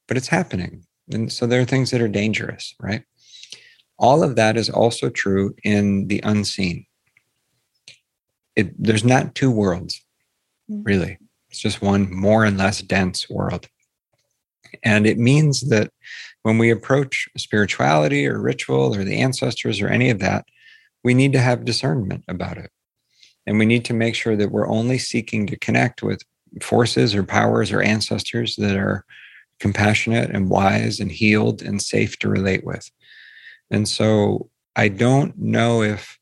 but 0.08 0.16
it's 0.16 0.28
happening. 0.28 0.84
And 1.12 1.32
so 1.32 1.46
there 1.46 1.60
are 1.60 1.66
things 1.66 1.90
that 1.90 2.00
are 2.00 2.08
dangerous, 2.08 2.74
right? 2.80 3.02
All 3.98 4.22
of 4.22 4.36
that 4.36 4.56
is 4.56 4.68
also 4.68 5.08
true 5.08 5.54
in 5.62 6.08
the 6.08 6.20
unseen. 6.24 6.86
It, 8.56 8.74
there's 8.82 9.04
not 9.04 9.34
two 9.34 9.50
worlds, 9.50 10.02
mm. 10.70 10.82
really. 10.84 11.18
It's 11.56 11.62
just 11.62 11.80
one 11.80 12.14
more 12.14 12.44
and 12.44 12.58
less 12.58 12.82
dense 12.82 13.30
world. 13.30 13.66
And 14.82 15.06
it 15.06 15.16
means 15.16 15.70
that 15.70 15.90
when 16.42 16.58
we 16.58 16.70
approach 16.70 17.30
spirituality 17.38 18.26
or 18.26 18.38
ritual 18.38 18.94
or 18.94 19.04
the 19.04 19.16
ancestors 19.16 19.80
or 19.80 19.88
any 19.88 20.10
of 20.10 20.18
that, 20.18 20.44
we 21.02 21.14
need 21.14 21.32
to 21.32 21.40
have 21.40 21.64
discernment 21.64 22.24
about 22.28 22.58
it. 22.58 22.70
And 23.46 23.58
we 23.58 23.64
need 23.64 23.86
to 23.86 23.94
make 23.94 24.14
sure 24.14 24.36
that 24.36 24.50
we're 24.50 24.68
only 24.68 24.98
seeking 24.98 25.46
to 25.46 25.58
connect 25.58 26.02
with 26.02 26.20
forces 26.60 27.14
or 27.14 27.22
powers 27.22 27.72
or 27.72 27.80
ancestors 27.80 28.56
that 28.56 28.76
are 28.76 29.06
compassionate 29.58 30.28
and 30.28 30.50
wise 30.50 31.00
and 31.00 31.10
healed 31.10 31.62
and 31.62 31.80
safe 31.80 32.18
to 32.18 32.28
relate 32.28 32.64
with. 32.64 32.90
And 33.70 33.88
so 33.88 34.50
I 34.76 34.88
don't 34.88 35.38
know 35.38 35.80
if 35.80 36.18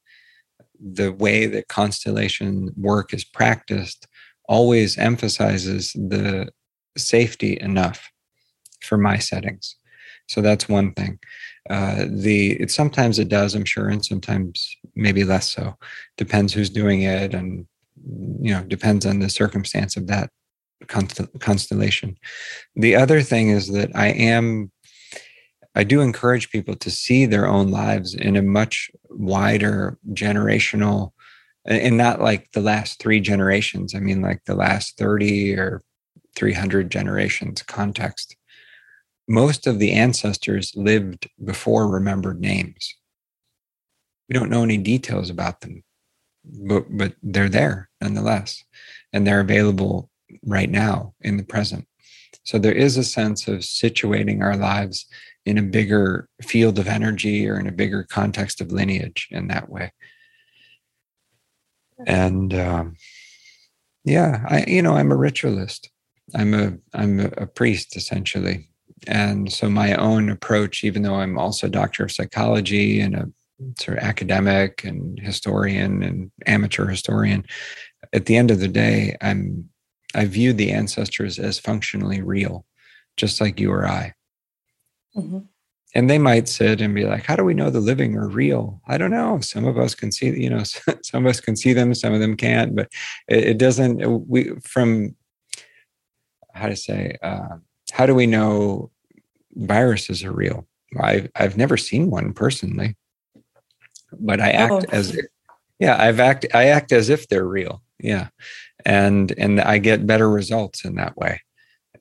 the 0.78 1.10
way 1.10 1.46
that 1.46 1.66
constellation 1.66 2.72
work 2.76 3.12
is 3.12 3.24
practiced 3.24 4.06
always 4.48 4.98
emphasizes 4.98 5.92
the 5.92 6.48
safety 6.96 7.58
enough 7.60 8.10
for 8.82 8.98
my 8.98 9.18
settings. 9.18 9.76
So 10.28 10.40
that's 10.40 10.68
one 10.68 10.92
thing. 10.94 11.18
Uh, 11.68 12.06
the 12.08 12.52
it 12.60 12.70
sometimes 12.70 13.18
it 13.18 13.28
does, 13.28 13.54
I'm 13.54 13.64
sure, 13.64 13.88
and 13.88 14.04
sometimes 14.04 14.76
maybe 14.94 15.24
less 15.24 15.50
so. 15.50 15.76
Depends 16.16 16.52
who's 16.52 16.70
doing 16.70 17.02
it, 17.02 17.34
and 17.34 17.66
you 18.40 18.52
know, 18.52 18.62
depends 18.64 19.06
on 19.06 19.20
the 19.20 19.30
circumstance 19.30 19.96
of 19.96 20.06
that 20.08 20.30
constellation. 20.88 22.16
The 22.76 22.96
other 22.96 23.22
thing 23.22 23.48
is 23.48 23.68
that 23.68 23.90
I 23.94 24.08
am, 24.08 24.70
I 25.74 25.84
do 25.84 26.00
encourage 26.00 26.50
people 26.50 26.76
to 26.76 26.90
see 26.90 27.26
their 27.26 27.46
own 27.46 27.70
lives 27.70 28.14
in 28.14 28.36
a 28.36 28.42
much 28.42 28.90
wider 29.08 29.98
generational, 30.12 31.12
and 31.64 31.96
not 31.96 32.20
like 32.20 32.50
the 32.52 32.60
last 32.60 33.00
three 33.00 33.20
generations. 33.20 33.94
I 33.94 34.00
mean, 34.00 34.20
like 34.20 34.44
the 34.44 34.54
last 34.54 34.96
thirty 34.98 35.54
or 35.54 35.82
300 36.36 36.90
generations 36.90 37.62
context 37.62 38.36
most 39.28 39.66
of 39.66 39.78
the 39.78 39.92
ancestors 39.92 40.72
lived 40.74 41.28
before 41.42 41.88
remembered 41.88 42.40
names. 42.40 42.94
We 44.28 44.34
don't 44.34 44.50
know 44.50 44.62
any 44.62 44.78
details 44.78 45.30
about 45.30 45.60
them, 45.60 45.82
but, 46.44 46.84
but 46.90 47.14
they're 47.22 47.48
there 47.48 47.88
nonetheless, 48.00 48.62
and 49.12 49.26
they're 49.26 49.40
available 49.40 50.10
right 50.44 50.70
now 50.70 51.14
in 51.20 51.36
the 51.36 51.44
present. 51.44 51.86
So 52.44 52.58
there 52.58 52.72
is 52.72 52.96
a 52.96 53.04
sense 53.04 53.48
of 53.48 53.60
situating 53.60 54.42
our 54.42 54.56
lives 54.56 55.06
in 55.46 55.56
a 55.56 55.62
bigger 55.62 56.28
field 56.42 56.78
of 56.78 56.88
energy 56.88 57.48
or 57.48 57.58
in 57.58 57.66
a 57.66 57.72
bigger 57.72 58.04
context 58.04 58.60
of 58.60 58.72
lineage 58.72 59.28
in 59.30 59.48
that 59.48 59.68
way. 59.68 59.92
And 62.06 62.54
um, 62.54 62.96
yeah, 64.04 64.44
I 64.48 64.64
you 64.66 64.82
know 64.82 64.94
I'm 64.94 65.12
a 65.12 65.16
ritualist. 65.16 65.90
I'm 66.34 66.54
a 66.54 66.72
I'm 66.94 67.20
a, 67.20 67.46
priest 67.46 67.96
essentially, 67.96 68.68
and 69.06 69.52
so 69.52 69.68
my 69.68 69.94
own 69.94 70.30
approach, 70.30 70.84
even 70.84 71.02
though 71.02 71.16
I'm 71.16 71.38
also 71.38 71.66
a 71.66 71.70
doctor 71.70 72.04
of 72.04 72.12
psychology 72.12 73.00
and 73.00 73.14
a 73.14 73.30
sort 73.78 73.98
of 73.98 74.04
academic 74.04 74.84
and 74.84 75.18
historian 75.20 76.02
and 76.02 76.30
amateur 76.46 76.86
historian, 76.86 77.44
at 78.12 78.26
the 78.26 78.36
end 78.36 78.50
of 78.50 78.60
the 78.60 78.68
day, 78.68 79.16
I'm 79.20 79.68
I 80.14 80.24
view 80.26 80.52
the 80.52 80.70
ancestors 80.70 81.38
as 81.38 81.58
functionally 81.58 82.22
real, 82.22 82.64
just 83.16 83.40
like 83.40 83.58
you 83.60 83.70
or 83.70 83.86
I. 83.86 84.14
Mm-hmm. 85.16 85.40
And 85.94 86.10
they 86.10 86.18
might 86.18 86.48
sit 86.48 86.80
and 86.80 86.94
be 86.94 87.04
like, 87.04 87.24
"How 87.24 87.36
do 87.36 87.44
we 87.44 87.54
know 87.54 87.70
the 87.70 87.80
living 87.80 88.16
are 88.16 88.28
real?" 88.28 88.80
I 88.88 88.98
don't 88.98 89.12
know. 89.12 89.38
Some 89.40 89.64
of 89.64 89.78
us 89.78 89.94
can 89.94 90.10
see, 90.10 90.28
you 90.30 90.50
know, 90.50 90.62
some 91.02 91.24
of 91.24 91.30
us 91.30 91.40
can 91.40 91.56
see 91.56 91.72
them, 91.72 91.94
some 91.94 92.12
of 92.12 92.20
them 92.20 92.36
can't. 92.36 92.74
But 92.74 92.88
it, 93.28 93.44
it 93.44 93.58
doesn't. 93.58 94.28
We 94.28 94.54
from 94.60 95.14
how 96.52 96.68
to 96.68 96.76
say 96.76 97.16
uh, 97.22 97.56
how 97.92 98.06
do 98.06 98.14
we 98.14 98.26
know 98.26 98.90
viruses 99.54 100.24
are 100.24 100.32
real? 100.32 100.66
I've 101.00 101.30
I've 101.36 101.56
never 101.56 101.76
seen 101.76 102.10
one 102.10 102.32
personally, 102.32 102.96
but 104.12 104.40
I 104.40 104.50
act 104.50 104.72
oh. 104.72 104.84
as 104.92 105.18
yeah 105.78 106.00
I've 106.00 106.20
act 106.20 106.46
I 106.54 106.66
act 106.66 106.92
as 106.92 107.08
if 107.08 107.28
they're 107.28 107.46
real. 107.46 107.82
Yeah, 107.98 108.28
and 108.84 109.32
and 109.38 109.60
I 109.60 109.78
get 109.78 110.06
better 110.06 110.30
results 110.30 110.84
in 110.84 110.96
that 110.96 111.16
way. 111.16 111.40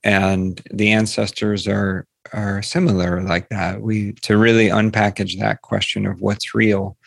And 0.04 0.62
the 0.72 0.92
ancestors 0.92 1.68
are 1.68 2.06
are 2.32 2.62
similar 2.62 3.22
like 3.22 3.50
that. 3.50 3.82
We 3.82 4.14
to 4.24 4.38
really 4.38 4.68
unpackage 4.68 5.40
that 5.40 5.62
question 5.62 6.06
of 6.06 6.22
what's 6.22 6.56
real, 6.56 6.98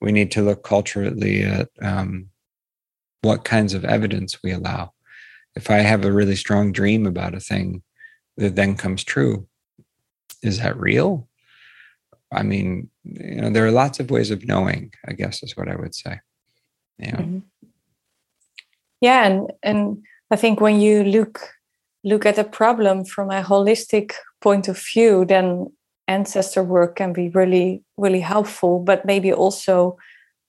we 0.00 0.12
need 0.12 0.30
to 0.32 0.42
look 0.42 0.64
culturally 0.64 1.42
at 1.42 1.68
um, 1.80 2.28
what 3.22 3.44
kinds 3.44 3.72
of 3.72 3.84
evidence 3.84 4.42
we 4.42 4.50
allow. 4.50 4.92
If 5.54 5.70
I 5.70 5.78
have 5.78 6.04
a 6.04 6.12
really 6.12 6.36
strong 6.36 6.72
dream 6.72 7.06
about 7.06 7.34
a 7.34 7.40
thing 7.40 7.82
that 8.36 8.56
then 8.56 8.76
comes 8.76 9.04
true, 9.04 9.46
is 10.42 10.58
that 10.58 10.78
real? 10.78 11.28
I 12.32 12.42
mean, 12.42 12.88
you 13.04 13.42
know, 13.42 13.50
there 13.50 13.66
are 13.66 13.70
lots 13.70 14.00
of 14.00 14.10
ways 14.10 14.30
of 14.30 14.46
knowing, 14.46 14.92
I 15.06 15.12
guess 15.12 15.42
is 15.42 15.56
what 15.56 15.68
I 15.68 15.76
would 15.76 15.94
say. 15.94 16.20
Yeah. 16.98 17.16
Mm-hmm. 17.16 17.38
Yeah. 19.00 19.26
And 19.26 19.52
and 19.62 20.02
I 20.30 20.36
think 20.36 20.60
when 20.60 20.80
you 20.80 21.04
look 21.04 21.40
look 22.04 22.26
at 22.26 22.38
a 22.38 22.44
problem 22.44 23.04
from 23.04 23.30
a 23.30 23.42
holistic 23.42 24.12
point 24.42 24.68
of 24.68 24.78
view, 24.94 25.24
then 25.24 25.72
ancestor 26.08 26.62
work 26.62 26.96
can 26.96 27.12
be 27.12 27.28
really, 27.30 27.82
really 27.96 28.20
helpful, 28.20 28.80
but 28.80 29.04
maybe 29.04 29.32
also 29.32 29.96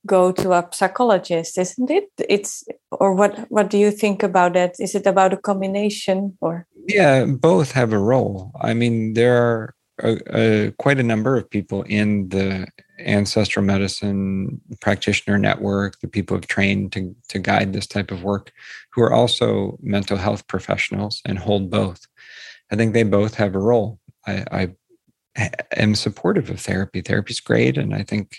go 0.06 0.32
to 0.34 0.52
a 0.52 0.68
psychologist, 0.72 1.58
isn't 1.58 1.90
it? 1.90 2.10
It's 2.28 2.64
or 2.92 3.14
what 3.14 3.46
what 3.50 3.70
do 3.70 3.78
you 3.78 3.92
think 3.92 4.24
about 4.24 4.54
that? 4.54 4.76
Is 4.80 4.96
it 4.96 5.08
about 5.08 5.34
a 5.34 5.38
combination 5.38 6.38
or 6.42 6.68
yeah, 6.88 7.26
both 7.26 7.72
have 7.72 7.94
a 7.94 7.98
role. 7.98 8.52
I 8.60 8.74
mean, 8.74 9.14
there 9.14 9.38
are 9.38 9.76
a, 10.02 10.20
a, 10.36 10.72
quite 10.72 11.00
a 11.00 11.04
number 11.04 11.38
of 11.38 11.50
people 11.50 11.84
in 11.84 12.30
the 12.30 12.68
ancestral 13.00 13.66
medicine 13.66 14.62
practitioner 14.82 15.38
network, 15.38 16.00
the 16.00 16.08
people 16.08 16.36
who've 16.36 16.48
trained 16.48 16.92
to, 16.94 17.16
to 17.30 17.40
guide 17.40 17.74
this 17.74 17.88
type 17.88 18.12
of 18.12 18.24
work, 18.24 18.52
who 18.92 19.02
are 19.02 19.14
also 19.14 19.78
mental 19.82 20.18
health 20.18 20.48
professionals 20.48 21.22
and 21.26 21.40
hold 21.40 21.70
both. 21.70 22.06
I 22.72 22.76
think 22.76 22.94
they 22.94 23.04
both 23.04 23.36
have 23.36 23.56
a 23.56 23.60
role. 23.60 24.00
I, 24.26 24.46
I 25.38 25.48
am 25.76 25.96
supportive 25.96 26.50
of 26.50 26.60
therapy. 26.60 27.02
Therapy's 27.02 27.40
great, 27.40 27.78
and 27.78 27.94
I 27.94 28.04
think 28.04 28.38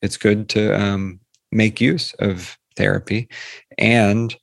it's 0.00 0.16
good 0.16 0.48
to 0.50 0.78
um, 0.80 1.20
make 1.50 1.80
use 1.80 2.14
of 2.14 2.58
therapy. 2.76 3.28
And 3.78 4.34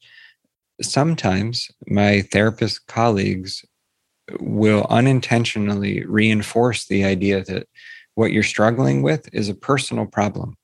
sometimes 0.82 1.70
my 1.88 2.22
therapist 2.22 2.88
colleagues 2.88 3.66
will 4.40 4.86
unintentionally 4.90 6.06
reinforce 6.06 6.86
the 6.86 7.04
idea 7.04 7.44
that 7.46 7.68
what 8.16 8.32
you're 8.32 8.44
struggling 8.44 9.02
with 9.02 9.28
is 9.34 9.50
a 9.50 9.56
personal 9.56 10.06
problem 10.06 10.56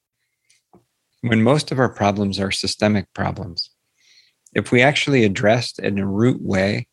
when 1.22 1.42
most 1.42 1.72
of 1.72 1.80
our 1.80 1.90
problems 1.90 2.40
are 2.40 2.52
systemic 2.52 3.12
problems. 3.14 3.72
If 4.54 4.72
we 4.72 4.82
actually 4.82 5.24
addressed 5.24 5.80
in 5.80 5.98
a 5.98 6.06
root 6.06 6.42
way 6.42 6.88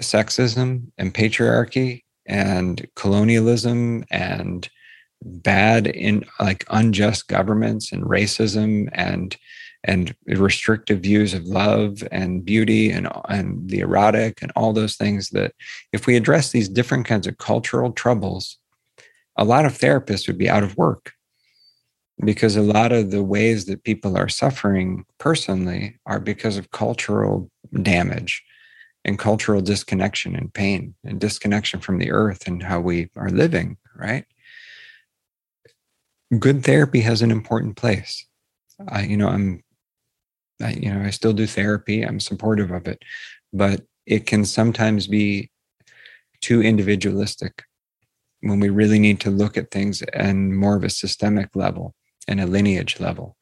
sexism 0.00 0.90
and 0.98 1.14
patriarchy 1.14 2.02
and 2.26 2.86
colonialism 2.96 4.04
and 4.10 4.68
bad 5.22 5.86
in 5.86 6.24
like 6.40 6.64
unjust 6.70 7.28
governments 7.28 7.92
and 7.92 8.04
racism 8.04 8.88
and 8.92 9.36
and 9.84 10.14
restrictive 10.26 11.00
views 11.00 11.32
of 11.32 11.44
love 11.44 12.02
and 12.10 12.44
beauty 12.44 12.90
and, 12.90 13.08
and 13.28 13.70
the 13.70 13.80
erotic 13.80 14.42
and 14.42 14.50
all 14.56 14.72
those 14.72 14.96
things 14.96 15.30
that 15.30 15.54
if 15.92 16.06
we 16.06 16.16
address 16.16 16.50
these 16.50 16.68
different 16.68 17.06
kinds 17.06 17.26
of 17.26 17.38
cultural 17.38 17.92
troubles, 17.92 18.58
a 19.36 19.44
lot 19.44 19.64
of 19.64 19.78
therapists 19.78 20.26
would 20.26 20.38
be 20.38 20.50
out 20.50 20.64
of 20.64 20.76
work. 20.76 21.12
Because 22.24 22.56
a 22.56 22.62
lot 22.62 22.90
of 22.92 23.10
the 23.10 23.22
ways 23.22 23.66
that 23.66 23.84
people 23.84 24.16
are 24.16 24.28
suffering 24.28 25.04
personally 25.18 25.98
are 26.06 26.18
because 26.18 26.56
of 26.56 26.70
cultural 26.72 27.48
damage 27.82 28.42
and 29.06 29.18
cultural 29.20 29.60
disconnection 29.60 30.34
and 30.34 30.52
pain 30.52 30.94
and 31.04 31.20
disconnection 31.20 31.80
from 31.80 31.98
the 31.98 32.10
earth 32.10 32.46
and 32.48 32.62
how 32.62 32.80
we 32.80 33.08
are 33.16 33.30
living, 33.30 33.78
right? 33.94 34.26
Good 36.36 36.64
therapy 36.64 37.00
has 37.02 37.22
an 37.22 37.30
important 37.30 37.76
place. 37.76 38.26
I, 38.88 39.02
you 39.02 39.16
know, 39.16 39.28
I'm 39.28 39.62
I, 40.60 40.70
you 40.70 40.92
know, 40.92 41.02
I 41.02 41.10
still 41.10 41.32
do 41.32 41.46
therapy. 41.46 42.02
I'm 42.02 42.18
supportive 42.18 42.70
of 42.72 42.88
it, 42.88 43.02
but 43.52 43.82
it 44.06 44.26
can 44.26 44.44
sometimes 44.44 45.06
be 45.06 45.50
too 46.40 46.62
individualistic 46.62 47.62
when 48.40 48.58
we 48.58 48.70
really 48.70 48.98
need 48.98 49.20
to 49.20 49.30
look 49.30 49.56
at 49.56 49.70
things 49.70 50.02
and 50.02 50.56
more 50.56 50.76
of 50.76 50.82
a 50.82 50.90
systemic 50.90 51.54
level 51.54 51.94
and 52.26 52.40
a 52.40 52.46
lineage 52.46 52.98
level. 52.98 53.36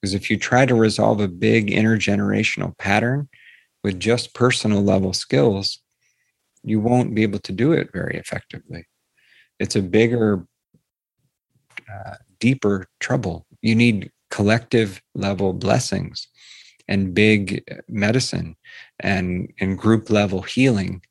Because 0.00 0.12
if 0.12 0.30
you 0.30 0.36
try 0.36 0.66
to 0.66 0.74
resolve 0.74 1.20
a 1.20 1.28
big 1.28 1.68
intergenerational 1.70 2.76
pattern 2.78 3.28
with 3.82 3.98
just 3.98 4.34
personal 4.34 4.82
level 4.82 5.12
skills, 5.12 5.80
you 6.62 6.80
won't 6.80 7.14
be 7.14 7.22
able 7.22 7.38
to 7.40 7.52
do 7.52 7.72
it 7.72 7.90
very 7.92 8.16
effectively. 8.16 8.86
It's 9.58 9.76
a 9.76 9.82
bigger, 9.82 10.46
uh, 11.92 12.14
deeper 12.38 12.86
trouble. 13.00 13.46
You 13.62 13.74
need 13.74 14.10
collective 14.30 15.02
level 15.14 15.52
blessings 15.52 16.28
and 16.88 17.14
big 17.14 17.64
medicine 17.88 18.56
and 18.98 19.52
and 19.60 19.78
group 19.78 20.10
level 20.10 20.42
healing 20.42 21.02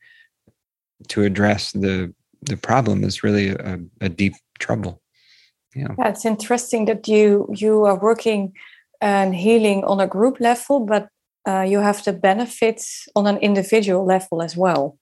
to 1.07 1.24
address 1.24 1.72
the 1.72 2.13
the 2.41 2.57
problem 2.57 3.03
is 3.03 3.24
really 3.24 3.49
a, 3.49 3.80
a 4.01 4.09
deep 4.09 4.34
trouble 4.59 5.01
yeah. 5.76 5.88
yeah 5.97 6.09
it's 6.09 6.26
interesting 6.26 6.86
that 6.86 7.07
you 7.07 7.47
you 7.55 7.86
are 7.86 7.99
working 7.99 8.53
and 9.01 9.36
healing 9.36 9.84
on 9.86 9.99
a 9.99 10.07
group 10.07 10.39
level 10.39 10.80
but 10.82 11.07
uh, 11.50 11.64
you 11.72 11.80
have 11.80 12.04
the 12.06 12.14
benefits 12.14 13.08
on 13.16 13.26
an 13.28 13.38
individual 13.38 14.06
level 14.06 14.41
as 14.41 14.56
well 14.56 14.97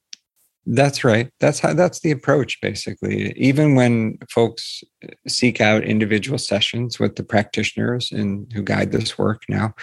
that's 0.70 1.06
right. 1.06 1.32
That's 1.40 1.62
how 1.62 1.74
that's 1.74 2.02
the 2.02 2.12
approach 2.12 2.60
basically. 2.62 3.32
Even 3.38 3.76
when 3.76 4.18
folks 4.30 4.84
seek 5.26 5.62
out 5.62 5.84
individual 5.84 6.38
sessions 6.38 7.00
with 7.00 7.16
the 7.16 7.24
practitioners 7.24 8.12
and 8.12 8.52
who 8.54 8.62
guide 8.62 8.92
this 8.92 9.18
work 9.18 9.44
now, 9.48 9.74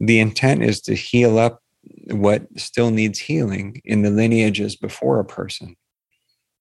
the 0.00 0.20
intent 0.20 0.62
is 0.62 0.80
to 0.82 0.94
heal 0.94 1.38
up 1.38 1.62
what 2.10 2.46
still 2.56 2.90
needs 2.90 3.18
healing 3.18 3.82
in 3.84 4.00
the 4.00 4.10
lineages 4.10 4.74
before 4.74 5.20
a 5.20 5.24
person. 5.24 5.76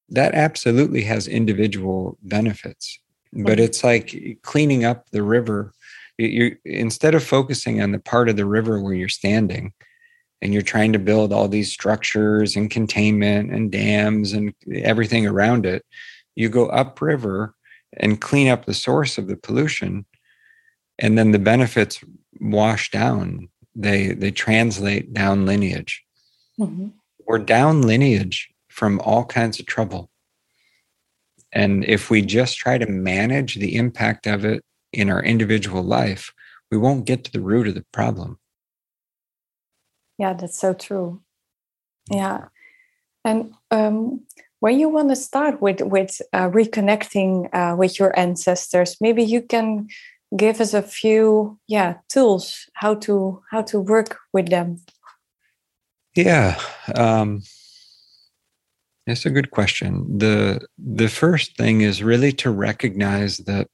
That 0.09 0.33
absolutely 0.33 1.03
has 1.03 1.29
individual 1.29 2.17
benefits, 2.21 2.99
but 3.31 3.57
it's 3.57 3.85
like 3.85 4.39
cleaning 4.43 4.83
up 4.83 5.09
the 5.11 5.23
river. 5.23 5.71
You 6.27 6.57
instead 6.65 7.15
of 7.15 7.23
focusing 7.23 7.81
on 7.81 7.91
the 7.91 7.99
part 7.99 8.29
of 8.29 8.35
the 8.35 8.45
river 8.45 8.81
where 8.81 8.93
you're 8.93 9.09
standing, 9.09 9.73
and 10.41 10.53
you're 10.53 10.61
trying 10.61 10.93
to 10.93 10.99
build 10.99 11.31
all 11.31 11.47
these 11.47 11.71
structures 11.71 12.55
and 12.55 12.69
containment 12.69 13.51
and 13.51 13.71
dams 13.71 14.33
and 14.33 14.53
everything 14.73 15.27
around 15.27 15.65
it, 15.65 15.85
you 16.35 16.49
go 16.49 16.67
upriver 16.67 17.53
and 17.97 18.21
clean 18.21 18.47
up 18.47 18.65
the 18.65 18.73
source 18.73 19.17
of 19.17 19.27
the 19.27 19.35
pollution, 19.35 20.05
and 20.97 21.17
then 21.17 21.31
the 21.31 21.39
benefits 21.39 22.03
wash 22.39 22.89
down. 22.91 23.49
They 23.75 24.13
they 24.13 24.31
translate 24.31 25.13
down 25.13 25.45
lineage. 25.45 26.03
Mm-hmm. 26.59 26.87
We're 27.25 27.39
down 27.39 27.83
lineage 27.83 28.49
from 28.69 28.99
all 29.01 29.25
kinds 29.25 29.59
of 29.59 29.65
trouble. 29.65 30.09
And 31.53 31.83
if 31.85 32.09
we 32.09 32.21
just 32.21 32.57
try 32.57 32.77
to 32.77 32.87
manage 32.87 33.55
the 33.55 33.75
impact 33.75 34.25
of 34.25 34.45
it 34.45 34.63
in 34.93 35.09
our 35.09 35.23
individual 35.23 35.83
life, 35.83 36.33
we 36.69 36.77
won't 36.77 37.05
get 37.05 37.23
to 37.23 37.31
the 37.31 37.41
root 37.41 37.67
of 37.67 37.75
the 37.75 37.85
problem. 37.91 38.37
Yeah 40.17 40.33
that's 40.33 40.57
so 40.57 40.73
true. 40.73 41.21
Yeah. 42.09 42.45
And 43.23 43.53
um, 43.69 44.21
when 44.59 44.79
you 44.79 44.89
want 44.89 45.09
to 45.09 45.15
start 45.15 45.61
with 45.61 45.81
with 45.81 46.21
uh, 46.33 46.49
reconnecting 46.49 47.49
uh, 47.53 47.75
with 47.75 47.99
your 47.99 48.17
ancestors 48.17 48.97
maybe 49.01 49.23
you 49.23 49.41
can 49.41 49.87
give 50.37 50.61
us 50.61 50.73
a 50.73 50.81
few 50.81 51.59
yeah 51.67 51.95
tools 52.09 52.69
how 52.75 52.95
to 52.95 53.41
how 53.51 53.61
to 53.63 53.79
work 53.79 54.17
with 54.33 54.49
them. 54.49 54.77
Yeah 56.15 56.59
um, 56.95 57.41
it's 59.07 59.25
a 59.25 59.31
good 59.31 59.51
question. 59.51 60.17
The 60.17 60.65
the 60.77 61.09
first 61.09 61.57
thing 61.57 61.81
is 61.81 62.03
really 62.03 62.31
to 62.33 62.51
recognize 62.51 63.37
that 63.39 63.67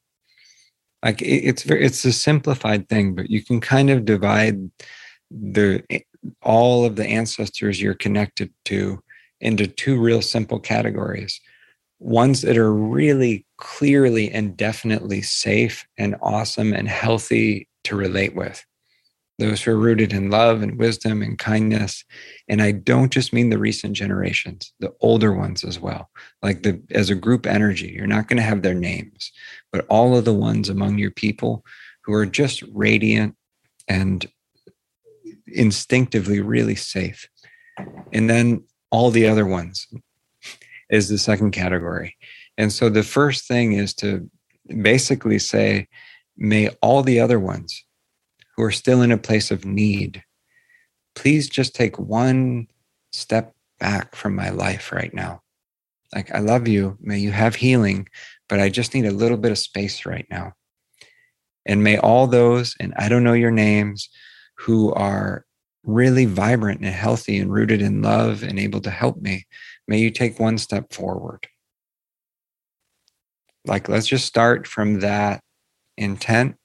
like 1.04 1.22
it's 1.22 1.64
very 1.64 1.86
it's 1.86 2.04
a 2.06 2.12
simplified 2.12 2.90
thing 2.90 3.16
but 3.16 3.30
you 3.30 3.44
can 3.44 3.62
kind 3.62 3.90
of 3.90 4.06
divide 4.06 4.70
the 5.32 5.84
eh, 5.90 6.00
all 6.42 6.86
of 6.86 6.96
the 6.96 7.06
ancestors 7.06 7.82
you're 7.82 7.94
connected 7.94 8.52
to 8.66 9.02
into 9.40 9.68
two 9.68 10.00
real 10.00 10.22
simple 10.22 10.60
categories. 10.60 11.40
Ones 12.00 12.42
that 12.42 12.58
are 12.58 12.74
really 12.74 13.46
clearly 13.58 14.32
and 14.32 14.56
definitely 14.56 15.22
safe 15.22 15.86
and 15.98 16.16
awesome 16.22 16.74
and 16.74 16.88
healthy 16.88 17.68
to 17.86 17.96
relate 17.96 18.36
with 18.36 18.64
those 19.40 19.62
who 19.62 19.72
are 19.72 19.78
rooted 19.78 20.14
in 20.14 20.32
love 20.32 20.62
and 20.62 20.80
wisdom 20.80 21.22
and 21.22 21.38
kindness. 21.38 22.04
And 22.48 22.62
I 22.62 22.72
don't 22.72 23.12
just 23.12 23.34
mean 23.34 23.50
the 23.50 23.58
recent 23.58 23.94
generations, 23.94 24.74
the 24.80 24.94
older 25.00 25.34
ones 25.34 25.64
as 25.64 25.80
well. 25.80 26.10
Like 26.42 26.64
the 26.64 26.82
as 26.92 27.10
a 27.10 27.16
group 27.16 27.46
energy, 27.46 27.90
you're 27.90 28.08
not 28.08 28.28
going 28.28 28.38
to 28.38 28.44
have 28.44 28.62
their 28.64 28.74
names, 28.74 29.32
but 29.72 29.86
all 29.90 30.18
of 30.18 30.26
the 30.26 30.34
ones 30.34 30.70
among 30.70 30.98
your 30.98 31.12
people 31.12 31.64
who 32.04 32.14
are 32.14 32.26
just 32.26 32.64
radiant 32.74 33.36
and 33.88 34.26
instinctively 35.48 36.42
really 36.42 36.76
safe. 36.76 37.28
And 38.12 38.30
then 38.30 38.64
all 38.92 39.12
the 39.12 39.28
other 39.28 39.46
ones 39.46 39.88
is 40.90 41.10
the 41.10 41.18
second 41.18 41.52
category. 41.52 42.16
And 42.58 42.72
so 42.74 42.90
the 42.90 43.04
first 43.04 43.48
thing 43.48 43.74
is 43.74 43.94
to 43.96 44.30
basically 44.82 45.38
say, 45.40 45.88
may 46.38 46.70
all 46.82 47.04
the 47.04 47.20
other 47.20 47.40
ones 47.40 47.84
who 48.58 48.64
are 48.64 48.72
still 48.72 49.02
in 49.04 49.12
a 49.12 49.18
place 49.18 49.52
of 49.52 49.64
need, 49.64 50.24
please 51.16 51.48
just 51.48 51.76
take 51.76 51.98
one 51.98 52.68
step 53.12 53.56
back 53.80 54.16
from 54.16 54.36
my 54.36 54.50
life 54.50 54.92
right 54.92 55.14
now. 55.14 55.42
Like, 56.14 56.34
I 56.34 56.40
love 56.40 56.68
you. 56.68 56.98
May 57.00 57.20
you 57.20 57.32
have 57.32 57.56
healing, 57.56 58.10
but 58.50 58.60
I 58.60 58.70
just 58.70 58.94
need 58.94 59.06
a 59.06 59.12
little 59.12 59.38
bit 59.38 59.52
of 59.52 59.58
space 59.58 60.06
right 60.06 60.26
now. 60.32 60.54
And 61.66 61.84
may 61.84 61.98
all 61.98 62.28
those, 62.28 62.76
and 62.80 62.94
I 62.98 63.10
don't 63.10 63.24
know 63.24 63.34
your 63.34 63.52
names, 63.52 64.10
who 64.56 64.92
are 64.94 65.46
really 65.84 66.26
vibrant 66.26 66.82
and 66.82 66.90
healthy 66.90 67.38
and 67.38 67.52
rooted 67.52 67.82
in 67.82 68.02
love 68.02 68.42
and 68.42 68.58
able 68.58 68.82
to 68.82 68.90
help 68.90 69.22
me, 69.22 69.46
may 69.88 70.00
you 70.00 70.10
take 70.10 70.40
one 70.40 70.58
step 70.58 70.94
forward. 70.94 71.48
Like, 73.66 73.90
let's 73.90 74.08
just 74.08 74.26
start 74.26 74.66
from 74.66 75.02
that 75.02 75.44
intent. 75.98 76.56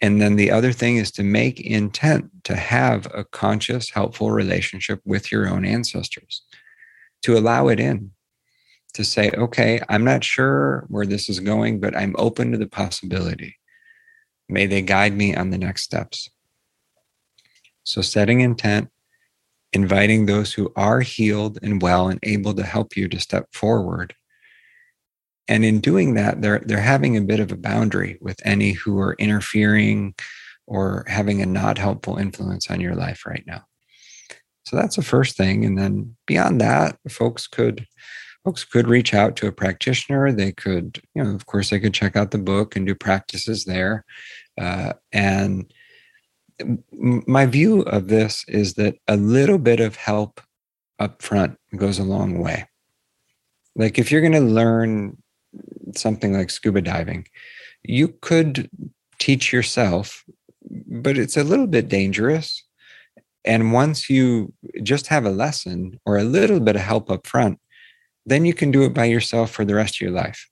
And 0.00 0.20
then 0.20 0.36
the 0.36 0.50
other 0.50 0.72
thing 0.72 0.96
is 0.96 1.10
to 1.12 1.22
make 1.22 1.60
intent 1.60 2.30
to 2.44 2.56
have 2.56 3.06
a 3.12 3.24
conscious, 3.24 3.90
helpful 3.90 4.30
relationship 4.30 5.00
with 5.04 5.30
your 5.30 5.48
own 5.48 5.64
ancestors, 5.64 6.42
to 7.22 7.36
allow 7.36 7.68
it 7.68 7.78
in, 7.78 8.12
to 8.94 9.04
say, 9.04 9.30
okay, 9.32 9.80
I'm 9.88 10.04
not 10.04 10.24
sure 10.24 10.86
where 10.88 11.06
this 11.06 11.28
is 11.28 11.38
going, 11.38 11.80
but 11.80 11.96
I'm 11.96 12.16
open 12.18 12.50
to 12.52 12.58
the 12.58 12.66
possibility. 12.66 13.56
May 14.48 14.66
they 14.66 14.82
guide 14.82 15.14
me 15.14 15.36
on 15.36 15.50
the 15.50 15.58
next 15.58 15.82
steps. 15.82 16.30
So, 17.84 18.00
setting 18.02 18.40
intent, 18.40 18.88
inviting 19.72 20.26
those 20.26 20.52
who 20.52 20.72
are 20.76 21.00
healed 21.00 21.58
and 21.62 21.80
well 21.80 22.08
and 22.08 22.18
able 22.22 22.54
to 22.54 22.62
help 22.62 22.96
you 22.96 23.06
to 23.08 23.20
step 23.20 23.48
forward 23.52 24.14
and 25.50 25.64
in 25.64 25.80
doing 25.80 26.14
that 26.14 26.40
they're 26.40 26.62
they're 26.64 26.80
having 26.80 27.16
a 27.16 27.20
bit 27.20 27.40
of 27.40 27.52
a 27.52 27.56
boundary 27.56 28.16
with 28.22 28.40
any 28.44 28.72
who 28.72 28.98
are 28.98 29.14
interfering 29.14 30.14
or 30.66 31.04
having 31.08 31.42
a 31.42 31.46
not 31.46 31.76
helpful 31.76 32.16
influence 32.16 32.70
on 32.70 32.80
your 32.80 32.94
life 32.94 33.26
right 33.26 33.42
now. 33.46 33.64
So 34.64 34.76
that's 34.76 34.94
the 34.94 35.02
first 35.02 35.36
thing. 35.36 35.64
And 35.64 35.76
then 35.76 36.16
beyond 36.26 36.60
that 36.60 36.96
folks 37.10 37.48
could 37.48 37.86
folks 38.44 38.64
could 38.64 38.86
reach 38.86 39.12
out 39.12 39.34
to 39.36 39.48
a 39.48 39.52
practitioner. 39.52 40.32
They 40.32 40.52
could 40.52 41.02
you 41.14 41.22
know 41.22 41.34
of 41.34 41.44
course 41.46 41.68
they 41.70 41.80
could 41.80 41.94
check 41.94 42.16
out 42.16 42.30
the 42.30 42.38
book 42.38 42.76
and 42.76 42.86
do 42.86 42.94
practices 42.94 43.64
there. 43.64 44.04
Uh, 44.58 44.92
and 45.12 45.72
my 47.26 47.46
view 47.46 47.80
of 47.82 48.08
this 48.08 48.44
is 48.46 48.74
that 48.74 48.94
a 49.08 49.16
little 49.16 49.58
bit 49.58 49.80
of 49.80 49.96
help 49.96 50.40
up 51.00 51.22
front 51.22 51.58
goes 51.74 51.98
a 51.98 52.04
long 52.04 52.38
way. 52.38 52.68
Like 53.74 53.98
if 53.98 54.12
you're 54.12 54.20
going 54.20 54.32
to 54.32 54.40
learn 54.40 55.16
something 55.94 56.32
like 56.32 56.50
scuba 56.50 56.80
diving, 56.80 57.26
you 57.82 58.08
could 58.20 58.70
teach 59.18 59.52
yourself, 59.52 60.24
but 60.86 61.18
it's 61.18 61.36
a 61.36 61.44
little 61.44 61.66
bit 61.66 61.88
dangerous. 61.88 62.64
And 63.44 63.72
once 63.72 64.10
you 64.10 64.52
just 64.82 65.06
have 65.06 65.24
a 65.24 65.30
lesson 65.30 65.98
or 66.04 66.18
a 66.18 66.24
little 66.24 66.60
bit 66.60 66.76
of 66.76 66.82
help 66.82 67.10
up 67.10 67.26
front, 67.26 67.58
then 68.26 68.44
you 68.44 68.54
can 68.54 68.70
do 68.70 68.82
it 68.84 68.94
by 68.94 69.06
yourself 69.06 69.50
for 69.50 69.64
the 69.64 69.74
rest 69.74 69.96
of 69.96 70.00
your 70.02 70.10
life. 70.10 70.48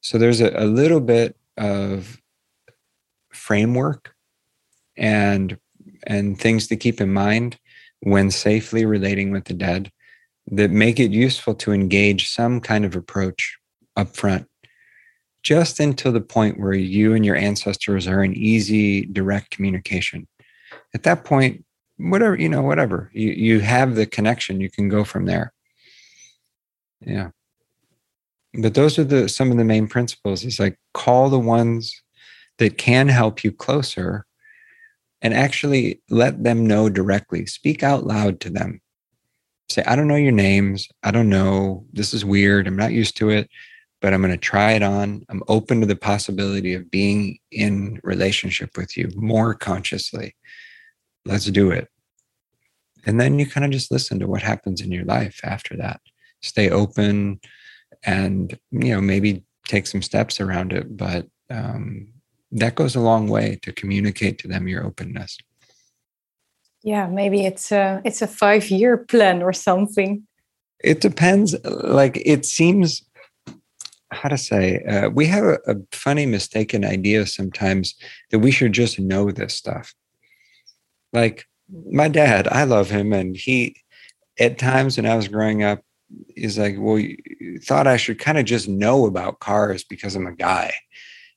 So 0.00 0.16
there's 0.16 0.40
a, 0.40 0.50
a 0.56 0.64
little 0.64 1.00
bit 1.00 1.36
of 1.58 2.18
framework 3.32 4.14
and 4.96 5.58
and 6.06 6.38
things 6.38 6.66
to 6.68 6.76
keep 6.76 7.00
in 7.00 7.12
mind 7.12 7.58
when 8.00 8.30
safely 8.30 8.86
relating 8.86 9.30
with 9.30 9.44
the 9.44 9.54
dead 9.54 9.90
that 10.50 10.70
make 10.70 10.98
it 10.98 11.10
useful 11.10 11.54
to 11.54 11.72
engage 11.72 12.30
some 12.30 12.60
kind 12.60 12.84
of 12.84 12.96
approach 12.96 13.59
up 13.96 14.16
front, 14.16 14.46
just 15.42 15.80
until 15.80 16.12
the 16.12 16.20
point 16.20 16.58
where 16.58 16.74
you 16.74 17.14
and 17.14 17.24
your 17.24 17.36
ancestors 17.36 18.06
are 18.06 18.22
in 18.22 18.34
easy, 18.34 19.06
direct 19.06 19.50
communication. 19.50 20.26
At 20.94 21.02
that 21.04 21.24
point, 21.24 21.64
whatever, 21.96 22.36
you 22.36 22.48
know, 22.48 22.62
whatever, 22.62 23.10
you, 23.12 23.30
you 23.30 23.60
have 23.60 23.94
the 23.94 24.06
connection, 24.06 24.60
you 24.60 24.70
can 24.70 24.88
go 24.88 25.04
from 25.04 25.26
there. 25.26 25.52
Yeah. 27.00 27.30
But 28.54 28.74
those 28.74 28.98
are 28.98 29.04
the 29.04 29.28
some 29.28 29.50
of 29.50 29.58
the 29.58 29.64
main 29.64 29.86
principles 29.86 30.44
is 30.44 30.58
like 30.58 30.76
call 30.92 31.28
the 31.28 31.38
ones 31.38 32.02
that 32.58 32.78
can 32.78 33.08
help 33.08 33.44
you 33.44 33.52
closer 33.52 34.26
and 35.22 35.32
actually 35.32 36.00
let 36.10 36.42
them 36.42 36.66
know 36.66 36.88
directly. 36.88 37.46
Speak 37.46 37.82
out 37.82 38.06
loud 38.06 38.40
to 38.40 38.50
them. 38.50 38.80
Say, 39.68 39.84
I 39.86 39.94
don't 39.94 40.08
know 40.08 40.16
your 40.16 40.32
names. 40.32 40.88
I 41.02 41.12
don't 41.12 41.28
know. 41.28 41.86
This 41.92 42.12
is 42.12 42.24
weird. 42.24 42.66
I'm 42.66 42.76
not 42.76 42.92
used 42.92 43.16
to 43.18 43.30
it 43.30 43.48
but 44.00 44.14
I'm 44.14 44.22
going 44.22 44.32
to 44.32 44.38
try 44.38 44.72
it 44.72 44.82
on. 44.82 45.24
I'm 45.28 45.42
open 45.48 45.80
to 45.80 45.86
the 45.86 45.96
possibility 45.96 46.74
of 46.74 46.90
being 46.90 47.38
in 47.50 48.00
relationship 48.02 48.76
with 48.76 48.96
you 48.96 49.10
more 49.14 49.54
consciously. 49.54 50.34
Let's 51.24 51.46
do 51.46 51.70
it. 51.70 51.88
And 53.06 53.20
then 53.20 53.38
you 53.38 53.46
kind 53.46 53.64
of 53.64 53.70
just 53.72 53.90
listen 53.90 54.18
to 54.20 54.26
what 54.26 54.42
happens 54.42 54.80
in 54.80 54.90
your 54.90 55.04
life 55.04 55.40
after 55.44 55.76
that. 55.76 56.00
Stay 56.42 56.70
open 56.70 57.40
and, 58.02 58.58
you 58.70 58.94
know, 58.94 59.00
maybe 59.00 59.44
take 59.66 59.86
some 59.86 60.02
steps 60.02 60.40
around 60.40 60.72
it. 60.72 60.96
But 60.96 61.26
um, 61.50 62.12
that 62.52 62.74
goes 62.74 62.96
a 62.96 63.00
long 63.00 63.28
way 63.28 63.58
to 63.62 63.72
communicate 63.72 64.38
to 64.40 64.48
them 64.48 64.68
your 64.68 64.84
openness. 64.84 65.36
Yeah, 66.82 67.06
maybe 67.06 67.44
it's 67.44 67.72
a 67.72 68.00
it's 68.04 68.22
a 68.22 68.26
five 68.26 68.70
year 68.70 68.96
plan 68.96 69.42
or 69.42 69.52
something. 69.52 70.26
It 70.82 71.02
depends. 71.02 71.54
Like 71.64 72.22
it 72.24 72.46
seems 72.46 73.02
how 74.12 74.28
to 74.28 74.38
say 74.38 74.82
uh, 74.84 75.08
we 75.10 75.26
have 75.26 75.44
a, 75.44 75.58
a, 75.66 75.76
funny 75.92 76.26
mistaken 76.26 76.84
idea 76.84 77.26
sometimes 77.26 77.94
that 78.30 78.40
we 78.40 78.50
should 78.50 78.72
just 78.72 78.98
know 78.98 79.30
this 79.30 79.54
stuff. 79.54 79.94
Like 81.12 81.46
my 81.90 82.08
dad 82.08 82.48
i 82.48 82.64
love 82.64 82.90
him 82.90 83.12
and 83.12 83.36
he 83.36 83.76
at 84.38 84.58
times 84.58 84.96
when 84.96 85.06
i 85.06 85.14
was 85.14 85.28
growing 85.28 85.62
up 85.62 85.80
is 86.36 86.58
like 86.58 86.74
well 86.78 86.98
you 86.98 87.58
thought 87.62 87.86
i 87.86 87.96
should 87.96 88.18
kind 88.18 88.38
of 88.38 88.44
just 88.44 88.68
know 88.68 89.06
about 89.06 89.40
cars 89.40 89.84
because 89.84 90.16
i'm 90.16 90.26
a 90.26 90.34
guy. 90.34 90.72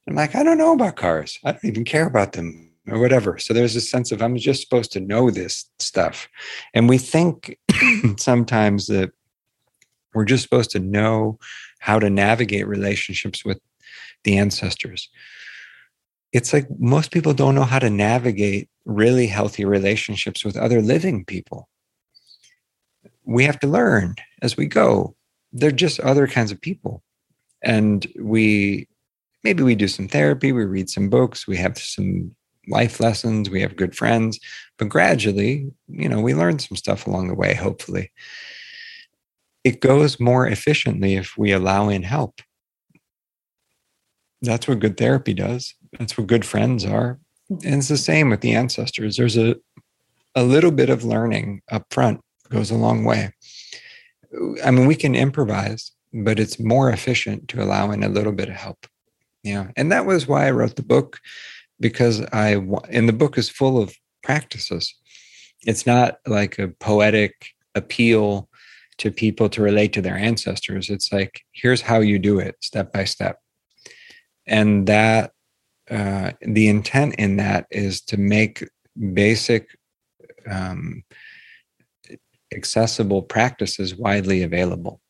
I'm 0.07 0.15
like 0.15 0.35
i 0.35 0.43
don't 0.43 0.57
know 0.57 0.73
about 0.73 0.95
cars. 0.95 1.39
I 1.43 1.51
don't 1.51 1.65
even 1.65 1.85
care 1.85 2.07
about 2.07 2.33
them 2.33 2.71
or 2.89 2.99
whatever. 2.99 3.39
So 3.39 3.53
there's 3.53 3.75
a 3.75 3.81
sense 3.81 4.11
of 4.11 4.21
i'm 4.21 4.35
just 4.37 4.61
supposed 4.61 4.91
to 4.93 4.99
know 4.99 5.29
this 5.29 5.69
stuff. 5.79 6.27
And 6.73 6.89
we 6.89 6.97
think 6.97 7.57
sometimes 8.17 8.87
that 8.87 9.11
we're 10.13 10.25
just 10.25 10.43
supposed 10.43 10.71
to 10.71 10.79
know 10.79 11.39
how 11.79 11.99
to 11.99 12.09
navigate 12.09 12.67
relationships 12.67 13.43
with 13.43 13.59
the 14.23 14.37
ancestors. 14.37 15.09
It's 16.31 16.53
like 16.53 16.67
most 16.79 17.11
people 17.11 17.33
don't 17.33 17.55
know 17.55 17.63
how 17.63 17.79
to 17.79 17.89
navigate 17.89 18.69
really 18.85 19.27
healthy 19.27 19.65
relationships 19.65 20.43
with 20.43 20.57
other 20.57 20.81
living 20.81 21.25
people. 21.25 21.69
We 23.25 23.45
have 23.45 23.59
to 23.59 23.67
learn 23.67 24.15
as 24.41 24.57
we 24.57 24.65
go. 24.65 25.15
They're 25.51 25.71
just 25.71 25.99
other 25.99 26.27
kinds 26.27 26.51
of 26.51 26.59
people. 26.59 27.03
And 27.61 28.05
we 28.19 28.87
maybe 29.43 29.63
we 29.63 29.75
do 29.75 29.87
some 29.87 30.07
therapy, 30.07 30.51
we 30.51 30.65
read 30.65 30.89
some 30.89 31.09
books, 31.09 31.47
we 31.47 31.57
have 31.57 31.77
some 31.77 32.35
life 32.69 32.99
lessons, 32.99 33.49
we 33.49 33.61
have 33.61 33.75
good 33.75 33.95
friends, 33.95 34.39
but 34.77 34.87
gradually, 34.87 35.69
you 35.89 36.07
know, 36.07 36.21
we 36.21 36.33
learn 36.33 36.59
some 36.59 36.77
stuff 36.77 37.07
along 37.07 37.27
the 37.27 37.35
way, 37.35 37.53
hopefully 37.53 38.09
it 39.63 39.79
goes 39.79 40.19
more 40.19 40.47
efficiently 40.47 41.15
if 41.15 41.37
we 41.37 41.51
allow 41.51 41.89
in 41.89 42.03
help. 42.03 42.41
That's 44.41 44.67
what 44.67 44.79
good 44.79 44.97
therapy 44.97 45.33
does. 45.33 45.73
That's 45.97 46.17
what 46.17 46.27
good 46.27 46.45
friends 46.45 46.85
are. 46.85 47.19
And 47.49 47.75
it's 47.75 47.87
the 47.87 47.97
same 47.97 48.29
with 48.29 48.41
the 48.41 48.53
ancestors. 48.53 49.17
There's 49.17 49.37
a 49.37 49.55
a 50.35 50.43
little 50.43 50.71
bit 50.71 50.89
of 50.89 51.03
learning 51.03 51.61
up 51.71 51.85
front 51.93 52.19
goes 52.49 52.71
a 52.71 52.75
long 52.75 53.03
way. 53.03 53.31
I 54.63 54.71
mean, 54.71 54.87
we 54.87 54.95
can 54.95 55.15
improvise, 55.15 55.91
but 56.13 56.39
it's 56.39 56.59
more 56.59 56.89
efficient 56.89 57.47
to 57.49 57.63
allow 57.63 57.91
in 57.91 58.03
a 58.03 58.09
little 58.09 58.31
bit 58.31 58.49
of 58.49 58.55
help. 58.55 58.85
Yeah. 59.43 59.71
And 59.75 59.91
that 59.91 60.05
was 60.05 60.27
why 60.27 60.47
I 60.47 60.51
wrote 60.51 60.75
the 60.75 60.83
book 60.83 61.19
because 61.79 62.21
I 62.31 62.63
and 62.89 63.09
the 63.09 63.13
book 63.13 63.37
is 63.37 63.49
full 63.49 63.81
of 63.81 63.95
practices. 64.23 64.93
It's 65.65 65.85
not 65.85 66.17
like 66.25 66.59
a 66.59 66.69
poetic 66.79 67.47
appeal 67.75 68.49
to 68.97 69.11
people 69.11 69.49
to 69.49 69.61
relate 69.61 69.93
to 69.93 70.01
their 70.01 70.17
ancestors. 70.17 70.89
It's 70.89 71.11
like, 71.11 71.41
here's 71.51 71.81
how 71.81 71.99
you 71.99 72.19
do 72.19 72.39
it 72.39 72.55
step 72.61 72.91
by 72.91 73.05
step. 73.05 73.39
And 74.45 74.87
that, 74.87 75.31
uh, 75.89 76.31
the 76.41 76.67
intent 76.67 77.15
in 77.15 77.37
that 77.37 77.67
is 77.69 78.01
to 78.01 78.17
make 78.17 78.67
basic 79.13 79.67
um, 80.49 81.03
accessible 82.53 83.21
practices 83.21 83.95
widely 83.95 84.43
available 84.43 85.01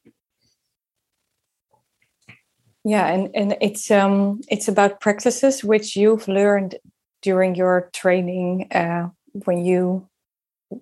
yeah 2.83 3.07
and, 3.07 3.29
and 3.35 3.57
it's 3.61 3.89
um 3.91 4.41
it's 4.49 4.67
about 4.67 5.01
practices 5.01 5.63
which 5.63 5.95
you've 5.95 6.27
learned 6.27 6.75
during 7.21 7.55
your 7.55 7.89
training 7.93 8.67
uh, 8.71 9.07
when 9.45 9.63
you 9.65 10.07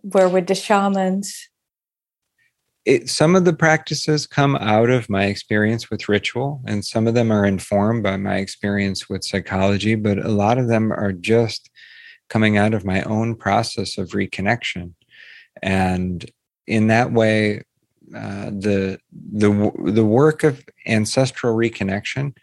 were 0.04 0.30
with 0.30 0.48
the 0.48 0.56
shamans 0.56 1.50
it, 2.86 3.10
some 3.10 3.36
of 3.36 3.46
the 3.46 3.54
practices 3.54 4.26
come 4.26 4.56
out 4.56 4.90
of 4.90 5.10
my 5.10 5.26
experience 5.26 5.90
with 5.90 6.10
ritual, 6.10 6.62
and 6.66 6.84
some 6.84 7.08
of 7.08 7.14
them 7.14 7.32
are 7.32 7.46
informed 7.46 8.04
by 8.04 8.18
my 8.18 8.38
experience 8.38 9.08
with 9.08 9.24
psychology, 9.24 9.96
but 9.96 10.18
a 10.18 10.30
lot 10.30 10.58
of 10.58 10.68
them 10.68 10.92
are 10.92 11.12
just 11.12 11.70
coming 12.30 12.58
out 12.58 12.74
of 12.74 12.86
my 12.86 13.04
own 13.04 13.36
process 13.36 13.98
of 13.98 14.10
reconnection. 14.10 14.94
And 15.62 16.30
in 16.66 16.88
that 16.88 17.12
way, 17.12 17.64
uh, 18.16 18.50
the 18.50 19.00
the 19.32 19.72
the 19.86 20.06
work 20.06 20.44
of 20.44 20.66
ancestral 20.86 21.56
reconnection 21.56 22.36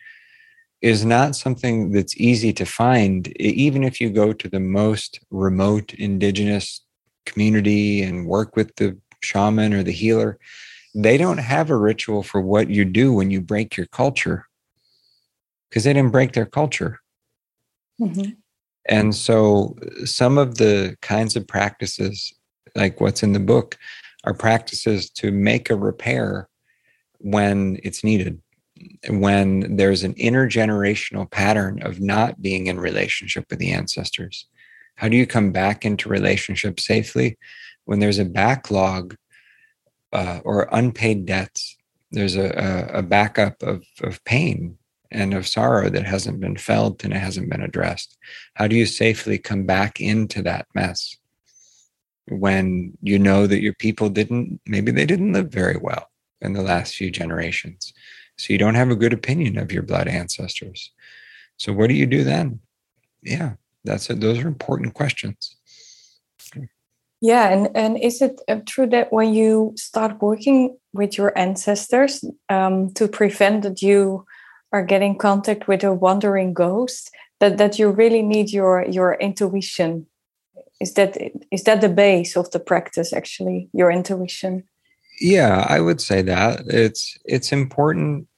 is 0.80 1.04
not 1.04 1.34
something 1.34 1.90
that's 1.90 2.16
easy 2.16 2.52
to 2.52 2.64
find, 2.64 3.28
even 3.40 3.82
if 3.82 4.00
you 4.00 4.08
go 4.08 4.32
to 4.32 4.48
the 4.48 4.60
most 4.60 5.20
remote 5.30 5.92
indigenous 5.94 6.82
community 7.26 8.02
and 8.02 8.26
work 8.26 8.56
with 8.56 8.74
the 8.76 8.96
shaman 9.20 9.72
or 9.72 9.82
the 9.82 9.92
healer, 9.92 10.38
they 10.94 11.16
don't 11.16 11.38
have 11.38 11.70
a 11.70 11.76
ritual 11.76 12.22
for 12.22 12.40
what 12.40 12.70
you 12.70 12.84
do 12.84 13.12
when 13.12 13.30
you 13.30 13.40
break 13.40 13.76
your 13.76 13.86
culture 13.86 14.46
because 15.68 15.84
they 15.84 15.92
didn't 15.92 16.12
break 16.12 16.32
their 16.32 16.46
culture. 16.46 17.00
Mm-hmm. 18.00 18.30
And 18.88 19.14
so 19.14 19.76
some 20.04 20.38
of 20.38 20.56
the 20.56 20.96
kinds 21.02 21.36
of 21.36 21.46
practices, 21.46 22.32
like 22.74 23.00
what's 23.00 23.22
in 23.22 23.32
the 23.32 23.40
book, 23.40 23.76
are 24.24 24.34
practices 24.34 25.10
to 25.10 25.30
make 25.30 25.68
a 25.70 25.76
repair 25.76 26.48
when 27.18 27.78
it's 27.82 28.02
needed, 28.02 28.40
when 29.08 29.76
there's 29.76 30.04
an 30.04 30.14
intergenerational 30.14 31.30
pattern 31.30 31.82
of 31.82 32.00
not 32.00 32.40
being 32.40 32.66
in 32.66 32.80
relationship 32.80 33.46
with 33.50 33.58
the 33.58 33.72
ancestors. 33.72 34.46
How 34.96 35.08
do 35.08 35.16
you 35.16 35.26
come 35.26 35.52
back 35.52 35.84
into 35.84 36.08
relationship 36.08 36.80
safely? 36.80 37.38
When 37.88 38.00
there's 38.00 38.18
a 38.18 38.24
backlog 38.26 39.16
uh, 40.12 40.40
or 40.44 40.68
unpaid 40.72 41.24
debts, 41.24 41.74
there's 42.10 42.36
a, 42.36 42.90
a, 42.92 43.02
backup 43.02 43.62
of, 43.62 43.82
of 44.02 44.22
pain 44.24 44.76
and 45.10 45.32
of 45.32 45.48
sorrow 45.48 45.88
that 45.88 46.04
hasn't 46.04 46.38
been 46.38 46.58
felt 46.58 47.02
and 47.02 47.14
it 47.14 47.18
hasn't 47.18 47.48
been 47.48 47.62
addressed. 47.62 48.18
How 48.52 48.66
do 48.66 48.76
you 48.76 48.84
safely 48.84 49.38
come 49.38 49.64
back 49.64 50.02
into 50.02 50.42
that 50.42 50.66
mess 50.74 51.16
when 52.28 52.92
you 53.00 53.18
know 53.18 53.46
that 53.46 53.62
your 53.62 53.72
people 53.72 54.10
didn't, 54.10 54.60
maybe 54.66 54.92
they 54.92 55.06
didn't 55.06 55.32
live 55.32 55.50
very 55.50 55.78
well 55.78 56.10
in 56.42 56.52
the 56.52 56.62
last 56.62 56.94
few 56.94 57.10
generations? 57.10 57.94
So 58.36 58.52
you 58.52 58.58
don't 58.58 58.74
have 58.74 58.90
a 58.90 58.96
good 58.96 59.14
opinion 59.14 59.56
of 59.56 59.72
your 59.72 59.82
blood 59.82 60.08
ancestors. 60.08 60.92
So 61.56 61.72
what 61.72 61.88
do 61.88 61.94
you 61.94 62.04
do 62.04 62.22
then? 62.22 62.60
Yeah, 63.22 63.54
that's 63.82 64.10
it. 64.10 64.20
Those 64.20 64.40
are 64.40 64.48
important 64.48 64.92
questions. 64.92 65.56
Yeah, 67.20 67.48
and, 67.48 67.76
and 67.76 67.98
is 67.98 68.22
it 68.22 68.40
uh, 68.48 68.60
true 68.64 68.86
that 68.88 69.12
when 69.12 69.34
you 69.34 69.72
start 69.76 70.22
working 70.22 70.76
with 70.92 71.18
your 71.18 71.36
ancestors 71.36 72.24
um, 72.48 72.92
to 72.94 73.08
prevent 73.08 73.62
that 73.62 73.82
you 73.82 74.24
are 74.72 74.84
getting 74.84 75.18
contact 75.18 75.66
with 75.66 75.82
a 75.82 75.92
wandering 75.92 76.54
ghost, 76.54 77.10
that, 77.40 77.58
that 77.58 77.78
you 77.78 77.90
really 77.90 78.22
need 78.22 78.50
your 78.52 78.84
your 78.86 79.14
intuition? 79.14 80.06
Is 80.80 80.94
that 80.94 81.16
is 81.50 81.64
that 81.64 81.80
the 81.80 81.88
base 81.88 82.36
of 82.36 82.50
the 82.52 82.60
practice? 82.60 83.12
Actually, 83.12 83.68
your 83.72 83.90
intuition. 83.90 84.62
Yeah, 85.20 85.66
I 85.68 85.80
would 85.80 86.00
say 86.00 86.22
that 86.22 86.60
it's 86.68 87.18
it's 87.24 87.50
important. 87.50 88.28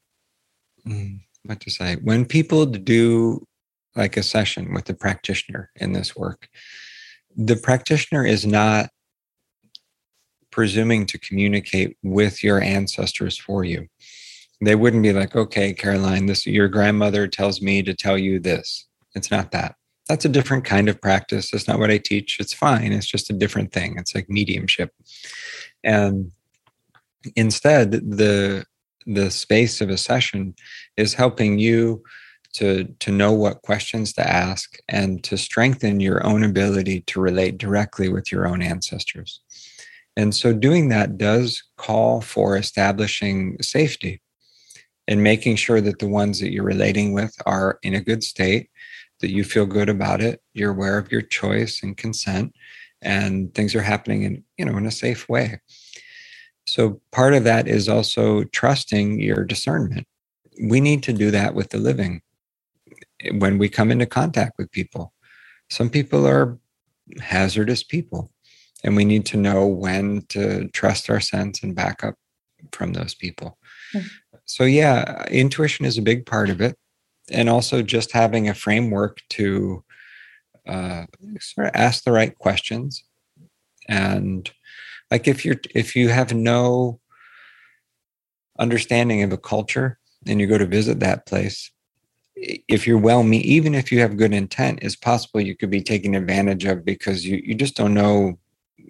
Mm, 0.87 1.21
what 1.45 1.61
to 1.61 1.71
say 1.71 1.97
when 1.97 2.25
people 2.25 2.65
do 2.65 3.47
like 3.95 4.17
a 4.17 4.23
session 4.23 4.73
with 4.73 4.89
a 4.89 4.95
practitioner 4.95 5.71
in 5.77 5.93
this 5.93 6.17
work 6.17 6.49
the 7.37 7.57
practitioner 7.57 8.25
is 8.25 8.47
not 8.47 8.91
presuming 10.51 11.07
to 11.07 11.19
communicate 11.19 11.97
with 12.03 12.43
your 12.43 12.61
ancestors 12.61 13.39
for 13.39 13.65
you. 13.65 13.87
They 14.61 14.75
wouldn't 14.75 15.03
be 15.03 15.13
like, 15.13 15.37
okay, 15.37 15.73
Caroline, 15.73 16.27
this 16.27 16.47
your 16.47 16.69
grandmother 16.69 17.27
tells 17.27 17.63
me 17.63 17.83
to 17.83 17.95
tell 17.95 18.19
you 18.19 18.39
this. 18.39 18.87
It's 19.15 19.31
not 19.31 19.53
that. 19.53 19.77
That's 20.09 20.25
a 20.25 20.29
different 20.29 20.65
kind 20.65 20.89
of 20.89 21.01
practice. 21.01 21.51
That's 21.51 21.69
not 21.69 21.79
what 21.79 21.91
I 21.91 21.99
teach. 21.99 22.39
It's 22.41 22.53
fine. 22.53 22.93
It's 22.93 23.07
just 23.07 23.31
a 23.31 23.35
different 23.35 23.73
thing. 23.73 23.95
It's 23.97 24.15
like 24.15 24.29
mediumship. 24.29 24.93
And 25.85 26.33
instead, 27.37 27.93
the 27.93 28.67
the 29.07 29.31
space 29.31 29.81
of 29.81 29.89
a 29.89 29.97
session 29.97 30.55
is 30.97 31.15
helping 31.15 31.59
you 31.59 32.03
to 32.55 32.85
to 33.01 33.11
know 33.11 33.33
what 33.33 33.63
questions 33.63 34.13
to 34.15 34.29
ask 34.29 34.77
and 34.89 35.23
to 35.25 35.37
strengthen 35.37 36.01
your 36.01 36.25
own 36.27 36.43
ability 36.43 37.03
to 37.03 37.21
relate 37.21 37.59
directly 37.59 38.09
with 38.09 38.33
your 38.33 38.47
own 38.47 38.63
ancestors. 38.63 39.41
And 40.17 40.35
so 40.35 40.53
doing 40.53 40.89
that 40.89 41.19
does 41.19 41.63
call 41.77 42.21
for 42.21 42.57
establishing 42.57 43.57
safety 43.63 44.21
and 45.07 45.23
making 45.23 45.57
sure 45.57 45.81
that 45.81 45.99
the 45.99 46.09
ones 46.09 46.41
that 46.41 46.53
you're 46.53 46.65
relating 46.65 47.13
with 47.13 47.35
are 47.47 47.79
in 47.83 47.95
a 47.95 48.01
good 48.01 48.23
state 48.23 48.69
that 49.21 49.31
you 49.31 49.45
feel 49.45 49.67
good 49.67 49.89
about 49.89 50.21
it 50.21 50.41
you're 50.55 50.71
aware 50.71 50.99
of 50.99 51.13
your 51.13 51.23
choice 51.23 51.83
and 51.83 51.97
consent 51.97 52.55
and 53.03 53.55
things 53.55 53.75
are 53.75 53.83
happening 53.83 54.23
in 54.23 54.45
you 54.59 54.65
know 54.65 54.77
in 54.77 54.87
a 54.87 54.91
safe 54.91 55.29
way. 55.29 55.61
So 56.67 57.01
part 57.11 57.35
of 57.35 57.45
that 57.45 57.67
is 57.67 57.89
also 57.89 58.45
trusting 58.45 59.21
your 59.21 59.45
discernment. 59.45 60.07
We 60.63 60.81
need 60.81 61.03
to 61.05 61.13
do 61.13 61.31
that 61.31 61.55
with 61.55 61.71
the 61.71 61.79
living 61.79 62.23
when 63.33 63.59
we 63.59 63.69
come 63.69 63.91
into 63.91 64.07
contact 64.07 64.59
with 64.59 64.71
people. 64.71 65.13
Some 65.71 65.91
people 65.91 66.27
are 66.27 66.59
hazardous 67.21 67.83
people, 67.83 68.33
and 68.83 68.97
we 68.97 69.05
need 69.05 69.27
to 69.27 69.37
know 69.37 69.67
when 69.67 70.23
to 70.31 70.69
trust 70.69 71.11
our 71.11 71.21
sense 71.21 71.63
and 71.63 71.75
back 71.75 72.03
up 72.03 72.15
from 72.73 72.93
those 72.93 73.15
people. 73.15 73.59
Mm-hmm. 73.95 74.07
So, 74.45 74.65
yeah, 74.65 75.27
intuition 75.31 75.85
is 75.85 75.99
a 75.99 76.03
big 76.03 76.27
part 76.27 76.51
of 76.51 76.61
it. 76.61 76.77
And 77.31 77.49
also 77.49 77.83
just 77.83 78.11
having 78.11 78.49
a 78.49 78.55
framework 78.55 79.19
to 79.31 79.85
uh, 80.67 81.05
sort 81.39 81.69
of 81.69 81.73
ask 81.75 82.03
the 82.03 82.13
right 82.13 82.37
questions. 82.37 83.05
And 83.89 84.51
like 85.11 85.29
if 85.29 85.45
you're 85.45 85.61
if 85.75 85.97
you 85.97 86.09
have 86.09 86.33
no 86.35 87.01
understanding 88.59 89.23
of 89.23 89.33
a 89.33 89.39
culture 89.39 89.99
and 90.27 90.41
you 90.41 90.47
go 90.47 90.59
to 90.59 90.67
visit 90.67 91.01
that 91.01 91.27
place, 91.27 91.71
if 92.41 92.87
you're 92.87 92.99
well 92.99 93.23
me 93.23 93.39
even 93.39 93.75
if 93.75 93.93
you 93.93 94.01
have 94.01 94.17
good 94.17 94.33
intent 94.33 94.79
it's 94.83 94.97
possible 94.97 95.41
you 95.41 95.55
could 95.55 95.71
be 95.71 95.83
taken 95.83 96.15
advantage 96.15 96.65
of 96.65 96.85
because 96.85 97.25
you, 97.25 97.41
you 97.45 97.55
just 97.55 97.77
don't 97.77 97.95
know 97.95 98.39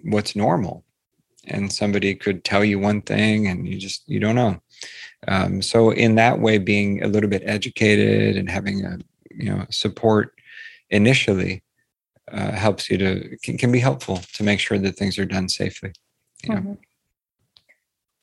what's 0.03 0.35
normal 0.35 0.85
and 1.45 1.71
somebody 1.71 2.15
could 2.15 2.43
tell 2.43 2.63
you 2.63 2.79
one 2.79 3.01
thing 3.01 3.47
and 3.47 3.67
you 3.67 3.77
just 3.77 4.07
you 4.07 4.19
don't 4.19 4.35
know 4.35 4.61
um, 5.27 5.61
so 5.61 5.91
in 5.91 6.15
that 6.15 6.39
way 6.39 6.57
being 6.57 7.03
a 7.03 7.07
little 7.07 7.29
bit 7.29 7.43
educated 7.45 8.37
and 8.37 8.49
having 8.49 8.85
a 8.85 8.97
you 9.29 9.49
know 9.49 9.65
support 9.69 10.33
initially 10.89 11.61
uh, 12.31 12.51
helps 12.51 12.89
you 12.89 12.97
to 12.97 13.37
can, 13.43 13.57
can, 13.57 13.71
be 13.71 13.79
helpful 13.79 14.21
to 14.33 14.43
make 14.43 14.59
sure 14.59 14.77
that 14.77 14.95
things 14.95 15.19
are 15.19 15.25
done 15.25 15.49
safely 15.49 15.91
know? 16.45 16.55
mm-hmm. 16.55 16.73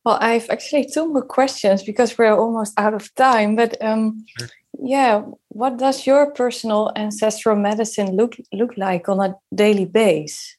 well 0.05 0.19
i've 0.23 0.49
actually 0.49 0.87
two 0.87 1.07
more 1.07 1.23
questions 1.23 1.83
because 1.83 2.17
we're 2.17 2.39
almost 2.39 2.73
out 2.79 2.95
of 2.95 3.15
time 3.15 3.57
but 3.57 3.81
um, 3.83 4.25
sure 4.39 4.49
yeah 4.79 5.23
what 5.49 5.77
does 5.77 6.07
your 6.07 6.31
personal 6.33 6.93
ancestral 6.97 7.57
medicine 7.57 8.17
look 8.17 8.37
look 8.53 8.77
like 8.77 9.09
on 9.09 9.21
a 9.21 9.35
daily 9.55 9.85
base? 9.85 10.57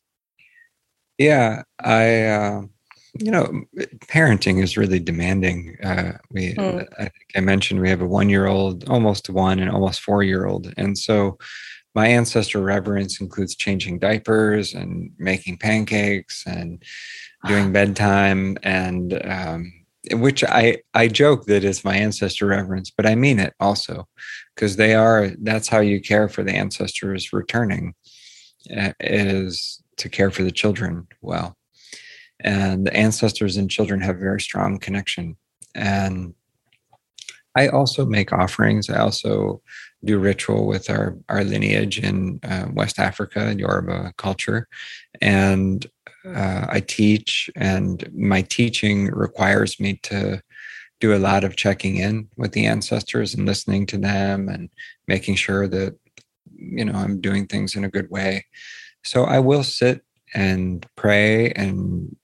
Yeah 1.18 1.64
i 1.80 2.26
uh, 2.26 2.62
you 3.20 3.32
know 3.32 3.64
parenting 4.08 4.62
is 4.62 4.78
really 4.78 5.00
demanding. 5.00 5.78
Uh, 5.84 6.18
we 6.32 6.54
mm. 6.54 6.86
i 7.00 7.04
think 7.04 7.30
i 7.36 7.40
mentioned 7.40 7.80
we 7.80 7.90
have 7.90 8.02
a 8.02 8.08
one 8.08 8.30
year 8.30 8.48
old 8.48 8.88
almost 8.90 9.30
one 9.30 9.60
and 9.60 9.72
almost 9.72 10.02
four 10.02 10.24
year 10.24 10.46
old 10.46 10.74
and 10.78 10.98
so 10.98 11.38
my 11.96 12.08
ancestor 12.08 12.62
reverence 12.62 13.20
includes 13.20 13.56
changing 13.56 14.00
diapers 14.00 14.74
and 14.74 15.12
making 15.18 15.58
pancakes 15.58 16.44
and 16.46 16.84
doing 17.48 17.72
bedtime 17.78 18.58
and 18.64 19.20
um, 19.26 19.74
which 20.14 20.44
I 20.44 20.78
I 20.94 21.08
joke 21.08 21.46
that 21.46 21.64
is 21.64 21.84
my 21.84 21.96
ancestor 21.96 22.48
reverence, 22.48 22.92
but 22.92 23.06
I 23.06 23.16
mean 23.16 23.40
it 23.40 23.54
also 23.60 24.08
because 24.56 24.76
they 24.76 24.96
are 24.96 25.32
that's 25.42 25.68
how 25.68 25.80
you 25.80 26.02
care 26.02 26.30
for 26.30 26.44
the 26.44 26.54
ancestors 26.54 27.34
returning 27.34 27.94
uh, 28.76 28.94
is 29.00 29.82
to 29.98 30.10
care 30.10 30.32
for 30.32 30.44
the 30.44 30.52
children 30.52 31.08
well. 31.22 31.56
And 32.42 32.88
the 32.88 32.96
ancestors 32.96 33.58
and 33.58 33.70
children 33.70 34.02
have 34.02 34.18
very 34.18 34.40
strong 34.40 34.80
connection. 34.80 35.36
And 35.76 36.34
I 37.56 37.68
also 37.68 38.06
make 38.06 38.32
offerings. 38.32 38.90
I 38.90 39.00
also 39.00 39.62
do 40.04 40.18
ritual 40.18 40.66
with 40.68 40.90
our 40.90 41.18
our 41.28 41.44
lineage 41.44 42.00
in 42.00 42.40
uh, 42.44 42.68
West 42.72 43.00
Africa, 43.00 43.48
and 43.48 43.60
Yoruba 43.60 44.14
culture, 44.18 44.68
and 45.22 45.86
uh, 46.36 46.66
I 46.70 46.80
teach. 46.82 47.50
And 47.56 48.10
my 48.14 48.42
teaching 48.42 49.08
requires 49.08 49.80
me 49.80 50.00
to 50.04 50.42
do 51.00 51.16
a 51.16 51.18
lot 51.18 51.44
of 51.44 51.56
checking 51.56 51.96
in 51.96 52.28
with 52.38 52.52
the 52.52 52.66
ancestors 52.66 53.34
and 53.34 53.46
listening 53.46 53.86
to 53.88 53.98
them 53.98 54.50
and 54.50 54.70
making 55.08 55.36
sure 55.36 55.68
that 55.68 55.98
you 56.56 56.84
know 56.84 56.94
I'm 56.94 57.22
doing 57.22 57.48
things 57.48 57.76
in 57.76 57.84
a 57.84 57.90
good 57.90 58.10
way. 58.10 58.46
So 59.04 59.24
I 59.24 59.40
will 59.40 59.64
sit 59.64 60.04
and 60.34 60.86
pray 60.96 61.52
and 61.52 62.16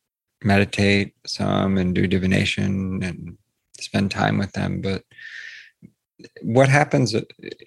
meditate 0.44 1.14
some 1.26 1.78
and 1.78 1.96
do 1.96 2.06
divination 2.06 3.02
and 3.02 3.38
spend 3.80 4.12
time 4.12 4.38
with 4.38 4.52
them. 4.52 4.82
But 4.82 5.04
what 6.42 6.70
happens 6.70 7.16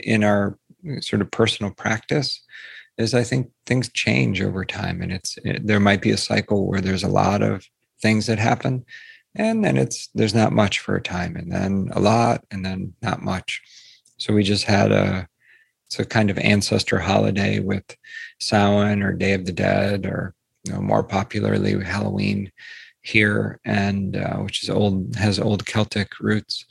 in 0.01 0.25
our 0.25 0.59
sort 1.01 1.23
of 1.23 1.31
personal 1.31 1.73
practice 1.73 2.43
is 2.99 3.15
I 3.15 3.23
think 3.23 3.51
things 3.65 3.91
change 3.93 4.43
over 4.43 4.65
time, 4.65 5.01
and 5.01 5.13
it's 5.13 5.39
it, 5.45 5.67
there 5.67 5.81
might 5.81 6.03
be 6.03 6.11
a 6.11 6.17
cycle 6.17 6.67
where 6.67 6.81
there's 6.81 7.05
a 7.05 7.09
lot 7.09 7.43
of 7.43 7.65
things 8.03 8.27
that 8.27 8.39
happen, 8.39 8.85
and 9.35 9.65
then 9.65 9.77
it's 9.77 10.09
there's 10.15 10.35
not 10.35 10.53
much 10.53 10.81
for 10.81 10.97
a 10.97 11.03
time, 11.03 11.37
and 11.37 11.51
then 11.51 11.91
a 11.93 12.01
lot, 12.01 12.45
and 12.51 12.65
then 12.65 12.95
not 13.01 13.23
much. 13.23 13.63
So 14.19 14.35
we 14.35 14.43
just 14.43 14.65
had 14.65 14.93
a 14.93 15.29
it's 15.87 15.99
a 15.99 16.05
kind 16.05 16.29
of 16.29 16.39
ancestor 16.39 16.99
holiday 16.99 17.61
with 17.61 17.97
Samhain 18.41 19.03
or 19.03 19.13
Day 19.13 19.33
of 19.33 19.47
the 19.47 19.53
Dead, 19.53 20.05
or 20.05 20.35
you 20.65 20.73
know, 20.73 20.81
more 20.81 21.05
popularly 21.05 21.83
Halloween 21.83 22.53
here, 23.03 23.61
and 23.65 24.17
uh, 24.17 24.37
which 24.39 24.63
is 24.63 24.71
old 24.71 25.15
has 25.17 25.39
old 25.39 25.65
Celtic 25.67 26.19
roots. 26.21 26.67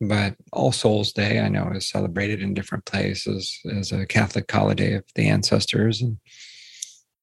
But 0.00 0.36
All 0.52 0.72
Souls 0.72 1.12
Day, 1.12 1.40
I 1.40 1.48
know, 1.48 1.70
is 1.74 1.88
celebrated 1.88 2.42
in 2.42 2.54
different 2.54 2.84
places 2.84 3.58
as 3.72 3.92
a 3.92 4.06
Catholic 4.06 4.50
holiday 4.50 4.94
of 4.94 5.04
the 5.14 5.28
ancestors, 5.28 6.02
and 6.02 6.18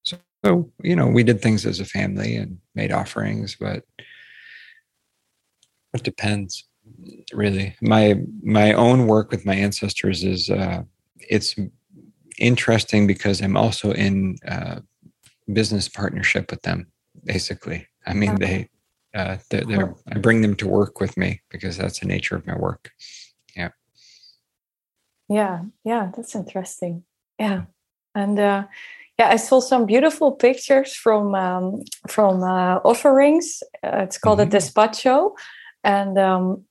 so, 0.04 0.18
so 0.44 0.72
you 0.82 0.96
know, 0.96 1.08
we 1.08 1.24
did 1.24 1.42
things 1.42 1.66
as 1.66 1.80
a 1.80 1.86
family 1.86 2.36
and 2.36 2.58
made 2.74 2.92
offerings, 2.92 3.56
but 3.60 3.84
it 5.94 6.04
depends 6.04 6.68
really. 7.32 7.76
My 7.82 8.20
my 8.42 8.74
own 8.74 9.08
work 9.08 9.32
with 9.32 9.46
my 9.46 9.56
ancestors 9.56 10.24
is 10.24 10.50
uh 10.50 10.84
it's 11.18 11.56
interesting 12.40 13.08
because 13.08 13.42
i'm 13.42 13.56
also 13.56 13.94
in 13.94 14.36
uh 14.46 14.80
business 15.54 15.88
partnership 15.88 16.50
with 16.52 16.62
them 16.64 16.92
basically. 17.24 17.88
I 18.06 18.14
mean, 18.14 18.36
they, 18.36 18.70
uh, 19.14 19.38
they're, 19.50 19.66
they're, 19.66 19.96
I 20.12 20.20
bring 20.20 20.42
them 20.42 20.56
to 20.56 20.68
work 20.68 21.00
with 21.00 21.18
me 21.18 21.42
because 21.50 21.78
that's 21.78 22.00
the 22.00 22.08
nature 22.08 22.36
of 22.36 22.48
my 22.48 22.58
work. 22.58 22.92
Yeah. 23.56 23.70
Yeah. 25.30 25.64
Yeah. 25.84 26.12
That's 26.16 26.36
interesting. 26.36 27.04
Yeah. 27.40 27.64
And, 28.16 28.40
uh, 28.40 28.64
yeah, 29.20 29.30
I 29.30 29.36
saw 29.36 29.60
some 29.60 29.86
beautiful 29.86 30.32
pictures 30.32 30.96
from 30.96 31.36
um, 31.36 31.84
from 32.08 32.44
uh, 32.44 32.80
offerings. 32.84 33.62
Uh, 33.84 34.02
it's 34.04 34.18
called 34.18 34.40
mm-hmm. 34.40 34.56
a 34.56 34.60
despacho, 34.60 35.34
and 35.84 36.18
um, 36.18 36.64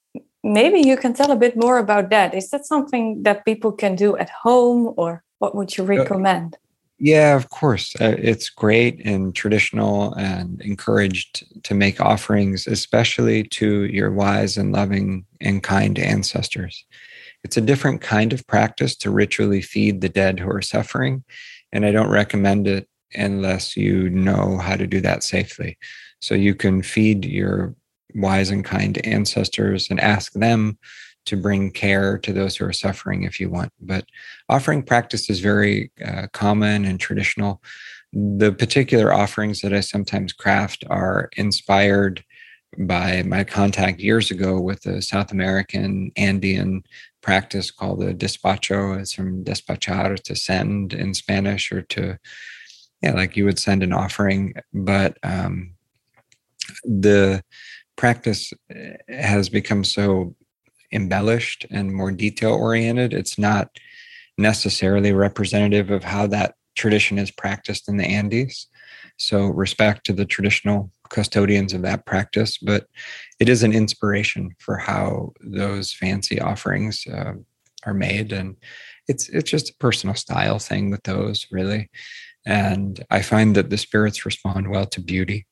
maybe 0.43 0.81
you 0.81 0.97
can 0.97 1.15
tell 1.15 1.31
a 1.31 1.37
bit 1.37 1.57
more 1.57 1.79
about 1.79 2.11
that. 2.11 2.35
Is 2.35 2.51
that 2.51 2.67
something 2.67 3.23
that 3.23 3.45
people 3.45 3.71
can 3.71 3.95
do 3.95 4.17
at 4.17 4.31
home, 4.31 4.93
or 4.97 5.23
what 5.39 5.55
would 5.55 5.77
you 5.77 5.85
uh, 5.85 5.87
recommend? 5.87 6.57
Yeah, 7.05 7.35
of 7.35 7.49
course. 7.51 7.95
Uh, 8.01 8.15
it's 8.19 8.49
great 8.49 9.05
and 9.05 9.35
traditional 9.35 10.15
and 10.15 10.61
encouraged 10.63 11.45
to 11.65 11.75
make 11.75 12.01
offerings, 12.01 12.69
especially 12.69 13.43
to 13.45 13.85
your 13.87 14.13
wise 14.13 14.57
and 14.57 14.71
loving 14.73 15.25
and 15.41 15.65
kind 15.65 15.99
ancestors. 15.99 16.85
It's 17.45 17.57
a 17.57 17.63
different 17.63 18.03
kind 18.03 18.33
of 18.33 18.47
practice 18.47 18.97
to 18.99 19.11
ritually 19.11 19.63
feed 19.63 20.01
the 20.01 20.09
dead 20.11 20.41
who 20.41 20.51
are 20.51 20.63
suffering. 20.63 21.25
And 21.73 21.87
I 21.87 21.93
don't 21.93 22.11
recommend 22.11 22.69
it 22.69 22.89
unless 23.15 23.77
you 23.77 24.11
know 24.11 24.59
how 24.59 24.77
to 24.77 24.87
do 24.87 25.01
that 25.03 25.25
safely. 25.25 25.79
So 26.21 26.35
you 26.35 26.55
can 26.55 26.83
feed 26.83 27.25
your 27.25 27.75
wise 28.15 28.51
and 28.51 28.65
kind 28.65 29.05
ancestors 29.07 29.89
and 29.91 30.01
ask 30.01 30.33
them 30.35 30.79
to 31.27 31.37
bring 31.37 31.71
care 31.71 32.19
to 32.19 32.33
those 32.33 32.57
who 32.57 32.65
are 32.65 32.73
suffering 32.73 33.23
if 33.23 33.39
you 33.41 33.49
want. 33.49 33.73
But 33.81 34.05
offering 34.49 34.83
practice 34.83 35.31
is 35.31 35.41
very 35.41 35.91
uh, 36.05 36.27
common 36.33 36.85
and 36.85 36.99
traditional. 36.99 37.63
The 38.13 38.53
particular 38.53 39.13
offerings 39.13 39.61
that 39.61 39.73
I 39.73 39.81
sometimes 39.81 40.33
craft 40.33 40.85
are 40.91 41.31
inspired 41.37 42.25
by 42.79 43.23
my 43.23 43.45
contact 43.45 44.01
years 44.01 44.31
ago 44.31 44.61
with 44.61 44.87
a 44.87 45.03
South 45.03 45.31
American 45.31 46.11
Andean 46.17 46.83
practice 47.21 47.71
called 47.71 48.01
the 48.01 48.15
despacho. 48.15 48.99
It's 48.99 49.13
from 49.13 49.45
despachar 49.45 50.21
to 50.23 50.37
send 50.37 50.93
in 50.93 51.15
Spanish 51.15 51.71
or 51.71 51.83
to, 51.83 52.19
yeah, 53.03 53.13
like 53.13 53.37
you 53.37 53.45
would 53.45 53.59
send 53.59 53.83
an 53.83 53.93
offering. 53.93 54.55
But 54.73 55.19
um, 55.23 55.75
the 56.85 57.43
practice 57.97 58.53
eh, 58.71 58.97
has 59.09 59.49
become 59.49 59.85
so 59.85 60.35
embellished 60.93 61.67
and 61.71 61.93
more 61.93 62.13
detail 62.13 62.53
oriented. 62.53 63.13
It's 63.13 63.39
not 63.39 63.79
necessarily 64.39 65.13
representative 65.13 65.91
of 65.91 66.05
how 66.05 66.27
that 66.29 66.55
tradition 66.75 67.19
is 67.19 67.31
practiced 67.31 67.89
in 67.89 67.97
the 67.97 68.05
Andes. 68.05 68.67
So, 69.19 69.47
respect 69.47 70.05
to 70.07 70.13
the 70.13 70.25
traditional 70.25 70.91
custodians 71.11 71.75
of 71.75 71.83
that 71.83 72.07
practice, 72.07 72.59
but 72.59 72.87
it 73.39 73.49
is 73.49 73.63
an 73.63 73.73
inspiration 73.73 74.55
for 74.59 74.77
how 74.77 75.33
those 75.41 75.93
fancy 75.93 76.41
offerings 76.41 77.07
uh, 77.07 77.35
are 77.85 77.95
made. 77.95 78.33
And 78.33 78.57
it's, 79.09 79.29
it's 79.29 79.51
just 79.51 79.71
a 79.71 79.77
personal 79.77 80.15
style 80.15 80.59
thing 80.59 80.91
with 80.91 81.03
those, 81.03 81.47
really. 81.51 81.91
And 82.47 83.05
I 83.11 83.23
find 83.23 83.55
that 83.55 83.71
the 83.71 83.79
spirits 83.79 84.25
respond 84.25 84.71
well 84.71 84.87
to 84.87 85.01
beauty. 85.01 85.47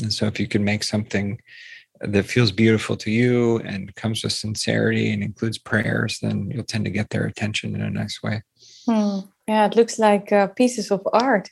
And 0.00 0.12
so, 0.12 0.26
if 0.26 0.38
you 0.38 0.46
can 0.46 0.62
make 0.62 0.84
something 0.84 1.40
that 2.00 2.26
feels 2.26 2.50
beautiful 2.50 2.96
to 2.96 3.10
you 3.10 3.58
and 3.58 3.94
comes 3.94 4.24
with 4.24 4.32
sincerity 4.32 5.12
and 5.12 5.22
includes 5.22 5.58
prayers, 5.58 6.18
then 6.20 6.50
you'll 6.50 6.64
tend 6.64 6.84
to 6.86 6.90
get 6.90 7.10
their 7.10 7.26
attention 7.26 7.74
in 7.74 7.82
a 7.82 7.90
nice 7.90 8.22
way. 8.22 8.42
Hmm. 8.86 9.20
Yeah, 9.46 9.66
it 9.66 9.76
looks 9.76 9.98
like 9.98 10.32
uh, 10.32 10.46
pieces 10.48 10.90
of 10.90 11.06
art. 11.12 11.48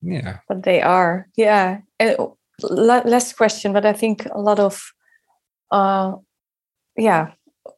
Yeah. 0.00 0.38
But 0.48 0.62
they 0.62 0.80
are. 0.80 1.28
Yeah. 1.36 1.80
And 1.98 2.16
last 2.62 3.36
question, 3.36 3.72
but 3.72 3.84
I 3.84 3.92
think 3.92 4.26
a 4.26 4.40
lot 4.40 4.58
of, 4.58 4.92
uh, 5.70 6.14
yeah, 6.96 7.32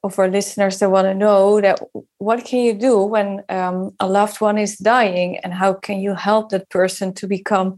of 0.04 0.18
our 0.18 0.28
listeners 0.28 0.78
that 0.78 0.90
want 0.90 1.06
to 1.06 1.14
know 1.14 1.60
that 1.60 1.80
what 2.18 2.44
can 2.44 2.60
you 2.60 2.74
do 2.74 3.02
when 3.02 3.42
um, 3.48 3.94
a 3.98 4.06
loved 4.06 4.40
one 4.40 4.58
is 4.58 4.76
dying 4.76 5.38
and 5.38 5.52
how 5.52 5.74
can 5.74 6.00
you 6.00 6.14
help 6.14 6.50
that 6.50 6.68
person 6.70 7.12
to 7.14 7.26
become 7.26 7.76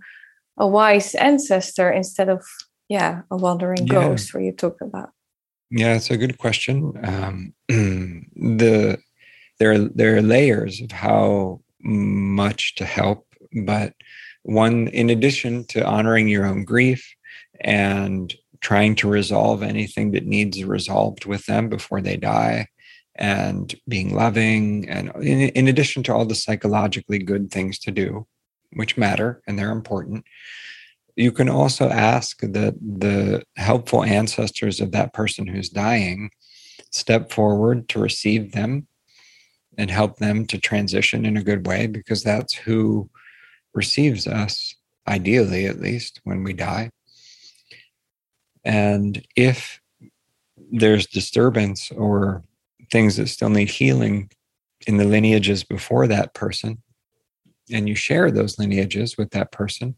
a 0.58 0.66
wise 0.66 1.14
ancestor 1.14 1.90
instead 1.90 2.28
of 2.28 2.44
yeah 2.93 3.22
a 3.30 3.36
wandering 3.36 3.86
yeah. 3.86 3.95
ghost 3.95 4.34
where 4.34 4.43
you 4.43 4.53
talk 4.53 4.76
about 4.82 5.11
yeah 5.70 5.95
it's 5.95 6.11
a 6.11 6.16
good 6.18 6.36
question 6.36 6.93
um, 7.05 7.55
the 7.68 8.99
there 9.59 9.72
are 9.72 9.78
there 9.78 10.16
are 10.16 10.22
layers 10.22 10.80
of 10.82 10.93
how 10.93 11.61
much 11.80 12.74
to 12.74 12.84
help 12.84 13.26
but 13.64 13.95
one 14.43 14.88
in 14.88 15.09
addition 15.09 15.64
to 15.64 15.86
honoring 15.86 16.28
your 16.28 16.45
own 16.45 16.64
grief 16.64 17.03
and 17.61 18.34
trying 18.61 18.95
to 18.95 19.09
resolve 19.09 19.62
anything 19.62 20.12
that 20.12 20.26
needs 20.26 20.62
resolved 20.62 21.24
with 21.24 21.47
them 21.47 21.68
before 21.68 22.03
they 22.03 22.16
die 22.16 22.66
and 23.16 23.74
being 23.88 24.14
loving 24.14 24.86
and 24.88 25.11
in, 25.16 25.40
in 25.61 25.66
addition 25.68 26.03
to 26.03 26.12
all 26.12 26.26
the 26.26 26.34
psychologically 26.34 27.18
good 27.18 27.51
things 27.51 27.78
to 27.78 27.90
do 27.90 28.26
which 28.74 28.99
matter 28.99 29.40
and 29.47 29.59
they're 29.59 29.70
important 29.70 30.24
you 31.16 31.32
can 31.32 31.48
also 31.48 31.88
ask 31.88 32.40
that 32.40 32.74
the 32.80 33.42
helpful 33.56 34.02
ancestors 34.02 34.80
of 34.80 34.92
that 34.92 35.12
person 35.12 35.46
who's 35.46 35.68
dying 35.68 36.30
step 36.90 37.30
forward 37.30 37.88
to 37.88 37.98
receive 37.98 38.52
them 38.52 38.86
and 39.78 39.90
help 39.90 40.18
them 40.18 40.46
to 40.46 40.58
transition 40.58 41.24
in 41.24 41.36
a 41.36 41.42
good 41.42 41.66
way 41.66 41.86
because 41.86 42.22
that's 42.22 42.54
who 42.54 43.08
receives 43.74 44.26
us 44.26 44.74
ideally 45.08 45.66
at 45.66 45.80
least 45.80 46.20
when 46.24 46.44
we 46.44 46.52
die. 46.52 46.90
And 48.64 49.26
if 49.36 49.80
there's 50.70 51.06
disturbance 51.06 51.90
or 51.90 52.44
things 52.90 53.16
that 53.16 53.28
still 53.28 53.48
need 53.48 53.70
healing 53.70 54.30
in 54.86 54.96
the 54.96 55.04
lineages 55.04 55.64
before 55.64 56.06
that 56.06 56.34
person 56.34 56.82
and 57.70 57.88
you 57.88 57.94
share 57.94 58.30
those 58.30 58.58
lineages 58.58 59.16
with 59.16 59.30
that 59.30 59.52
person 59.52 59.94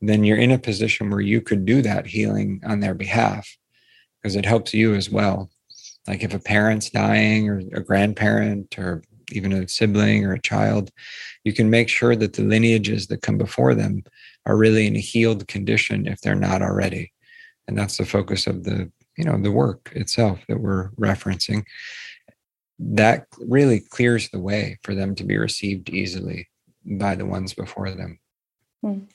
then 0.00 0.24
you're 0.24 0.38
in 0.38 0.50
a 0.50 0.58
position 0.58 1.10
where 1.10 1.20
you 1.20 1.40
could 1.40 1.64
do 1.64 1.82
that 1.82 2.06
healing 2.06 2.60
on 2.64 2.80
their 2.80 2.94
behalf 2.94 3.56
because 4.22 4.36
it 4.36 4.44
helps 4.44 4.74
you 4.74 4.94
as 4.94 5.10
well. 5.10 5.50
Like 6.06 6.22
if 6.22 6.34
a 6.34 6.38
parent's 6.38 6.90
dying 6.90 7.48
or 7.48 7.58
a 7.72 7.80
grandparent 7.80 8.78
or 8.78 9.02
even 9.32 9.52
a 9.52 9.68
sibling 9.68 10.24
or 10.24 10.34
a 10.34 10.40
child, 10.40 10.90
you 11.44 11.52
can 11.52 11.70
make 11.70 11.88
sure 11.88 12.14
that 12.16 12.34
the 12.34 12.42
lineages 12.42 13.06
that 13.06 13.22
come 13.22 13.38
before 13.38 13.74
them 13.74 14.04
are 14.46 14.56
really 14.56 14.86
in 14.86 14.96
a 14.96 15.00
healed 15.00 15.48
condition 15.48 16.06
if 16.06 16.20
they're 16.20 16.34
not 16.34 16.62
already. 16.62 17.12
And 17.66 17.78
that's 17.78 17.96
the 17.96 18.04
focus 18.04 18.46
of 18.46 18.64
the 18.64 18.90
you 19.16 19.24
know 19.24 19.38
the 19.38 19.52
work 19.52 19.92
itself 19.94 20.40
that 20.48 20.58
we're 20.58 20.90
referencing 20.90 21.64
that 22.80 23.28
really 23.38 23.78
clears 23.78 24.28
the 24.30 24.40
way 24.40 24.76
for 24.82 24.92
them 24.92 25.14
to 25.14 25.22
be 25.22 25.38
received 25.38 25.88
easily 25.88 26.48
by 26.84 27.14
the 27.14 27.26
ones 27.26 27.54
before 27.54 27.90
them 27.90 28.18
mm. 28.84 29.06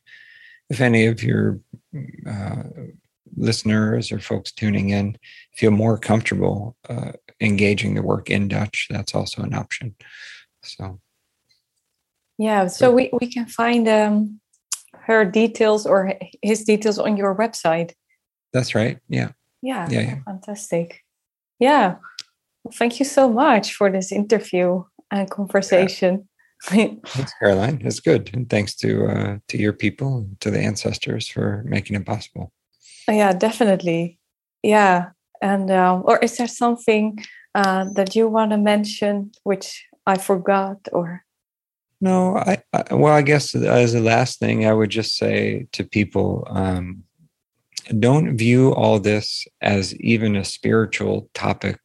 if 0.70 0.82
any 0.82 1.06
of 1.06 1.24
your 1.24 1.60
uh, 2.28 2.64
listeners 3.38 4.12
or 4.12 4.20
folks 4.20 4.52
tuning 4.52 4.90
in 4.90 5.18
feel 5.54 5.72
more 5.72 5.98
comfortable 5.98 6.76
uh, 6.90 7.12
engaging 7.40 7.96
the 7.96 8.02
work 8.02 8.30
in 8.30 8.48
Dutch 8.48 8.88
that's 8.90 9.16
also 9.16 9.42
an 9.44 9.54
option 9.54 9.96
so 10.64 11.00
yeah 12.38 12.68
so 12.68 12.92
we, 12.92 13.10
we 13.14 13.28
can 13.28 13.46
find 13.46 13.88
um 13.88 14.40
her 15.06 15.24
details 15.24 15.86
or 15.86 16.14
his 16.42 16.64
details 16.64 16.98
on 16.98 17.16
your 17.16 17.36
website. 17.36 17.94
That's 18.54 18.74
right. 18.74 19.00
Yeah. 19.08 19.32
Yeah. 19.62 19.88
Yeah. 19.90 20.02
yeah. 20.02 20.16
Fantastic. 20.26 21.04
Yeah. 21.60 21.96
Well, 22.66 22.74
thank 22.74 23.00
you 23.00 23.06
so 23.06 23.30
much 23.30 23.76
for 23.76 23.92
this 23.92 24.12
interview 24.12 24.84
and 25.12 25.30
conversation. 25.30 26.28
Yeah. 26.74 26.88
thanks, 27.06 27.32
Caroline. 27.38 27.80
It's 27.86 28.00
good, 28.00 28.32
and 28.34 28.50
thanks 28.50 28.76
to 28.78 29.06
uh, 29.06 29.38
to 29.50 29.58
your 29.58 29.74
people, 29.74 30.28
to 30.40 30.50
the 30.50 30.60
ancestors 30.60 31.28
for 31.28 31.64
making 31.68 31.96
it 31.96 32.06
possible. 32.08 32.52
Yeah, 33.08 33.34
definitely. 33.34 34.18
Yeah, 34.64 35.10
and 35.44 35.70
um, 35.70 36.02
or 36.06 36.18
is 36.24 36.38
there 36.38 36.48
something 36.48 37.20
uh, 37.54 37.86
that 37.94 38.16
you 38.16 38.28
want 38.28 38.50
to 38.52 38.58
mention 38.58 39.32
which 39.44 39.86
I 40.08 40.18
forgot, 40.18 40.88
or 40.92 41.24
no, 42.02 42.38
I, 42.38 42.64
I, 42.74 42.96
well, 42.96 43.14
I 43.14 43.22
guess 43.22 43.54
as 43.54 43.94
the 43.94 44.00
last 44.00 44.40
thing, 44.40 44.66
I 44.66 44.74
would 44.74 44.90
just 44.90 45.18
say 45.18 45.68
to 45.74 45.84
people, 45.84 46.48
um, 46.50 47.04
don't 48.00 48.38
view 48.38 48.74
all 48.74 49.00
this 49.00 49.46
as 49.62 49.94
even 49.98 50.36
a 50.36 50.46
spiritual 50.46 51.30
topic. 51.36 51.80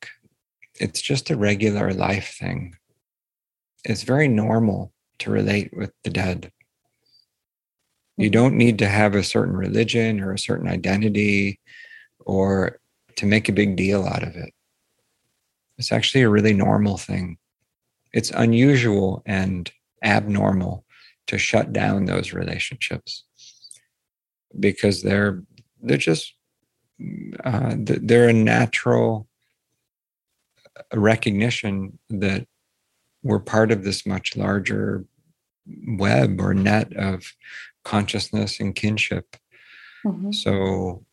It's 0.80 1.02
just 1.02 1.30
a 1.30 1.36
regular 1.36 1.92
life 1.92 2.36
thing. 2.40 2.74
It's 3.84 4.02
very 4.02 4.28
normal 4.28 4.92
to 5.18 5.30
relate 5.30 5.70
with 5.76 5.92
the 6.04 6.10
dead. 6.10 6.50
You 8.16 8.26
mm-hmm. 8.26 8.32
don't 8.32 8.56
need 8.56 8.78
to 8.78 8.88
have 8.88 9.14
a 9.14 9.22
certain 9.22 9.54
religion 9.54 10.20
or 10.20 10.32
a 10.32 10.38
certain 10.38 10.68
identity 10.68 11.60
or 12.20 12.80
to 13.16 13.26
make 13.26 13.48
a 13.48 13.52
big 13.52 13.76
deal 13.76 14.06
out 14.06 14.22
of 14.22 14.34
it. 14.36 14.52
It's 15.76 15.92
actually 15.92 16.22
a 16.22 16.30
really 16.30 16.54
normal 16.54 16.96
thing. 16.96 17.36
It's 18.12 18.30
unusual 18.30 19.22
and 19.26 19.70
abnormal 20.02 20.84
to 21.26 21.38
shut 21.38 21.72
down 21.72 22.06
those 22.06 22.32
relationships 22.32 23.24
because 24.58 25.02
they're 25.02 25.42
they're 25.82 25.96
just 25.96 26.34
uh, 27.44 27.76
they're 27.78 28.28
a 28.28 28.32
natural 28.32 29.28
recognition 30.94 31.98
that 32.08 32.46
we're 33.22 33.40
part 33.40 33.70
of 33.70 33.84
this 33.84 34.06
much 34.06 34.36
larger 34.36 35.04
web 35.86 36.40
or 36.40 36.54
net 36.54 36.92
of 36.96 37.32
consciousness 37.84 38.60
and 38.60 38.74
kinship. 38.74 39.36
Mm-hmm. 40.04 40.32
So 40.32 41.04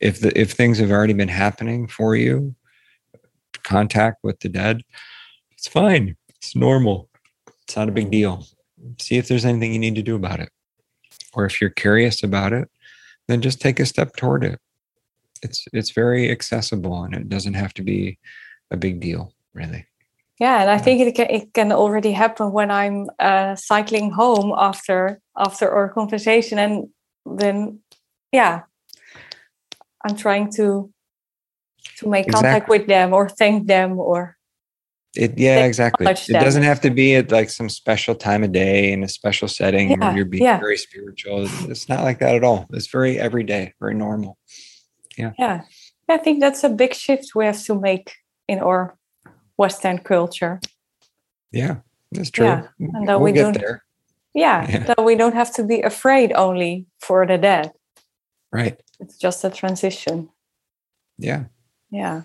if 0.00 0.20
the 0.20 0.38
if 0.38 0.52
things 0.52 0.78
have 0.78 0.90
already 0.90 1.12
been 1.12 1.28
happening 1.28 1.86
for 1.86 2.16
you, 2.16 2.54
contact 3.62 4.18
with 4.22 4.40
the 4.40 4.48
dead, 4.48 4.82
it's 5.52 5.68
fine. 5.68 6.16
It's 6.28 6.56
normal. 6.56 7.08
It's 7.62 7.76
not 7.76 7.88
a 7.88 7.92
big 7.92 8.10
deal. 8.10 8.46
See 9.00 9.16
if 9.16 9.28
there's 9.28 9.44
anything 9.44 9.72
you 9.72 9.78
need 9.78 9.94
to 9.94 10.02
do 10.02 10.16
about 10.16 10.40
it. 10.40 10.50
Or 11.34 11.46
if 11.46 11.60
you're 11.60 11.70
curious 11.70 12.22
about 12.22 12.52
it, 12.52 12.68
then 13.28 13.40
just 13.40 13.60
take 13.60 13.80
a 13.80 13.86
step 13.86 14.16
toward 14.16 14.44
it. 14.44 14.60
It's 15.42 15.66
it's 15.72 15.90
very 15.90 16.30
accessible 16.30 17.02
and 17.04 17.14
it 17.14 17.28
doesn't 17.28 17.54
have 17.54 17.74
to 17.74 17.82
be 17.82 18.18
a 18.72 18.76
big 18.76 19.00
deal, 19.00 19.32
really. 19.54 19.86
Yeah, 20.40 20.62
and 20.62 20.70
I 20.70 20.78
think 20.78 21.00
it 21.00 21.14
can, 21.14 21.30
it 21.30 21.54
can 21.54 21.70
already 21.70 22.10
happen 22.10 22.50
when 22.50 22.70
I'm 22.70 23.08
uh, 23.20 23.54
cycling 23.54 24.10
home 24.10 24.52
after 24.56 25.20
after 25.36 25.70
our 25.70 25.88
conversation, 25.88 26.58
and 26.58 26.88
then 27.24 27.78
yeah, 28.32 28.62
I'm 30.04 30.16
trying 30.16 30.50
to 30.54 30.90
to 31.98 32.08
make 32.08 32.26
exactly. 32.26 32.50
contact 32.50 32.68
with 32.68 32.86
them 32.88 33.12
or 33.12 33.28
thank 33.28 33.66
them 33.66 33.98
or 33.98 34.36
it 35.14 35.38
yeah, 35.38 35.64
exactly. 35.64 36.06
It 36.06 36.40
doesn't 36.40 36.62
have 36.62 36.80
to 36.80 36.90
be 36.90 37.14
at 37.16 37.30
like 37.30 37.50
some 37.50 37.68
special 37.68 38.14
time 38.14 38.42
of 38.42 38.52
day 38.52 38.92
in 38.92 39.04
a 39.04 39.08
special 39.08 39.46
setting 39.46 39.90
yeah, 39.90 39.96
where 39.98 40.16
you're 40.16 40.24
being 40.24 40.44
yeah. 40.44 40.58
very 40.58 40.78
spiritual. 40.78 41.46
It's 41.70 41.86
not 41.88 42.02
like 42.02 42.18
that 42.20 42.34
at 42.34 42.44
all. 42.44 42.66
It's 42.72 42.86
very 42.86 43.18
everyday, 43.18 43.74
very 43.78 43.94
normal. 43.94 44.38
Yeah. 45.18 45.32
Yeah. 45.38 45.60
I 46.08 46.16
think 46.16 46.40
that's 46.40 46.64
a 46.64 46.70
big 46.70 46.94
shift 46.94 47.34
we 47.34 47.44
have 47.44 47.62
to 47.64 47.78
make 47.78 48.14
in 48.48 48.58
our 48.58 48.94
Western 49.56 49.98
culture. 49.98 50.60
Yeah, 51.50 51.76
that's 52.10 52.30
true. 52.30 52.46
Yeah. 52.46 52.66
And 52.78 53.08
that 53.08 53.20
we'll 53.20 53.32
we 53.32 53.38
don't 53.38 53.58
there. 53.58 53.84
Yeah, 54.34 54.66
yeah, 54.68 54.84
that 54.84 55.04
we 55.04 55.14
don't 55.14 55.34
have 55.34 55.52
to 55.54 55.64
be 55.64 55.82
afraid 55.82 56.32
only 56.32 56.86
for 57.00 57.26
the 57.26 57.38
dead. 57.38 57.72
Right. 58.50 58.80
It's 59.00 59.18
just 59.18 59.44
a 59.44 59.50
transition. 59.50 60.28
Yeah. 61.18 61.44
Yeah. 61.90 62.22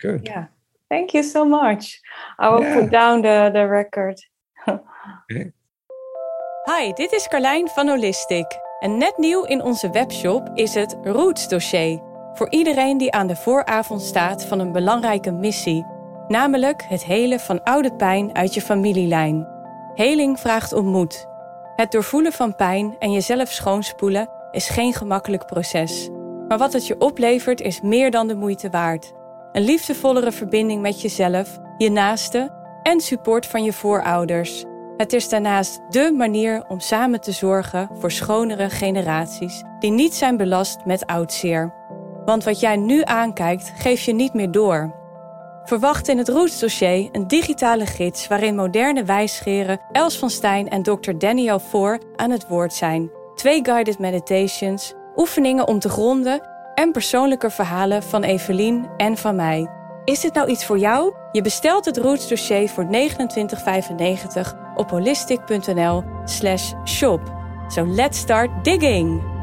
Good. 0.00 0.22
Yeah. 0.24 0.46
Thank 0.88 1.14
you 1.14 1.22
so 1.22 1.44
much. 1.44 2.00
I 2.38 2.48
will 2.48 2.62
yeah. 2.62 2.74
put 2.74 2.90
down 2.90 3.22
the, 3.22 3.50
the 3.52 3.66
record. 3.66 4.16
okay. 4.68 5.52
Hi, 6.66 6.92
dit 6.92 7.12
is 7.12 7.28
Carlijn 7.28 7.68
van 7.68 7.88
Holistic. 7.88 8.46
En 8.80 8.98
net 8.98 9.18
nieuw 9.18 9.44
in 9.44 9.62
onze 9.62 9.90
webshop 9.90 10.50
is 10.54 10.74
het 10.74 10.96
Roots 11.02 11.48
dossier. 11.48 12.05
Voor 12.36 12.50
iedereen 12.50 12.98
die 12.98 13.12
aan 13.12 13.26
de 13.26 13.36
vooravond 13.36 14.02
staat 14.02 14.44
van 14.44 14.58
een 14.58 14.72
belangrijke 14.72 15.32
missie. 15.32 15.86
Namelijk 16.28 16.84
het 16.88 17.04
helen 17.04 17.40
van 17.40 17.62
oude 17.62 17.94
pijn 17.94 18.34
uit 18.34 18.54
je 18.54 18.60
familielijn. 18.60 19.48
Heling 19.94 20.40
vraagt 20.40 20.72
om 20.72 20.86
moed. 20.86 21.26
Het 21.76 21.92
doorvoelen 21.92 22.32
van 22.32 22.56
pijn 22.56 22.96
en 22.98 23.12
jezelf 23.12 23.48
schoonspoelen 23.48 24.28
is 24.50 24.68
geen 24.68 24.92
gemakkelijk 24.92 25.46
proces. 25.46 26.10
Maar 26.48 26.58
wat 26.58 26.72
het 26.72 26.86
je 26.86 26.98
oplevert 26.98 27.60
is 27.60 27.80
meer 27.80 28.10
dan 28.10 28.28
de 28.28 28.34
moeite 28.34 28.70
waard 28.70 29.14
een 29.56 29.64
liefdevollere 29.64 30.32
verbinding 30.32 30.82
met 30.82 31.00
jezelf, 31.00 31.58
je 31.78 31.90
naaste 31.90 32.50
en 32.82 33.00
support 33.00 33.46
van 33.46 33.64
je 33.64 33.72
voorouders. 33.72 34.64
Het 34.96 35.12
is 35.12 35.28
daarnaast 35.28 35.80
dé 35.90 36.10
manier 36.10 36.64
om 36.68 36.80
samen 36.80 37.20
te 37.20 37.32
zorgen 37.32 37.88
voor 37.92 38.10
schonere 38.10 38.70
generaties 38.70 39.62
die 39.78 39.90
niet 39.90 40.14
zijn 40.14 40.36
belast 40.36 40.84
met 40.84 41.06
oudzeer. 41.06 41.74
Want 42.26 42.44
wat 42.44 42.60
jij 42.60 42.76
nu 42.76 43.02
aankijkt, 43.04 43.72
geef 43.76 44.00
je 44.00 44.12
niet 44.12 44.34
meer 44.34 44.50
door. 44.50 44.94
Verwacht 45.64 46.08
in 46.08 46.18
het 46.18 46.28
Roots-dossier 46.28 47.08
een 47.12 47.28
digitale 47.28 47.86
gids 47.86 48.28
waarin 48.28 48.54
moderne 48.54 49.04
wijsgeren 49.04 49.80
Els 49.92 50.18
van 50.18 50.30
Stijn 50.30 50.68
en 50.68 50.82
Dr. 50.82 51.12
Daniel 51.18 51.58
Voor 51.58 52.00
aan 52.16 52.30
het 52.30 52.48
woord 52.48 52.72
zijn. 52.72 53.10
Twee 53.34 53.64
guided 53.64 53.98
meditations, 53.98 54.94
oefeningen 55.16 55.68
om 55.68 55.78
te 55.78 55.88
gronden 55.88 56.40
en 56.74 56.92
persoonlijke 56.92 57.50
verhalen 57.50 58.02
van 58.02 58.22
Evelien 58.22 58.86
en 58.96 59.16
van 59.16 59.36
mij. 59.36 59.70
Is 60.04 60.20
dit 60.20 60.34
nou 60.34 60.48
iets 60.48 60.64
voor 60.64 60.78
jou? 60.78 61.14
Je 61.32 61.42
bestelt 61.42 61.84
het 61.84 61.96
Roots 61.96 62.28
dossier 62.28 62.68
voor 62.68 62.84
29,95 62.84 62.88
op 64.74 64.90
holistic.nl/shop. 64.90 67.20
So 67.68 67.86
let's 67.86 68.18
start 68.18 68.64
digging! 68.64 69.35